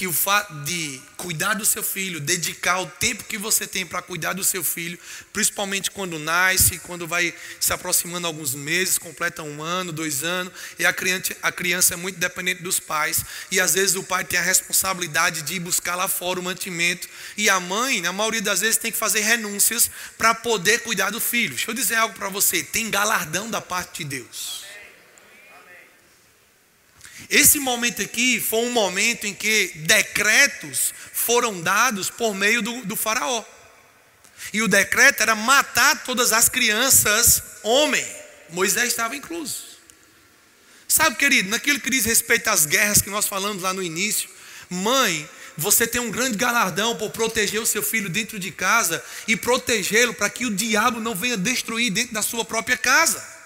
que 0.01 0.07
o 0.07 0.13
fato 0.15 0.55
de 0.65 0.99
cuidar 1.19 1.53
do 1.53 1.65
seu 1.67 1.83
filho, 1.83 2.21
dedicar 2.21 2.81
o 2.81 2.87
tempo 2.87 3.23
que 3.25 3.37
você 3.37 3.67
tem 3.67 3.85
para 3.85 4.01
cuidar 4.01 4.33
do 4.33 4.43
seu 4.43 4.65
filho, 4.65 4.99
principalmente 5.31 5.91
quando 5.91 6.19
nasce, 6.19 6.79
quando 6.79 7.07
vai 7.07 7.35
se 7.61 7.71
aproximando 7.71 8.27
alguns 8.27 8.55
meses, 8.55 8.97
completa 8.97 9.43
um 9.43 9.63
ano, 9.63 9.93
dois 9.93 10.25
anos, 10.25 10.55
e 10.79 10.87
a 10.87 10.93
criança, 10.95 11.37
a 11.43 11.53
criança 11.53 11.93
é 11.93 11.97
muito 11.99 12.19
dependente 12.19 12.63
dos 12.63 12.81
pais, 12.81 13.23
e 13.51 13.61
às 13.61 13.75
vezes 13.75 13.95
o 13.95 14.03
pai 14.03 14.25
tem 14.25 14.39
a 14.39 14.43
responsabilidade 14.43 15.43
de 15.43 15.57
ir 15.57 15.61
buscar 15.61 15.97
lá 15.97 16.09
fora 16.09 16.41
o 16.41 16.43
mantimento, 16.43 17.07
e 17.37 17.51
a 17.51 17.61
mãe, 17.61 18.01
na 18.01 18.11
maioria 18.11 18.41
das 18.41 18.61
vezes, 18.61 18.79
tem 18.79 18.91
que 18.91 18.97
fazer 18.97 19.21
renúncias 19.21 19.91
para 20.17 20.35
poder 20.35 20.79
cuidar 20.79 21.11
do 21.11 21.21
filho. 21.21 21.51
Deixa 21.51 21.71
eu 21.71 21.75
dizer 21.75 21.97
algo 21.97 22.15
para 22.15 22.31
você: 22.31 22.63
tem 22.63 22.89
galardão 22.89 23.51
da 23.51 23.61
parte 23.61 23.99
de 23.99 24.17
Deus. 24.17 24.60
Esse 27.29 27.59
momento 27.59 28.03
aqui 28.03 28.41
foi 28.41 28.61
um 28.61 28.73
momento 28.73 29.27
em 29.27 29.35
que 29.35 29.73
decretos 29.77 30.95
foram 31.13 31.61
dados 31.61 32.11
por 32.11 32.35
meio 32.35 32.63
do, 32.63 32.85
do 32.85 32.97
faraó. 32.97 33.45
E 34.53 34.63
o 34.63 34.69
decreto 34.69 35.23
era 35.23 35.35
matar 35.35 36.03
todas 36.05 36.33
as 36.33 36.49
crianças 36.49 37.43
homem. 37.63 38.05
Moisés 38.51 38.89
estava 38.89 39.15
incluso. 39.15 39.71
Sabe, 40.89 41.17
querido, 41.17 41.51
naquilo 41.51 41.79
que 41.79 41.91
diz 41.91 42.05
respeito 42.05 42.49
às 42.49 42.67
guerras 42.67 43.01
que 43.01 43.11
nós 43.11 43.29
falamos 43.29 43.63
lá 43.63 43.73
no 43.73 43.83
início, 43.83 44.29
mãe, 44.69 45.29
você 45.57 45.87
tem 45.87 46.01
um 46.01 46.11
grande 46.11 46.37
galardão 46.37 46.97
por 46.97 47.11
proteger 47.11 47.61
o 47.61 47.67
seu 47.67 47.83
filho 47.83 48.09
dentro 48.09 48.39
de 48.41 48.51
casa 48.51 49.03
e 49.29 49.37
protegê-lo 49.37 50.15
para 50.15 50.31
que 50.31 50.47
o 50.47 50.55
diabo 50.55 50.99
não 50.99 51.15
venha 51.15 51.37
destruir 51.37 51.93
dentro 51.93 52.15
da 52.15 52.23
sua 52.23 52.45
própria 52.45 52.77
casa. 52.77 53.40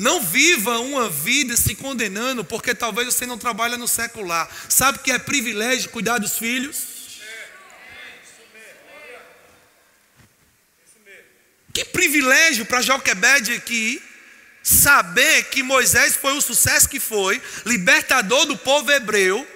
Não 0.00 0.22
viva 0.22 0.78
uma 0.78 1.10
vida 1.10 1.54
se 1.58 1.74
condenando, 1.74 2.42
porque 2.42 2.74
talvez 2.74 3.12
você 3.12 3.26
não 3.26 3.36
trabalha 3.36 3.76
no 3.76 3.86
secular. 3.86 4.48
Sabe 4.66 5.00
que 5.00 5.12
é 5.12 5.18
privilégio 5.18 5.90
cuidar 5.90 6.16
dos 6.16 6.38
filhos? 6.38 6.88
Que 11.74 11.84
privilégio 11.84 12.64
para 12.64 12.80
Joquebed 12.80 13.52
aqui 13.52 14.02
saber 14.62 15.44
que 15.50 15.62
Moisés 15.62 16.16
foi 16.16 16.32
o 16.32 16.40
sucesso 16.40 16.88
que 16.88 16.98
foi, 16.98 17.40
libertador 17.66 18.46
do 18.46 18.56
povo 18.56 18.90
hebreu, 18.90 19.46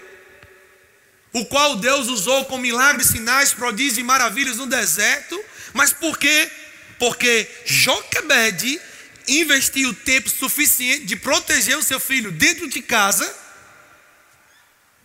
o 1.33 1.47
qual 1.47 1.77
Deus 1.77 2.09
usou 2.09 2.45
com 2.45 2.59
milagres, 2.59 3.09
sinais, 3.09 3.55
prodígios 3.55 3.97
e 3.97 4.03
maravilhas 4.03 4.59
no 4.59 4.67
deserto. 4.67 5.43
Mas 5.73 5.91
por 5.91 6.19
quê? 6.19 6.51
Porque 6.99 7.49
Joquebed 7.65 8.79
investir 9.27 9.89
o 9.89 9.95
tempo 9.95 10.29
suficiente 10.29 11.05
de 11.05 11.17
proteger 11.17 11.77
o 11.77 11.83
seu 11.83 11.99
filho 12.01 12.31
dentro 12.33 12.69
de 12.69 12.83
casa 12.83 13.35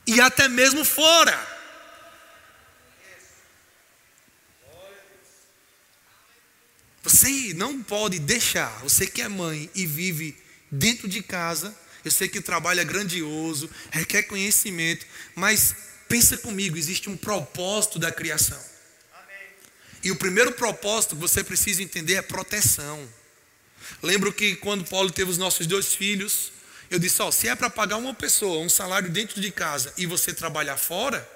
e 0.05 0.19
até 0.19 0.47
mesmo 0.47 0.83
fora. 0.83 1.59
Você 7.03 7.53
não 7.55 7.81
pode 7.81 8.19
deixar, 8.19 8.69
você 8.81 9.07
que 9.07 9.21
é 9.21 9.27
mãe 9.27 9.69
e 9.73 9.85
vive 9.85 10.37
dentro 10.71 11.07
de 11.07 11.23
casa, 11.23 11.75
eu 12.03 12.11
sei 12.11 12.27
que 12.27 12.39
o 12.39 12.41
trabalho 12.43 12.79
é 12.79 12.85
grandioso, 12.85 13.69
requer 13.91 14.23
conhecimento, 14.23 15.05
mas 15.35 15.75
pensa 16.07 16.37
comigo, 16.37 16.77
existe 16.77 17.09
um 17.09 17.17
propósito 17.17 17.97
da 17.99 18.11
criação. 18.11 18.59
E 20.03 20.11
o 20.11 20.15
primeiro 20.15 20.53
propósito 20.53 21.15
que 21.15 21.21
você 21.21 21.43
precisa 21.43 21.83
entender 21.83 22.15
é 22.15 22.21
proteção. 22.21 23.07
Lembro 24.01 24.31
que 24.31 24.55
quando 24.55 24.85
Paulo 24.85 25.11
teve 25.11 25.31
os 25.31 25.37
nossos 25.37 25.67
dois 25.67 25.93
filhos, 25.93 26.51
eu 26.89 26.99
disse: 26.99 27.21
Ó, 27.21 27.31
se 27.31 27.47
é 27.47 27.55
para 27.55 27.69
pagar 27.69 27.97
uma 27.97 28.13
pessoa 28.13 28.63
um 28.63 28.69
salário 28.69 29.09
dentro 29.09 29.39
de 29.41 29.51
casa 29.51 29.93
e 29.97 30.05
você 30.05 30.33
trabalhar 30.33 30.77
fora, 30.77 31.27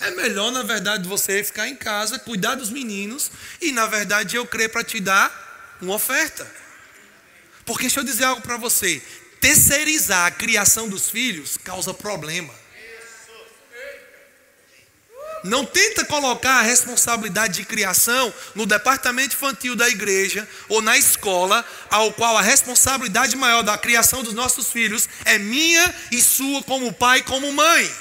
É 0.00 0.10
melhor, 0.10 0.50
na 0.50 0.62
verdade, 0.64 1.08
você 1.08 1.44
ficar 1.44 1.68
em 1.68 1.76
casa, 1.76 2.18
cuidar 2.18 2.56
dos 2.56 2.70
meninos 2.70 3.30
e, 3.60 3.70
na 3.70 3.86
verdade, 3.86 4.34
eu 4.36 4.44
creio 4.44 4.70
para 4.70 4.82
te 4.82 4.98
dar 4.98 5.76
uma 5.80 5.94
oferta. 5.94 6.44
Porque 7.64 7.82
deixa 7.82 8.00
eu 8.00 8.04
dizer 8.04 8.24
algo 8.24 8.42
para 8.42 8.56
você: 8.56 9.00
terceirizar 9.40 10.26
a 10.26 10.30
criação 10.30 10.88
dos 10.88 11.08
filhos 11.08 11.56
causa 11.56 11.94
problema. 11.94 12.61
Não 15.44 15.64
tenta 15.64 16.04
colocar 16.04 16.60
a 16.60 16.62
responsabilidade 16.62 17.54
de 17.54 17.64
criação 17.64 18.32
no 18.54 18.64
departamento 18.64 19.34
infantil 19.34 19.74
da 19.74 19.88
igreja 19.88 20.48
ou 20.68 20.80
na 20.80 20.96
escola, 20.96 21.64
ao 21.90 22.12
qual 22.12 22.36
a 22.36 22.42
responsabilidade 22.42 23.36
maior 23.36 23.62
da 23.62 23.76
criação 23.76 24.22
dos 24.22 24.34
nossos 24.34 24.68
filhos 24.70 25.08
é 25.24 25.38
minha 25.38 25.94
e 26.12 26.20
sua 26.20 26.62
como 26.62 26.92
pai 26.92 27.18
e 27.18 27.22
como 27.24 27.52
mãe. 27.52 27.92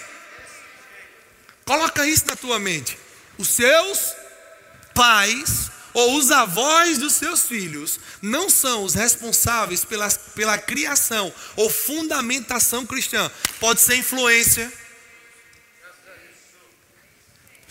Coloca 1.65 2.05
isso 2.05 2.25
na 2.27 2.35
tua 2.35 2.59
mente. 2.59 2.97
Os 3.37 3.47
seus 3.47 4.13
pais 4.93 5.71
ou 5.93 6.17
os 6.17 6.31
avós 6.31 6.97
dos 6.97 7.13
seus 7.13 7.41
filhos 7.41 7.99
não 8.21 8.49
são 8.49 8.83
os 8.83 8.93
responsáveis 8.93 9.83
pela, 9.83 10.09
pela 10.35 10.57
criação 10.57 11.33
ou 11.55 11.69
fundamentação 11.69 12.85
cristã. 12.85 13.29
Pode 13.59 13.81
ser 13.81 13.95
influência, 13.95 14.71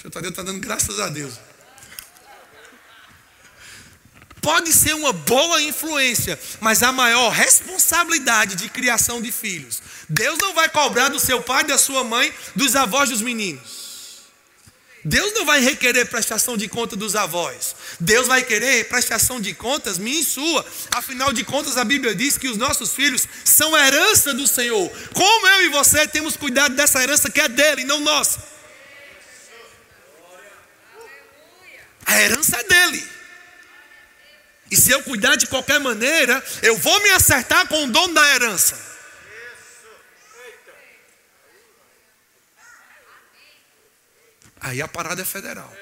o 0.07 0.11
Tadeu 0.11 0.30
está 0.30 0.42
dando 0.42 0.61
graças 0.61 0.98
a 0.98 1.09
Deus. 1.09 1.34
Pode 4.40 4.72
ser 4.72 4.94
uma 4.94 5.12
boa 5.12 5.61
influência, 5.61 6.38
mas 6.61 6.82
a 6.82 6.90
maior 6.90 7.30
responsabilidade 7.30 8.57
de 8.57 8.68
criação 8.70 9.20
de 9.20 9.30
filhos. 9.30 9.82
Deus 10.09 10.38
não 10.38 10.55
vai 10.55 10.68
cobrar 10.68 11.09
do 11.09 11.20
seu 11.20 11.42
pai, 11.42 11.64
da 11.64 11.76
sua 11.76 12.03
mãe, 12.03 12.32
dos 12.57 12.74
avós 12.74 13.11
dos 13.11 13.20
meninos. 13.20 13.80
Deus 15.05 15.32
não 15.32 15.46
vai 15.46 15.61
requerer 15.61 16.07
prestação 16.07 16.57
de 16.57 16.68
conta 16.68 16.94
dos 16.94 17.16
avós. 17.16 17.74
Deus 17.98 18.26
vai 18.26 18.42
querer 18.42 18.88
prestação 18.88 19.40
de 19.40 19.55
contas 19.55 19.96
minha 19.98 20.20
e 20.20 20.24
sua. 20.24 20.64
Afinal 20.92 21.32
de 21.32 21.42
contas, 21.42 21.78
a 21.78 21.84
Bíblia 21.84 22.14
diz 22.14 22.36
que 22.36 22.48
os 22.48 22.59
nossos 22.59 22.92
filhos 22.92 23.26
são 23.44 23.76
herança 23.76 24.34
do 24.34 24.46
Senhor. 24.46 24.90
Como 25.14 25.46
eu 25.46 25.66
e 25.66 25.68
você 25.68 26.07
temos 26.07 26.36
cuidado 26.36 26.74
dessa 26.74 27.03
herança 27.03 27.30
que 27.30 27.40
é 27.40 27.48
dele, 27.48 27.84
não 27.84 28.01
nossa. 28.01 28.51
A 32.11 32.20
herança 32.20 32.56
é 32.56 32.64
dele. 32.64 33.08
E 34.68 34.76
se 34.76 34.90
eu 34.90 35.00
cuidar 35.04 35.36
de 35.36 35.46
qualquer 35.46 35.78
maneira, 35.78 36.44
eu 36.61 36.76
vou 36.76 37.00
me 37.04 37.11
acertar 37.11 37.68
com 37.68 37.84
o 37.84 37.90
dono 37.90 38.14
da 38.14 38.34
herança. 38.34 38.76
Aí 44.61 44.82
a 44.82 44.88
parada 44.88 45.22
é 45.22 45.24
federal. 45.24 45.72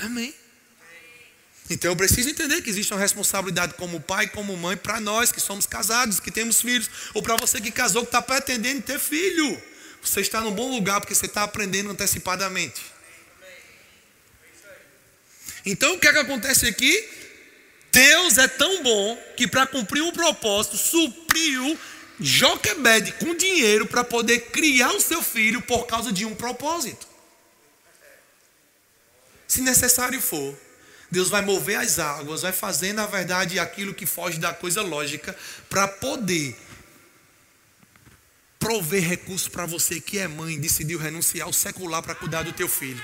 Amém. 0.00 0.32
Então 1.68 1.90
eu 1.90 1.96
preciso 1.96 2.30
entender 2.30 2.62
que 2.62 2.70
existe 2.70 2.94
uma 2.94 3.00
responsabilidade 3.00 3.74
como 3.74 4.00
pai 4.00 4.28
como 4.28 4.56
mãe 4.56 4.76
para 4.76 5.00
nós 5.00 5.32
que 5.32 5.40
somos 5.40 5.66
casados, 5.66 6.20
que 6.20 6.30
temos 6.30 6.60
filhos, 6.60 6.88
ou 7.12 7.22
para 7.22 7.36
você 7.36 7.60
que 7.60 7.72
casou, 7.72 8.02
que 8.02 8.08
está 8.08 8.22
pretendendo 8.22 8.82
ter 8.82 9.00
filho. 9.00 9.60
Você 10.02 10.20
está 10.20 10.40
num 10.40 10.52
bom 10.52 10.70
lugar 10.70 11.00
porque 11.00 11.14
você 11.14 11.26
está 11.26 11.42
aprendendo 11.42 11.90
antecipadamente. 11.90 12.80
Então 15.64 15.94
o 15.94 15.98
que 15.98 16.08
é 16.08 16.12
que 16.12 16.18
acontece 16.18 16.66
aqui? 16.66 17.08
Deus 17.92 18.38
é 18.38 18.48
tão 18.48 18.82
bom 18.82 19.16
que 19.36 19.46
para 19.46 19.66
cumprir 19.66 20.02
um 20.02 20.12
propósito 20.12 20.76
supriu 20.76 21.78
Joquebed 22.20 23.12
com 23.12 23.34
dinheiro 23.34 23.86
para 23.86 24.02
poder 24.02 24.50
criar 24.50 24.90
o 24.90 25.00
seu 25.00 25.22
filho 25.22 25.62
por 25.62 25.86
causa 25.86 26.12
de 26.12 26.24
um 26.24 26.34
propósito. 26.34 27.06
Se 29.46 29.60
necessário 29.60 30.20
for, 30.20 30.58
Deus 31.10 31.28
vai 31.28 31.42
mover 31.42 31.78
as 31.78 31.98
águas, 31.98 32.42
vai 32.42 32.52
fazer 32.52 32.92
na 32.92 33.06
verdade 33.06 33.58
aquilo 33.58 33.94
que 33.94 34.04
foge 34.04 34.38
da 34.38 34.52
coisa 34.52 34.82
lógica 34.82 35.36
para 35.70 35.86
poder 35.86 36.56
prover 38.58 39.02
recursos 39.02 39.48
para 39.48 39.66
você 39.66 40.00
que 40.00 40.18
é 40.18 40.26
mãe 40.26 40.58
decidiu 40.58 40.98
renunciar 40.98 41.46
ao 41.46 41.52
secular 41.52 42.02
para 42.02 42.14
cuidar 42.14 42.42
do 42.42 42.52
teu 42.52 42.68
filho. 42.68 43.02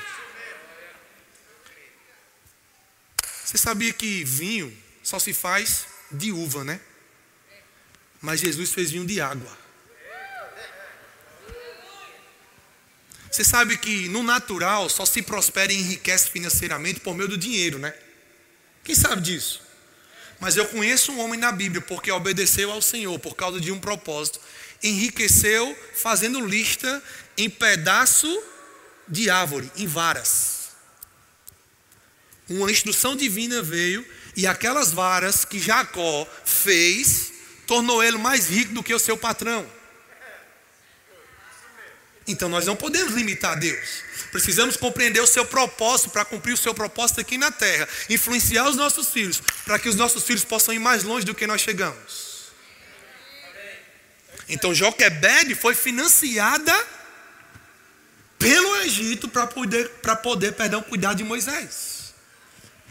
Você 3.44 3.58
sabia 3.58 3.92
que 3.92 4.24
vinho 4.24 4.76
só 5.02 5.18
se 5.18 5.32
faz 5.32 5.86
de 6.10 6.32
uva, 6.32 6.64
né? 6.64 6.80
Mas 8.20 8.40
Jesus 8.40 8.72
fez 8.72 8.90
vinho 8.90 9.06
de 9.06 9.20
água. 9.20 9.64
Você 13.30 13.44
sabe 13.44 13.76
que 13.76 14.08
no 14.08 14.22
natural 14.22 14.88
só 14.88 15.04
se 15.04 15.20
prospera 15.20 15.72
e 15.72 15.76
enriquece 15.76 16.30
financeiramente 16.30 17.00
por 17.00 17.14
meio 17.16 17.28
do 17.28 17.36
dinheiro, 17.36 17.78
né? 17.78 17.92
Quem 18.84 18.94
sabe 18.94 19.22
disso? 19.22 19.60
Mas 20.38 20.56
eu 20.56 20.66
conheço 20.66 21.12
um 21.12 21.20
homem 21.20 21.38
na 21.38 21.50
Bíblia 21.50 21.80
porque 21.80 22.10
obedeceu 22.10 22.70
ao 22.70 22.80
Senhor 22.80 23.18
por 23.18 23.34
causa 23.34 23.60
de 23.60 23.72
um 23.72 23.80
propósito 23.80 24.40
enriqueceu 24.84 25.76
fazendo 25.94 26.44
lista 26.46 27.02
em 27.36 27.48
pedaço 27.48 28.42
de 29.08 29.30
árvore, 29.30 29.70
em 29.76 29.86
varas. 29.86 30.68
Uma 32.48 32.70
instrução 32.70 33.16
divina 33.16 33.62
veio 33.62 34.06
e 34.36 34.46
aquelas 34.46 34.92
varas 34.92 35.44
que 35.44 35.58
Jacó 35.58 36.28
fez 36.44 37.32
tornou 37.66 38.04
ele 38.04 38.18
mais 38.18 38.48
rico 38.48 38.74
do 38.74 38.82
que 38.82 38.92
o 38.92 38.98
seu 38.98 39.16
patrão. 39.16 39.66
Então 42.26 42.48
nós 42.48 42.66
não 42.66 42.76
podemos 42.76 43.14
limitar 43.14 43.58
Deus. 43.58 44.02
Precisamos 44.30 44.76
compreender 44.76 45.20
o 45.20 45.26
seu 45.26 45.44
propósito 45.46 46.10
para 46.10 46.24
cumprir 46.24 46.52
o 46.52 46.56
seu 46.56 46.74
propósito 46.74 47.20
aqui 47.20 47.38
na 47.38 47.50
terra, 47.50 47.88
influenciar 48.10 48.68
os 48.68 48.76
nossos 48.76 49.08
filhos, 49.10 49.40
para 49.64 49.78
que 49.78 49.88
os 49.88 49.94
nossos 49.94 50.24
filhos 50.24 50.44
possam 50.44 50.74
ir 50.74 50.78
mais 50.78 51.04
longe 51.04 51.24
do 51.24 51.34
que 51.34 51.46
nós 51.46 51.60
chegamos. 51.60 52.23
Então 54.48 54.74
Joquebed 54.74 55.54
foi 55.54 55.74
financiada 55.74 56.72
pelo 58.38 58.76
Egito 58.82 59.28
para 59.28 59.46
poder, 59.46 59.88
para 60.02 60.16
poder 60.16 60.52
perdão, 60.52 60.82
cuidar 60.82 61.14
de 61.14 61.24
Moisés. 61.24 62.14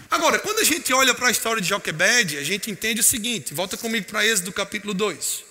Agora, 0.09 0.39
quando 0.39 0.59
a 0.59 0.63
gente 0.63 0.91
olha 0.93 1.13
para 1.13 1.27
a 1.27 1.31
história 1.31 1.61
de 1.61 1.69
Joquebed, 1.69 2.37
a 2.37 2.43
gente 2.43 2.69
entende 2.69 3.01
o 3.01 3.03
seguinte, 3.03 3.53
volta 3.53 3.77
comigo 3.77 4.07
para 4.07 4.25
Êxodo 4.25 4.51
capítulo 4.51 4.93
2. 4.93 5.43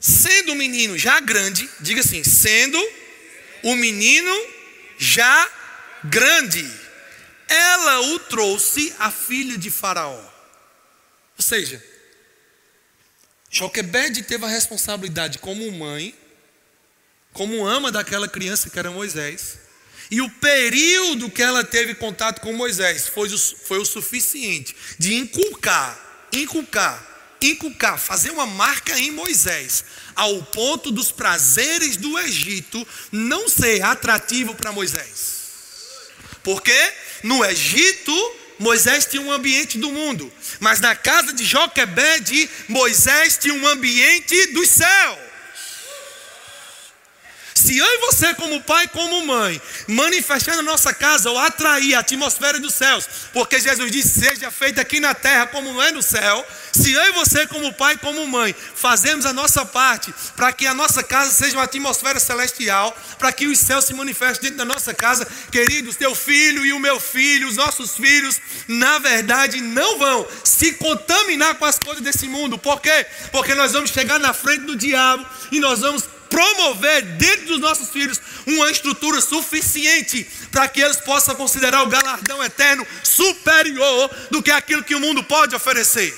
Sendo 0.00 0.52
o 0.52 0.54
menino 0.54 0.98
já 0.98 1.20
grande, 1.20 1.68
diga 1.80 2.00
assim, 2.00 2.22
sendo 2.22 2.78
o 3.62 3.74
menino 3.74 4.46
já 4.98 5.50
grande, 6.04 6.70
ela 7.48 8.00
o 8.00 8.18
trouxe 8.18 8.94
a 8.98 9.10
filha 9.10 9.56
de 9.56 9.70
Faraó. 9.70 10.20
Ou 11.38 11.42
seja, 11.42 11.82
Joquebed 13.54 14.20
teve 14.24 14.44
a 14.44 14.48
responsabilidade 14.48 15.38
como 15.38 15.70
mãe, 15.70 16.12
como 17.32 17.64
ama 17.64 17.92
daquela 17.92 18.26
criança 18.26 18.68
que 18.68 18.76
era 18.76 18.90
Moisés. 18.90 19.58
E 20.10 20.20
o 20.20 20.28
período 20.28 21.30
que 21.30 21.40
ela 21.40 21.62
teve 21.62 21.94
contato 21.94 22.40
com 22.40 22.52
Moisés 22.52 23.06
foi 23.06 23.28
o, 23.32 23.38
foi 23.38 23.78
o 23.78 23.84
suficiente 23.84 24.74
de 24.98 25.14
inculcar, 25.14 26.26
inculcar, 26.32 27.36
inculcar, 27.40 27.96
fazer 27.96 28.30
uma 28.30 28.44
marca 28.44 28.98
em 28.98 29.12
Moisés, 29.12 29.84
ao 30.16 30.42
ponto 30.46 30.90
dos 30.90 31.12
prazeres 31.12 31.96
do 31.96 32.18
Egito 32.18 32.84
não 33.12 33.48
ser 33.48 33.82
atrativo 33.82 34.56
para 34.56 34.72
Moisés. 34.72 35.44
Porque 36.42 36.92
no 37.22 37.44
Egito 37.44 38.12
Moisés 38.58 39.06
tinha 39.06 39.22
um 39.22 39.32
ambiente 39.32 39.78
do 39.78 39.90
mundo, 39.90 40.32
mas 40.60 40.80
na 40.80 40.94
casa 40.94 41.32
de 41.32 41.44
Joquebed, 41.44 42.50
Moisés 42.68 43.36
tinha 43.36 43.54
um 43.54 43.66
ambiente 43.66 44.46
dos 44.48 44.68
céus. 44.68 45.18
Se 47.64 47.78
eu 47.78 47.86
e 47.86 47.98
você, 47.98 48.34
como 48.34 48.60
pai, 48.60 48.86
como 48.88 49.24
mãe, 49.24 49.58
manifestar 49.88 50.54
na 50.54 50.62
nossa 50.62 50.92
casa 50.92 51.30
ou 51.30 51.38
atrair 51.38 51.94
a 51.94 52.00
atmosfera 52.00 52.60
dos 52.60 52.74
céus, 52.74 53.08
porque 53.32 53.58
Jesus 53.58 53.90
disse: 53.90 54.20
seja 54.20 54.50
feita 54.50 54.82
aqui 54.82 55.00
na 55.00 55.14
terra 55.14 55.46
como 55.46 55.80
é 55.80 55.90
no 55.90 56.02
céu. 56.02 56.46
Se 56.72 56.92
eu 56.92 57.02
e 57.06 57.12
você, 57.12 57.46
como 57.46 57.72
pai, 57.72 57.96
como 57.96 58.26
mãe, 58.26 58.54
fazemos 58.74 59.24
a 59.24 59.32
nossa 59.32 59.64
parte 59.64 60.12
para 60.36 60.52
que 60.52 60.66
a 60.66 60.74
nossa 60.74 61.02
casa 61.02 61.30
seja 61.30 61.56
uma 61.56 61.62
atmosfera 61.62 62.20
celestial, 62.20 62.94
para 63.18 63.32
que 63.32 63.46
os 63.46 63.58
céus 63.58 63.86
se 63.86 63.94
manifestem 63.94 64.50
dentro 64.50 64.58
da 64.58 64.74
nossa 64.74 64.92
casa, 64.92 65.26
queridos, 65.50 65.96
teu 65.96 66.14
filho 66.14 66.66
e 66.66 66.72
o 66.74 66.78
meu 66.78 67.00
filho, 67.00 67.48
os 67.48 67.56
nossos 67.56 67.96
filhos, 67.96 68.42
na 68.68 68.98
verdade, 68.98 69.62
não 69.62 69.98
vão 69.98 70.28
se 70.44 70.72
contaminar 70.74 71.54
com 71.54 71.64
as 71.64 71.78
coisas 71.78 72.04
desse 72.04 72.28
mundo. 72.28 72.58
Por 72.58 72.78
quê? 72.82 73.06
Porque 73.32 73.54
nós 73.54 73.72
vamos 73.72 73.88
chegar 73.88 74.18
na 74.18 74.34
frente 74.34 74.66
do 74.66 74.76
diabo 74.76 75.26
e 75.50 75.58
nós 75.60 75.80
vamos 75.80 76.04
promover 76.34 77.02
dentro 77.16 77.46
dos 77.46 77.60
nossos 77.60 77.90
filhos 77.90 78.20
uma 78.44 78.68
estrutura 78.68 79.20
suficiente 79.20 80.24
para 80.50 80.66
que 80.66 80.80
eles 80.80 80.96
possam 80.96 81.36
considerar 81.36 81.84
o 81.84 81.88
galardão 81.88 82.42
eterno 82.42 82.84
superior 83.04 84.10
do 84.32 84.42
que 84.42 84.50
aquilo 84.50 84.82
que 84.82 84.96
o 84.96 85.00
mundo 85.00 85.22
pode 85.22 85.54
oferecer. 85.54 86.12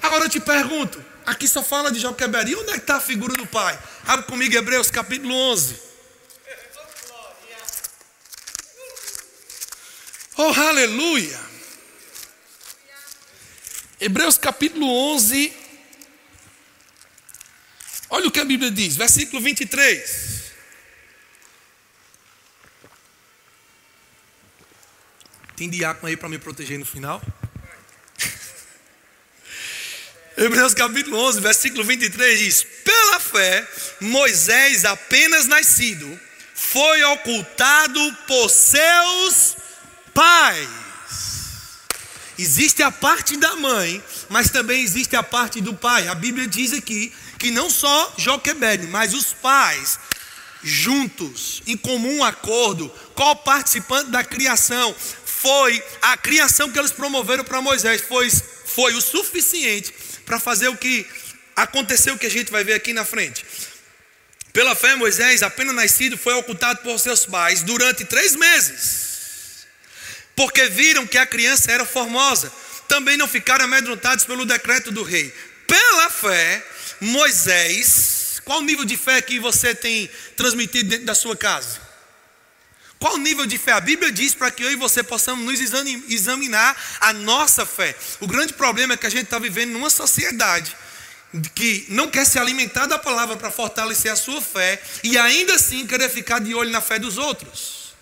Agora 0.00 0.24
eu 0.24 0.30
te 0.30 0.40
pergunto, 0.40 1.04
aqui 1.26 1.46
só 1.46 1.62
fala 1.62 1.92
de 1.92 2.00
Joquebed, 2.00 2.50
e 2.50 2.56
onde 2.56 2.70
é 2.70 2.74
que 2.74 2.78
está 2.78 2.96
a 2.96 3.00
figura 3.00 3.34
do 3.34 3.46
pai? 3.46 3.78
Abre 4.06 4.24
comigo 4.24 4.56
Hebreus 4.56 4.90
capítulo 4.90 5.34
11. 5.34 5.82
Oh, 10.36 10.52
aleluia! 10.60 11.40
Hebreus 14.00 14.38
capítulo 14.38 14.86
11. 15.14 15.63
Olha 18.10 18.28
o 18.28 18.30
que 18.30 18.40
a 18.40 18.44
Bíblia 18.44 18.70
diz, 18.70 18.96
versículo 18.96 19.40
23. 19.40 20.44
Tem 25.56 25.70
diácono 25.70 26.08
aí 26.08 26.16
para 26.16 26.28
me 26.28 26.38
proteger 26.38 26.78
no 26.78 26.84
final? 26.84 27.22
Hebreus 30.36 30.74
capítulo 30.74 31.16
11, 31.16 31.40
versículo 31.40 31.84
23 31.84 32.38
diz: 32.38 32.66
Pela 32.84 33.20
fé, 33.20 33.66
Moisés, 34.00 34.84
apenas 34.84 35.46
nascido, 35.46 36.20
foi 36.54 37.02
ocultado 37.04 38.16
por 38.26 38.50
seus 38.50 39.56
pais. 40.12 40.68
Existe 42.36 42.82
a 42.82 42.90
parte 42.90 43.36
da 43.36 43.54
mãe, 43.54 44.02
mas 44.28 44.50
também 44.50 44.82
existe 44.82 45.14
a 45.14 45.22
parte 45.22 45.60
do 45.60 45.72
pai. 45.72 46.08
A 46.08 46.16
Bíblia 46.16 46.48
diz 46.48 46.72
aqui 46.72 47.12
que 47.44 47.50
não 47.50 47.68
só 47.68 48.14
Joquebed, 48.16 48.86
mas 48.86 49.12
os 49.12 49.34
pais, 49.34 49.98
juntos, 50.62 51.62
em 51.66 51.76
comum 51.76 52.24
acordo, 52.24 52.88
qual 53.14 53.36
participante 53.36 54.10
da 54.10 54.24
criação, 54.24 54.96
foi 55.26 55.84
a 56.00 56.16
criação 56.16 56.70
que 56.70 56.78
eles 56.78 56.90
promoveram 56.90 57.44
para 57.44 57.60
Moisés, 57.60 58.00
foi, 58.00 58.30
foi 58.30 58.94
o 58.94 59.00
suficiente 59.02 59.92
para 60.24 60.40
fazer 60.40 60.68
o 60.68 60.76
que 60.78 61.06
aconteceu, 61.54 62.16
que 62.16 62.24
a 62.24 62.30
gente 62.30 62.50
vai 62.50 62.64
ver 62.64 62.72
aqui 62.72 62.94
na 62.94 63.04
frente. 63.04 63.44
Pela 64.50 64.74
fé, 64.74 64.96
Moisés, 64.96 65.42
apenas 65.42 65.74
nascido, 65.74 66.16
foi 66.16 66.32
ocultado 66.32 66.80
por 66.80 66.98
seus 66.98 67.26
pais 67.26 67.62
durante 67.62 68.06
três 68.06 68.34
meses, 68.34 69.66
porque 70.34 70.66
viram 70.70 71.06
que 71.06 71.18
a 71.18 71.26
criança 71.26 71.70
era 71.70 71.84
formosa. 71.84 72.50
Também 72.88 73.18
não 73.18 73.28
ficaram 73.28 73.66
amedrontados 73.66 74.24
pelo 74.24 74.46
decreto 74.46 74.90
do 74.90 75.02
rei. 75.02 75.30
Pela 75.66 76.08
fé, 76.08 76.64
Moisés, 77.04 78.40
qual 78.44 78.58
o 78.58 78.62
nível 78.62 78.84
de 78.84 78.96
fé 78.96 79.20
que 79.20 79.38
você 79.38 79.74
tem 79.74 80.08
transmitido 80.36 80.88
dentro 80.88 81.06
da 81.06 81.14
sua 81.14 81.36
casa? 81.36 81.80
Qual 82.98 83.14
o 83.14 83.18
nível 83.18 83.44
de 83.44 83.58
fé? 83.58 83.72
A 83.72 83.80
Bíblia 83.80 84.10
diz 84.10 84.34
para 84.34 84.50
que 84.50 84.62
eu 84.62 84.72
e 84.72 84.76
você 84.76 85.02
possamos 85.02 85.44
nos 85.44 85.60
examinar 86.08 86.98
a 87.00 87.12
nossa 87.12 87.66
fé. 87.66 87.94
O 88.20 88.26
grande 88.26 88.54
problema 88.54 88.94
é 88.94 88.96
que 88.96 89.06
a 89.06 89.10
gente 89.10 89.24
está 89.24 89.38
vivendo 89.38 89.72
numa 89.72 89.90
sociedade 89.90 90.74
que 91.54 91.84
não 91.88 92.08
quer 92.08 92.24
se 92.24 92.38
alimentar 92.38 92.86
da 92.86 92.98
palavra 92.98 93.36
para 93.36 93.50
fortalecer 93.50 94.10
a 94.10 94.16
sua 94.16 94.40
fé 94.40 94.80
e 95.02 95.18
ainda 95.18 95.54
assim 95.54 95.86
querer 95.86 96.08
ficar 96.08 96.40
de 96.40 96.54
olho 96.54 96.70
na 96.70 96.80
fé 96.80 96.98
dos 96.98 97.18
outros. 97.18 97.92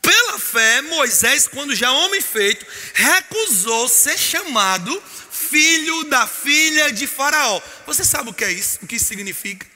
Pela 0.00 0.38
fé, 0.38 0.80
Moisés, 0.82 1.46
quando 1.46 1.74
já 1.74 1.92
homem 1.92 2.20
feito, 2.20 2.64
recusou 2.94 3.86
ser 3.88 4.16
chamado 4.16 5.02
filho 5.50 6.04
da 6.04 6.26
filha 6.26 6.92
de 6.92 7.06
Faraó. 7.06 7.60
Você 7.86 8.04
sabe 8.04 8.30
o 8.30 8.34
que 8.34 8.44
é 8.44 8.52
isso? 8.52 8.78
O 8.82 8.86
que 8.86 8.96
isso 8.96 9.06
significa? 9.06 9.66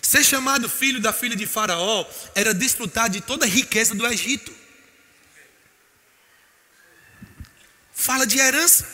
Ser 0.00 0.24
chamado 0.24 0.68
filho 0.68 1.00
da 1.00 1.12
filha 1.12 1.36
de 1.36 1.46
Faraó 1.46 2.06
era 2.34 2.54
desfrutar 2.54 3.10
de 3.10 3.20
toda 3.20 3.44
a 3.44 3.48
riqueza 3.48 3.94
do 3.94 4.06
Egito. 4.06 4.54
Fala 7.92 8.26
de 8.26 8.38
herança. 8.38 8.86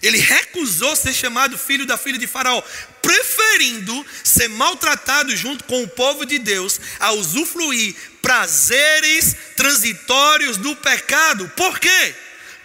Ele 0.00 0.18
recusou 0.18 0.94
ser 0.94 1.12
chamado 1.12 1.58
filho 1.58 1.84
da 1.84 1.98
filha 1.98 2.18
de 2.18 2.26
Faraó, 2.26 2.62
preferindo 3.02 4.06
ser 4.22 4.48
maltratado 4.48 5.36
junto 5.36 5.64
com 5.64 5.82
o 5.82 5.88
povo 5.88 6.24
de 6.24 6.38
Deus 6.38 6.80
a 7.00 7.12
usufruir 7.12 7.96
prazeres 8.22 9.36
transitórios 9.56 10.56
do 10.56 10.74
pecado. 10.76 11.48
Por 11.56 11.78
quê? 11.80 12.14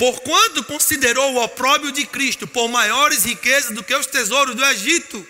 Porquanto 0.03 0.65
considerou 0.65 1.31
o 1.31 1.41
opróbrio 1.41 1.89
de 1.89 2.05
Cristo 2.05 2.45
por 2.45 2.67
maiores 2.67 3.23
riquezas 3.23 3.71
do 3.71 3.81
que 3.81 3.95
os 3.95 4.05
tesouros 4.05 4.53
do 4.53 4.65
Egito 4.65 5.25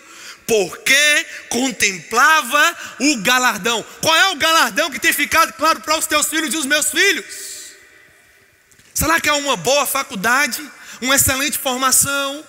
porque 0.48 1.26
contemplava 1.48 2.76
o 2.98 3.18
galardão. 3.18 3.86
Qual 4.02 4.16
é 4.16 4.30
o 4.30 4.34
galardão 4.34 4.90
que 4.90 4.98
tem 4.98 5.12
ficado 5.12 5.52
claro 5.52 5.80
para 5.80 5.96
os 5.96 6.08
teus 6.08 6.26
filhos 6.26 6.52
e 6.52 6.56
os 6.56 6.66
meus 6.66 6.90
filhos? 6.90 7.24
Será 8.92 9.20
que 9.20 9.28
é 9.28 9.32
uma 9.34 9.56
boa 9.56 9.86
faculdade, 9.86 10.60
uma 11.00 11.14
excelente 11.14 11.56
formação? 11.56 12.44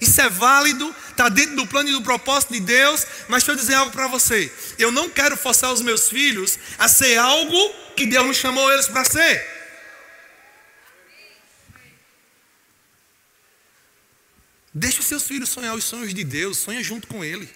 Isso 0.00 0.20
é 0.20 0.28
válido, 0.28 0.92
está 1.08 1.28
dentro 1.28 1.54
do 1.54 1.68
plano 1.68 1.88
e 1.88 1.92
do 1.92 2.02
propósito 2.02 2.52
de 2.52 2.58
Deus, 2.58 3.06
mas 3.28 3.44
deixa 3.44 3.52
eu 3.52 3.56
dizer 3.56 3.74
algo 3.74 3.92
para 3.92 4.08
você. 4.08 4.52
Eu 4.76 4.90
não 4.90 5.08
quero 5.08 5.36
forçar 5.36 5.72
os 5.72 5.82
meus 5.82 6.08
filhos 6.08 6.58
a 6.80 6.88
ser 6.88 7.16
algo 7.16 7.74
que 7.96 8.06
Deus 8.06 8.26
não 8.26 8.34
chamou 8.34 8.72
eles 8.72 8.88
para 8.88 9.04
ser. 9.04 9.61
Deixe 14.74 15.00
os 15.00 15.06
seus 15.06 15.24
filhos 15.24 15.48
sonhar 15.48 15.74
os 15.74 15.84
sonhos 15.84 16.14
de 16.14 16.24
Deus, 16.24 16.58
sonha 16.58 16.82
junto 16.82 17.06
com 17.06 17.24
ele. 17.24 17.48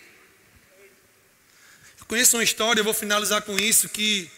Eu 1.99 2.07
conheço 2.07 2.37
uma 2.37 2.45
história, 2.45 2.81
eu 2.81 2.85
vou 2.85 2.95
finalizar 2.95 3.43
com 3.43 3.59
isso, 3.59 3.89
que 3.89 4.31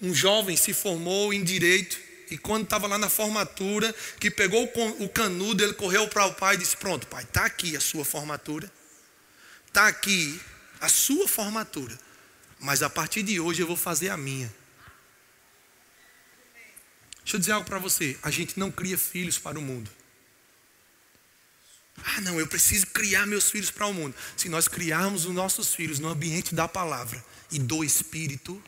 um 0.00 0.14
jovem 0.14 0.56
se 0.56 0.72
formou 0.72 1.32
em 1.32 1.44
direito 1.44 1.98
e 2.30 2.36
quando 2.36 2.64
estava 2.64 2.86
lá 2.86 2.98
na 2.98 3.08
formatura, 3.08 3.94
que 4.18 4.30
pegou 4.30 4.64
o 4.98 5.08
canudo, 5.08 5.62
ele 5.62 5.74
correu 5.74 6.08
para 6.08 6.26
o 6.26 6.34
pai 6.34 6.54
e 6.54 6.58
disse: 6.58 6.76
Pronto, 6.76 7.06
pai, 7.06 7.22
está 7.22 7.44
aqui 7.44 7.76
a 7.76 7.80
sua 7.80 8.04
formatura, 8.04 8.70
está 9.68 9.86
aqui 9.86 10.40
a 10.80 10.88
sua 10.88 11.28
formatura, 11.28 11.96
mas 12.58 12.82
a 12.82 12.90
partir 12.90 13.22
de 13.22 13.38
hoje 13.38 13.62
eu 13.62 13.66
vou 13.66 13.76
fazer 13.76 14.08
a 14.08 14.16
minha. 14.16 14.52
Deixa 17.22 17.36
eu 17.36 17.40
dizer 17.40 17.52
algo 17.52 17.66
para 17.66 17.78
você: 17.78 18.18
a 18.22 18.30
gente 18.30 18.58
não 18.58 18.72
cria 18.72 18.98
filhos 18.98 19.38
para 19.38 19.58
o 19.58 19.62
mundo. 19.62 19.90
Ah, 22.04 22.20
não, 22.20 22.38
eu 22.38 22.46
preciso 22.46 22.86
criar 22.88 23.26
meus 23.26 23.50
filhos 23.50 23.70
para 23.70 23.86
o 23.86 23.94
mundo. 23.94 24.14
Se 24.36 24.48
nós 24.48 24.68
criarmos 24.68 25.24
os 25.24 25.34
nossos 25.34 25.74
filhos 25.74 25.98
no 25.98 26.08
ambiente 26.08 26.54
da 26.54 26.68
palavra 26.68 27.24
e 27.50 27.58
do 27.58 27.82
Espírito, 27.82 28.62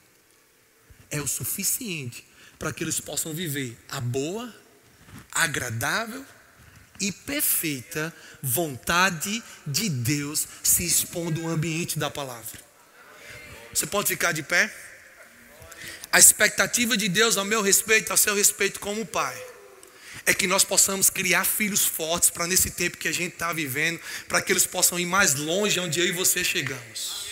é 1.10 1.20
o 1.20 1.28
suficiente 1.28 2.26
para 2.58 2.72
que 2.72 2.82
eles 2.82 3.00
possam 3.00 3.32
viver 3.32 3.78
a 3.88 4.00
boa, 4.00 4.52
agradável 5.30 6.24
e 7.00 7.12
perfeita 7.12 8.14
vontade 8.42 9.42
de 9.66 9.88
Deus 9.88 10.46
se 10.62 10.84
expondo 10.84 11.42
no 11.42 11.48
ambiente 11.48 11.98
da 11.98 12.10
palavra. 12.10 12.58
Você 13.72 13.86
pode 13.86 14.08
ficar 14.08 14.32
de 14.32 14.42
pé? 14.42 14.74
A 16.10 16.18
expectativa 16.18 16.96
de 16.96 17.08
Deus 17.08 17.36
ao 17.36 17.44
meu 17.44 17.62
respeito, 17.62 18.10
ao 18.10 18.16
seu 18.16 18.34
respeito 18.34 18.80
como 18.80 19.06
pai 19.06 19.48
é 20.28 20.34
que 20.34 20.46
nós 20.46 20.62
possamos 20.62 21.08
criar 21.08 21.42
filhos 21.46 21.86
fortes 21.86 22.28
para 22.28 22.46
nesse 22.46 22.70
tempo 22.70 22.98
que 22.98 23.08
a 23.08 23.12
gente 23.12 23.32
está 23.32 23.50
vivendo, 23.50 23.98
para 24.28 24.42
que 24.42 24.52
eles 24.52 24.66
possam 24.66 25.00
ir 25.00 25.06
mais 25.06 25.34
longe 25.34 25.80
onde 25.80 25.98
eu 25.98 26.06
e 26.06 26.12
você 26.12 26.44
chegamos. 26.44 27.28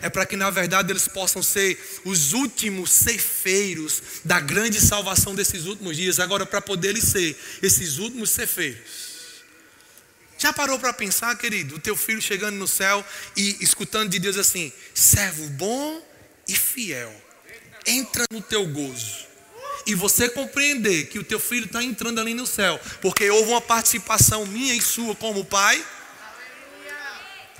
É 0.00 0.08
para 0.08 0.24
que 0.24 0.36
na 0.36 0.48
verdade 0.48 0.92
eles 0.92 1.08
possam 1.08 1.42
ser 1.42 1.76
os 2.04 2.32
últimos 2.32 2.92
cefeiros 2.92 4.00
da 4.24 4.38
grande 4.38 4.80
salvação 4.80 5.34
desses 5.34 5.66
últimos 5.66 5.96
dias. 5.96 6.20
Agora, 6.20 6.46
para 6.46 6.60
poderem 6.60 7.02
ser 7.02 7.36
esses 7.60 7.98
últimos 7.98 8.30
cefeiros. 8.30 9.10
Já 10.38 10.52
parou 10.52 10.78
para 10.78 10.92
pensar, 10.92 11.36
querido, 11.36 11.74
o 11.74 11.80
teu 11.80 11.96
filho 11.96 12.22
chegando 12.22 12.54
no 12.54 12.68
céu 12.68 13.04
e 13.36 13.56
escutando 13.60 14.08
de 14.08 14.20
Deus 14.20 14.36
assim: 14.36 14.72
servo 14.94 15.48
bom 15.48 16.00
e 16.46 16.54
fiel, 16.54 17.12
entra 17.84 18.24
no 18.30 18.40
teu 18.40 18.64
gozo 18.68 19.29
e 19.86 19.94
você 19.94 20.28
compreender 20.28 21.06
que 21.06 21.18
o 21.18 21.24
teu 21.24 21.40
filho 21.40 21.66
está 21.66 21.82
entrando 21.82 22.20
ali 22.20 22.34
no 22.34 22.46
céu, 22.46 22.80
porque 23.00 23.28
houve 23.30 23.50
uma 23.50 23.60
participação 23.60 24.46
minha 24.46 24.74
e 24.74 24.80
sua 24.80 25.14
como 25.14 25.44
pai. 25.44 25.84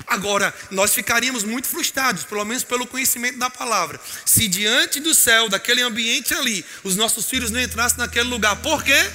Agora, 0.07 0.53
nós 0.71 0.93
ficaríamos 0.93 1.45
muito 1.45 1.69
frustrados, 1.69 2.25
pelo 2.25 2.45
menos 2.45 2.65
pelo 2.65 2.87
conhecimento 2.87 3.39
da 3.39 3.49
palavra, 3.49 4.01
se 4.25 4.49
diante 4.49 4.99
do 4.99 5.15
céu, 5.15 5.49
daquele 5.49 5.83
ambiente 5.83 6.35
ali, 6.35 6.65
os 6.83 6.97
nossos 6.97 7.29
filhos 7.29 7.51
não 7.51 7.61
entrassem 7.61 7.99
naquele 7.99 8.29
lugar. 8.29 8.57
Por 8.57 8.83
quê? 8.83 9.11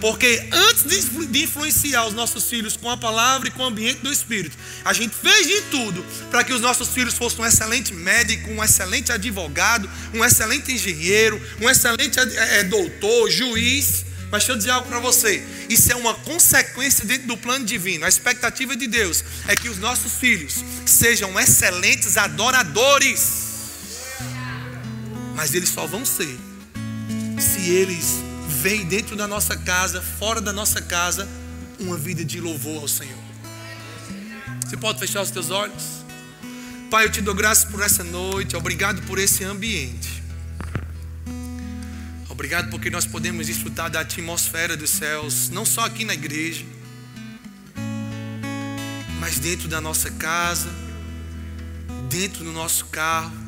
Porque 0.00 0.48
antes 0.52 0.84
de 1.28 1.42
influenciar 1.42 2.06
os 2.06 2.14
nossos 2.14 2.48
filhos 2.48 2.76
com 2.76 2.90
a 2.90 2.96
palavra 2.96 3.48
e 3.48 3.50
com 3.50 3.62
o 3.62 3.66
ambiente 3.66 4.00
do 4.00 4.12
Espírito, 4.12 4.56
a 4.84 4.92
gente 4.92 5.14
fez 5.14 5.46
de 5.46 5.60
tudo 5.62 6.04
para 6.30 6.42
que 6.42 6.52
os 6.52 6.60
nossos 6.60 6.88
filhos 6.88 7.14
fossem 7.14 7.40
um 7.40 7.46
excelente 7.46 7.94
médico, 7.94 8.50
um 8.50 8.62
excelente 8.62 9.12
advogado, 9.12 9.88
um 10.12 10.24
excelente 10.24 10.72
engenheiro, 10.72 11.40
um 11.60 11.70
excelente 11.70 12.18
é, 12.18 12.64
doutor, 12.64 13.30
juiz. 13.30 14.04
Mas 14.30 14.42
deixa 14.42 14.52
eu 14.52 14.56
dizer 14.56 14.70
algo 14.70 14.88
para 14.88 14.98
você: 14.98 15.42
isso 15.68 15.92
é 15.92 15.94
uma 15.94 16.14
consequência 16.14 17.04
dentro 17.04 17.28
do 17.28 17.36
plano 17.36 17.64
divino. 17.64 18.04
A 18.04 18.08
expectativa 18.08 18.76
de 18.76 18.88
Deus 18.88 19.24
é 19.46 19.54
que 19.54 19.68
os 19.68 19.78
nossos 19.78 20.14
filhos 20.14 20.64
sejam 20.84 21.38
excelentes 21.38 22.16
adoradores. 22.16 23.44
Mas 25.36 25.54
eles 25.54 25.68
só 25.68 25.86
vão 25.86 26.04
ser 26.04 26.36
se 27.38 27.70
eles 27.70 28.33
vem 28.64 28.86
dentro 28.86 29.14
da 29.14 29.28
nossa 29.28 29.58
casa, 29.58 30.00
fora 30.00 30.40
da 30.40 30.50
nossa 30.50 30.80
casa, 30.80 31.28
uma 31.78 31.98
vida 31.98 32.24
de 32.24 32.40
louvor 32.40 32.80
ao 32.80 32.88
Senhor. 32.88 33.22
Você 34.64 34.74
pode 34.74 34.98
fechar 34.98 35.20
os 35.20 35.30
teus 35.30 35.50
olhos? 35.50 36.02
Pai, 36.90 37.04
eu 37.04 37.12
te 37.12 37.20
dou 37.20 37.34
graças 37.34 37.70
por 37.70 37.82
essa 37.82 38.02
noite, 38.02 38.56
obrigado 38.56 39.02
por 39.02 39.18
esse 39.18 39.44
ambiente. 39.44 40.22
Obrigado 42.26 42.70
porque 42.70 42.88
nós 42.88 43.04
podemos 43.04 43.48
desfrutar 43.48 43.90
da 43.90 44.00
atmosfera 44.00 44.78
dos 44.78 44.88
céus, 44.88 45.50
não 45.50 45.66
só 45.66 45.84
aqui 45.84 46.06
na 46.06 46.14
igreja, 46.14 46.64
mas 49.20 49.38
dentro 49.38 49.68
da 49.68 49.78
nossa 49.78 50.10
casa, 50.12 50.70
dentro 52.08 52.42
do 52.42 52.52
nosso 52.52 52.86
carro, 52.86 53.43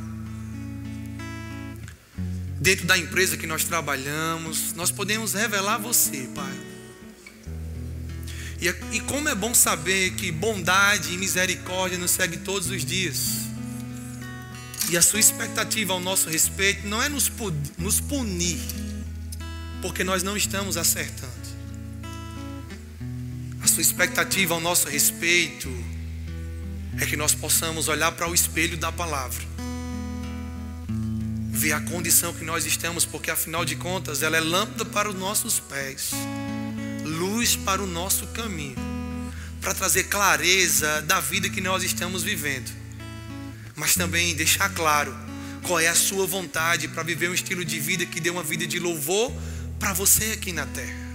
dentro 2.67 2.85
da 2.85 2.99
empresa 2.99 3.37
que 3.37 3.47
nós 3.47 3.63
trabalhamos, 3.63 4.73
nós 4.73 4.91
podemos 4.91 5.35
revelar 5.35 5.79
você, 5.79 6.29
Pai. 6.35 6.53
E, 8.61 8.97
e 8.97 9.01
como 9.03 9.29
é 9.29 9.37
bom 9.37 9.55
saber 9.55 10.15
que 10.15 10.33
bondade 10.33 11.15
e 11.15 11.17
misericórdia 11.17 11.97
nos 11.97 12.11
segue 12.11 12.39
todos 12.39 12.69
os 12.69 12.85
dias. 12.85 13.47
E 14.91 14.97
a 14.97 15.03
sua 15.03 15.21
expectativa 15.21 15.93
ao 15.93 16.01
nosso 16.01 16.29
respeito 16.29 16.89
não 16.89 17.01
é 17.01 17.09
nos, 17.09 17.31
nos 17.79 18.01
punir, 18.01 18.59
porque 19.81 20.03
nós 20.03 20.25
não 20.25 20.37
estamos 20.37 20.77
acertando. 20.77 21.47
A 23.63 23.69
sua 23.69 23.81
expectativa 23.81 24.55
ao 24.55 24.61
nosso 24.61 24.89
respeito 24.89 25.73
é 27.01 27.07
que 27.07 27.17
nós 27.17 27.33
possamos 27.33 27.87
olhar 27.87 28.11
para 28.11 28.29
o 28.29 28.35
espelho 28.35 28.77
da 28.77 28.91
palavra, 28.91 29.45
ver 31.57 31.73
a 31.73 31.81
condição 31.81 32.35
que 32.35 32.45
nós 32.45 32.67
estamos, 32.67 33.07
porque 33.07 33.31
afinal 33.31 33.65
de 33.65 33.77
contas 33.77 34.23
ela 34.23 34.37
é 34.37 34.41
lâmpada 34.41 34.85
para 34.85 35.09
os 35.09 35.15
nossos 35.15 35.59
pés, 35.59 36.11
luz 37.03 37.57
para 37.57 37.83
o 37.83 37.87
nosso 37.87 38.27
caminho, 38.29 38.77
para 39.61 39.73
trazer 39.73 40.05
clareza 40.05 41.01
da 41.03 41.19
vida 41.19 41.49
que 41.49 41.63
nós 41.63 41.83
estamos 41.83 42.23
vivendo, 42.23 42.71
mas 43.75 43.95
também 43.95 44.35
deixar 44.35 44.69
claro 44.69 45.17
qual 45.63 45.81
é 45.81 45.89
a 45.89 45.95
sua 45.95 46.27
vontade 46.27 46.89
para 46.89 47.03
viver 47.03 47.31
um 47.31 47.35
estilo 47.35 47.65
de 47.65 47.81
vida 47.81 48.05
que 48.05 48.21
dê 48.21 48.29
uma 48.29 48.43
vida 48.43 48.67
de 48.67 48.79
louvor 48.79 49.33
para 49.81 49.95
você 49.95 50.33
aqui 50.33 50.53
na 50.53 50.67
terra. 50.67 51.07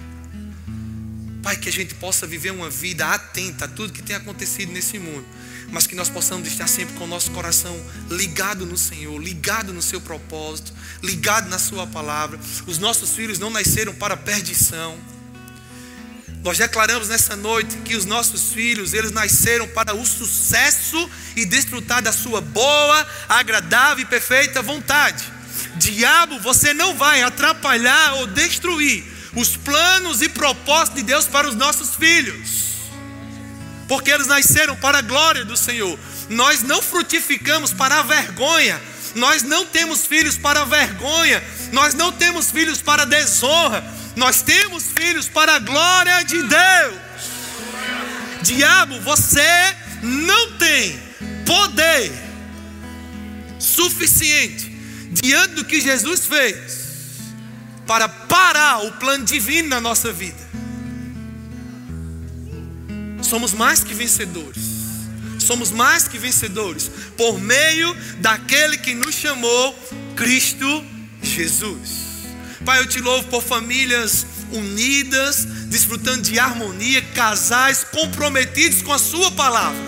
Pai, 1.44 1.56
que 1.56 1.70
a 1.70 1.72
gente 1.72 1.94
possa 1.96 2.26
viver 2.26 2.52
uma 2.52 2.70
vida 2.70 3.06
atenta 3.06 3.66
a 3.66 3.68
tudo 3.68 3.94
que 3.94 4.02
tem 4.02 4.16
acontecido 4.16 4.72
nesse 4.72 4.98
mundo, 4.98 5.26
mas 5.72 5.88
que 5.88 5.96
nós 5.96 6.10
possamos 6.10 6.48
estar 6.48 6.68
sempre 6.68 6.96
com 6.96 7.06
o 7.06 7.08
nosso 7.08 7.32
coração 7.32 7.80
ligado 8.10 8.66
no 8.66 8.78
Senhor, 8.78 9.18
ligado 9.22 9.74
no 9.74 9.82
seu 9.82 10.02
propósito, 10.02 10.74
ligado 11.02 11.50
na 11.50 11.58
Sua 11.58 11.88
palavra. 11.88 12.40
Os 12.68 12.78
nossos 12.78 13.12
filhos 13.12 13.40
não 13.40 13.50
nasceram 13.50 13.94
para 13.96 14.18
perdição. 14.18 14.98
Nós 16.44 16.58
declaramos 16.58 17.08
nessa 17.08 17.36
noite 17.36 17.78
que 17.86 17.96
os 17.96 18.04
nossos 18.04 18.52
filhos, 18.52 18.94
eles 18.94 19.12
nasceram 19.12 19.68
para 19.68 19.94
o 19.96 20.06
sucesso 20.06 21.10
e 21.36 21.46
desfrutar 21.46 22.02
da 22.02 22.12
sua 22.12 22.42
boa, 22.42 23.08
agradável 23.30 24.04
e 24.04 24.08
perfeita 24.08 24.62
vontade. 24.62 25.24
Diabo, 25.76 26.40
você 26.40 26.74
não 26.74 26.96
vai 26.96 27.22
atrapalhar 27.22 28.14
ou 28.16 28.28
destruir 28.28 29.04
os 29.36 29.56
planos 29.56 30.22
e 30.22 30.30
propósitos 30.30 30.96
de 30.96 31.04
Deus 31.04 31.26
para 31.26 31.48
os 31.48 31.56
nossos 31.56 31.96
filhos, 31.96 32.71
porque 33.92 34.10
eles 34.10 34.28
nasceram 34.28 34.74
para 34.78 35.00
a 35.00 35.02
glória 35.02 35.44
do 35.44 35.58
Senhor. 35.58 36.00
Nós 36.30 36.64
não 36.64 36.82
frutificamos 36.82 37.74
para 37.74 38.00
a 38.00 38.02
vergonha, 38.02 38.82
nós 39.16 39.44
não 39.44 39.66
temos 39.66 40.08
filhos 40.08 40.38
para 40.38 40.62
a 40.62 40.64
vergonha, 40.64 41.44
nós 41.74 41.94
não 41.94 42.10
temos 42.10 42.50
filhos 42.52 42.82
para 42.82 43.02
a 43.02 43.06
desonra, 43.06 43.84
nós 44.16 44.44
temos 44.44 44.86
filhos 44.98 45.28
para 45.28 45.56
a 45.56 45.60
glória 45.60 46.24
de 46.24 46.42
Deus. 46.42 46.96
Diabo, 48.44 48.98
você 49.02 49.76
não 50.02 50.54
tem 50.54 50.98
poder 51.46 52.14
suficiente 53.60 54.70
diante 55.12 55.56
do 55.56 55.66
que 55.66 55.82
Jesus 55.82 56.26
fez 56.28 56.78
para 57.86 58.08
parar 58.08 58.86
o 58.86 58.94
plano 58.94 59.26
divino 59.26 59.68
na 59.68 59.82
nossa 59.82 60.14
vida. 60.14 60.41
Somos 63.32 63.54
mais 63.54 63.82
que 63.82 63.94
vencedores. 63.94 64.62
Somos 65.40 65.72
mais 65.72 66.06
que 66.06 66.18
vencedores 66.18 66.92
por 67.16 67.40
meio 67.40 67.96
daquele 68.18 68.78
que 68.78 68.94
nos 68.94 69.16
chamou, 69.16 69.74
Cristo 70.18 70.84
Jesus. 71.24 72.26
Pai, 72.66 72.80
eu 72.80 72.88
te 72.88 73.00
louvo 73.00 73.30
por 73.30 73.42
famílias 73.42 74.26
unidas, 74.52 75.46
desfrutando 75.70 76.24
de 76.24 76.38
harmonia, 76.40 77.02
casais 77.16 77.86
comprometidos 77.90 78.82
com 78.82 78.92
a 78.92 79.00
Sua 79.00 79.32
palavra, 79.32 79.80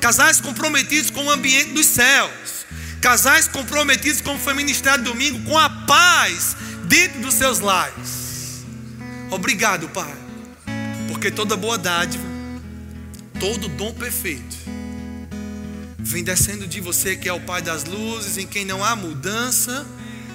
casais 0.00 0.40
comprometidos 0.40 1.10
com 1.10 1.24
o 1.24 1.32
ambiente 1.32 1.72
dos 1.72 1.86
céus, 1.86 2.64
casais 3.00 3.48
comprometidos 3.48 4.20
com 4.20 4.36
o 4.36 4.54
ministério 4.54 5.02
domingo, 5.02 5.44
com 5.50 5.58
a 5.58 5.68
paz 5.68 6.56
dentro 6.84 7.22
dos 7.22 7.34
seus 7.34 7.58
lares. 7.58 8.64
Obrigado, 9.32 9.88
Pai, 9.88 10.14
porque 11.08 11.28
toda 11.28 11.56
boa 11.56 11.76
dádiva, 11.76 12.27
todo 13.40 13.68
dom 13.68 13.92
perfeito, 13.92 14.56
vem 15.98 16.24
descendo 16.24 16.66
de 16.66 16.80
você, 16.80 17.16
que 17.16 17.28
é 17.28 17.32
o 17.32 17.40
Pai 17.40 17.62
das 17.62 17.84
luzes, 17.84 18.38
em 18.38 18.46
quem 18.46 18.64
não 18.64 18.84
há 18.84 18.96
mudança 18.96 19.86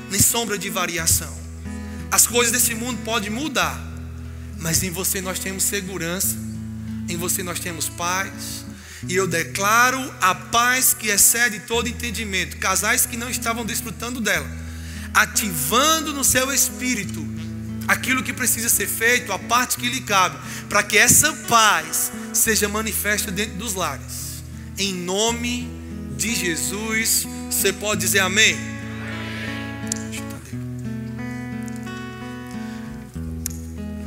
nem 0.09 0.21
sombra 0.21 0.57
de 0.57 0.69
variação. 0.69 1.33
As 2.11 2.27
coisas 2.27 2.51
desse 2.51 2.75
mundo 2.75 3.01
podem 3.03 3.29
mudar, 3.29 3.79
mas 4.59 4.83
em 4.83 4.91
você 4.91 5.21
nós 5.21 5.39
temos 5.39 5.63
segurança, 5.63 6.35
em 7.09 7.17
você 7.17 7.41
nós 7.41 7.59
temos 7.59 7.89
paz. 7.89 8.63
E 9.07 9.15
eu 9.15 9.27
declaro 9.27 9.99
a 10.21 10.33
paz 10.33 10.93
que 10.93 11.07
excede 11.07 11.59
todo 11.61 11.89
entendimento. 11.89 12.57
Casais 12.57 13.05
que 13.05 13.17
não 13.17 13.29
estavam 13.29 13.65
desfrutando 13.65 14.21
dela 14.21 14.63
ativando 15.13 16.11
no 16.11 16.23
seu 16.23 16.51
espírito 16.51 17.21
aquilo 17.87 18.23
que 18.23 18.33
precisa 18.33 18.69
ser 18.69 18.87
feito, 18.87 19.31
a 19.31 19.39
parte 19.39 19.77
que 19.77 19.89
lhe 19.89 20.01
cabe, 20.01 20.37
para 20.69 20.83
que 20.83 20.97
essa 20.97 21.33
paz 21.47 22.11
seja 22.33 22.67
manifesta 22.69 23.31
dentro 23.31 23.55
dos 23.55 23.73
lares. 23.73 24.43
Em 24.77 24.93
nome 24.93 25.69
de 26.17 26.33
Jesus, 26.33 27.27
você 27.49 27.71
pode 27.73 28.01
dizer 28.01 28.19
amém? 28.19 28.57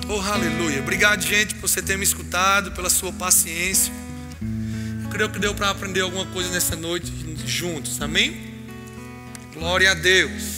Oh, 0.08 0.20
aleluia. 0.20 0.80
Obrigado, 0.80 1.20
gente, 1.20 1.56
por 1.56 1.68
você 1.68 1.82
ter 1.82 1.98
me 1.98 2.04
escutado, 2.04 2.70
pela 2.72 2.88
sua 2.88 3.12
paciência. 3.12 3.92
Eu 5.02 5.10
creio 5.10 5.30
que 5.30 5.38
deu 5.38 5.52
para 5.52 5.70
aprender 5.70 6.00
alguma 6.00 6.26
coisa 6.26 6.48
nessa 6.50 6.76
noite 6.76 7.12
juntos. 7.44 8.00
Amém? 8.00 8.54
Glória 9.52 9.90
a 9.90 9.94
Deus. 9.94 10.55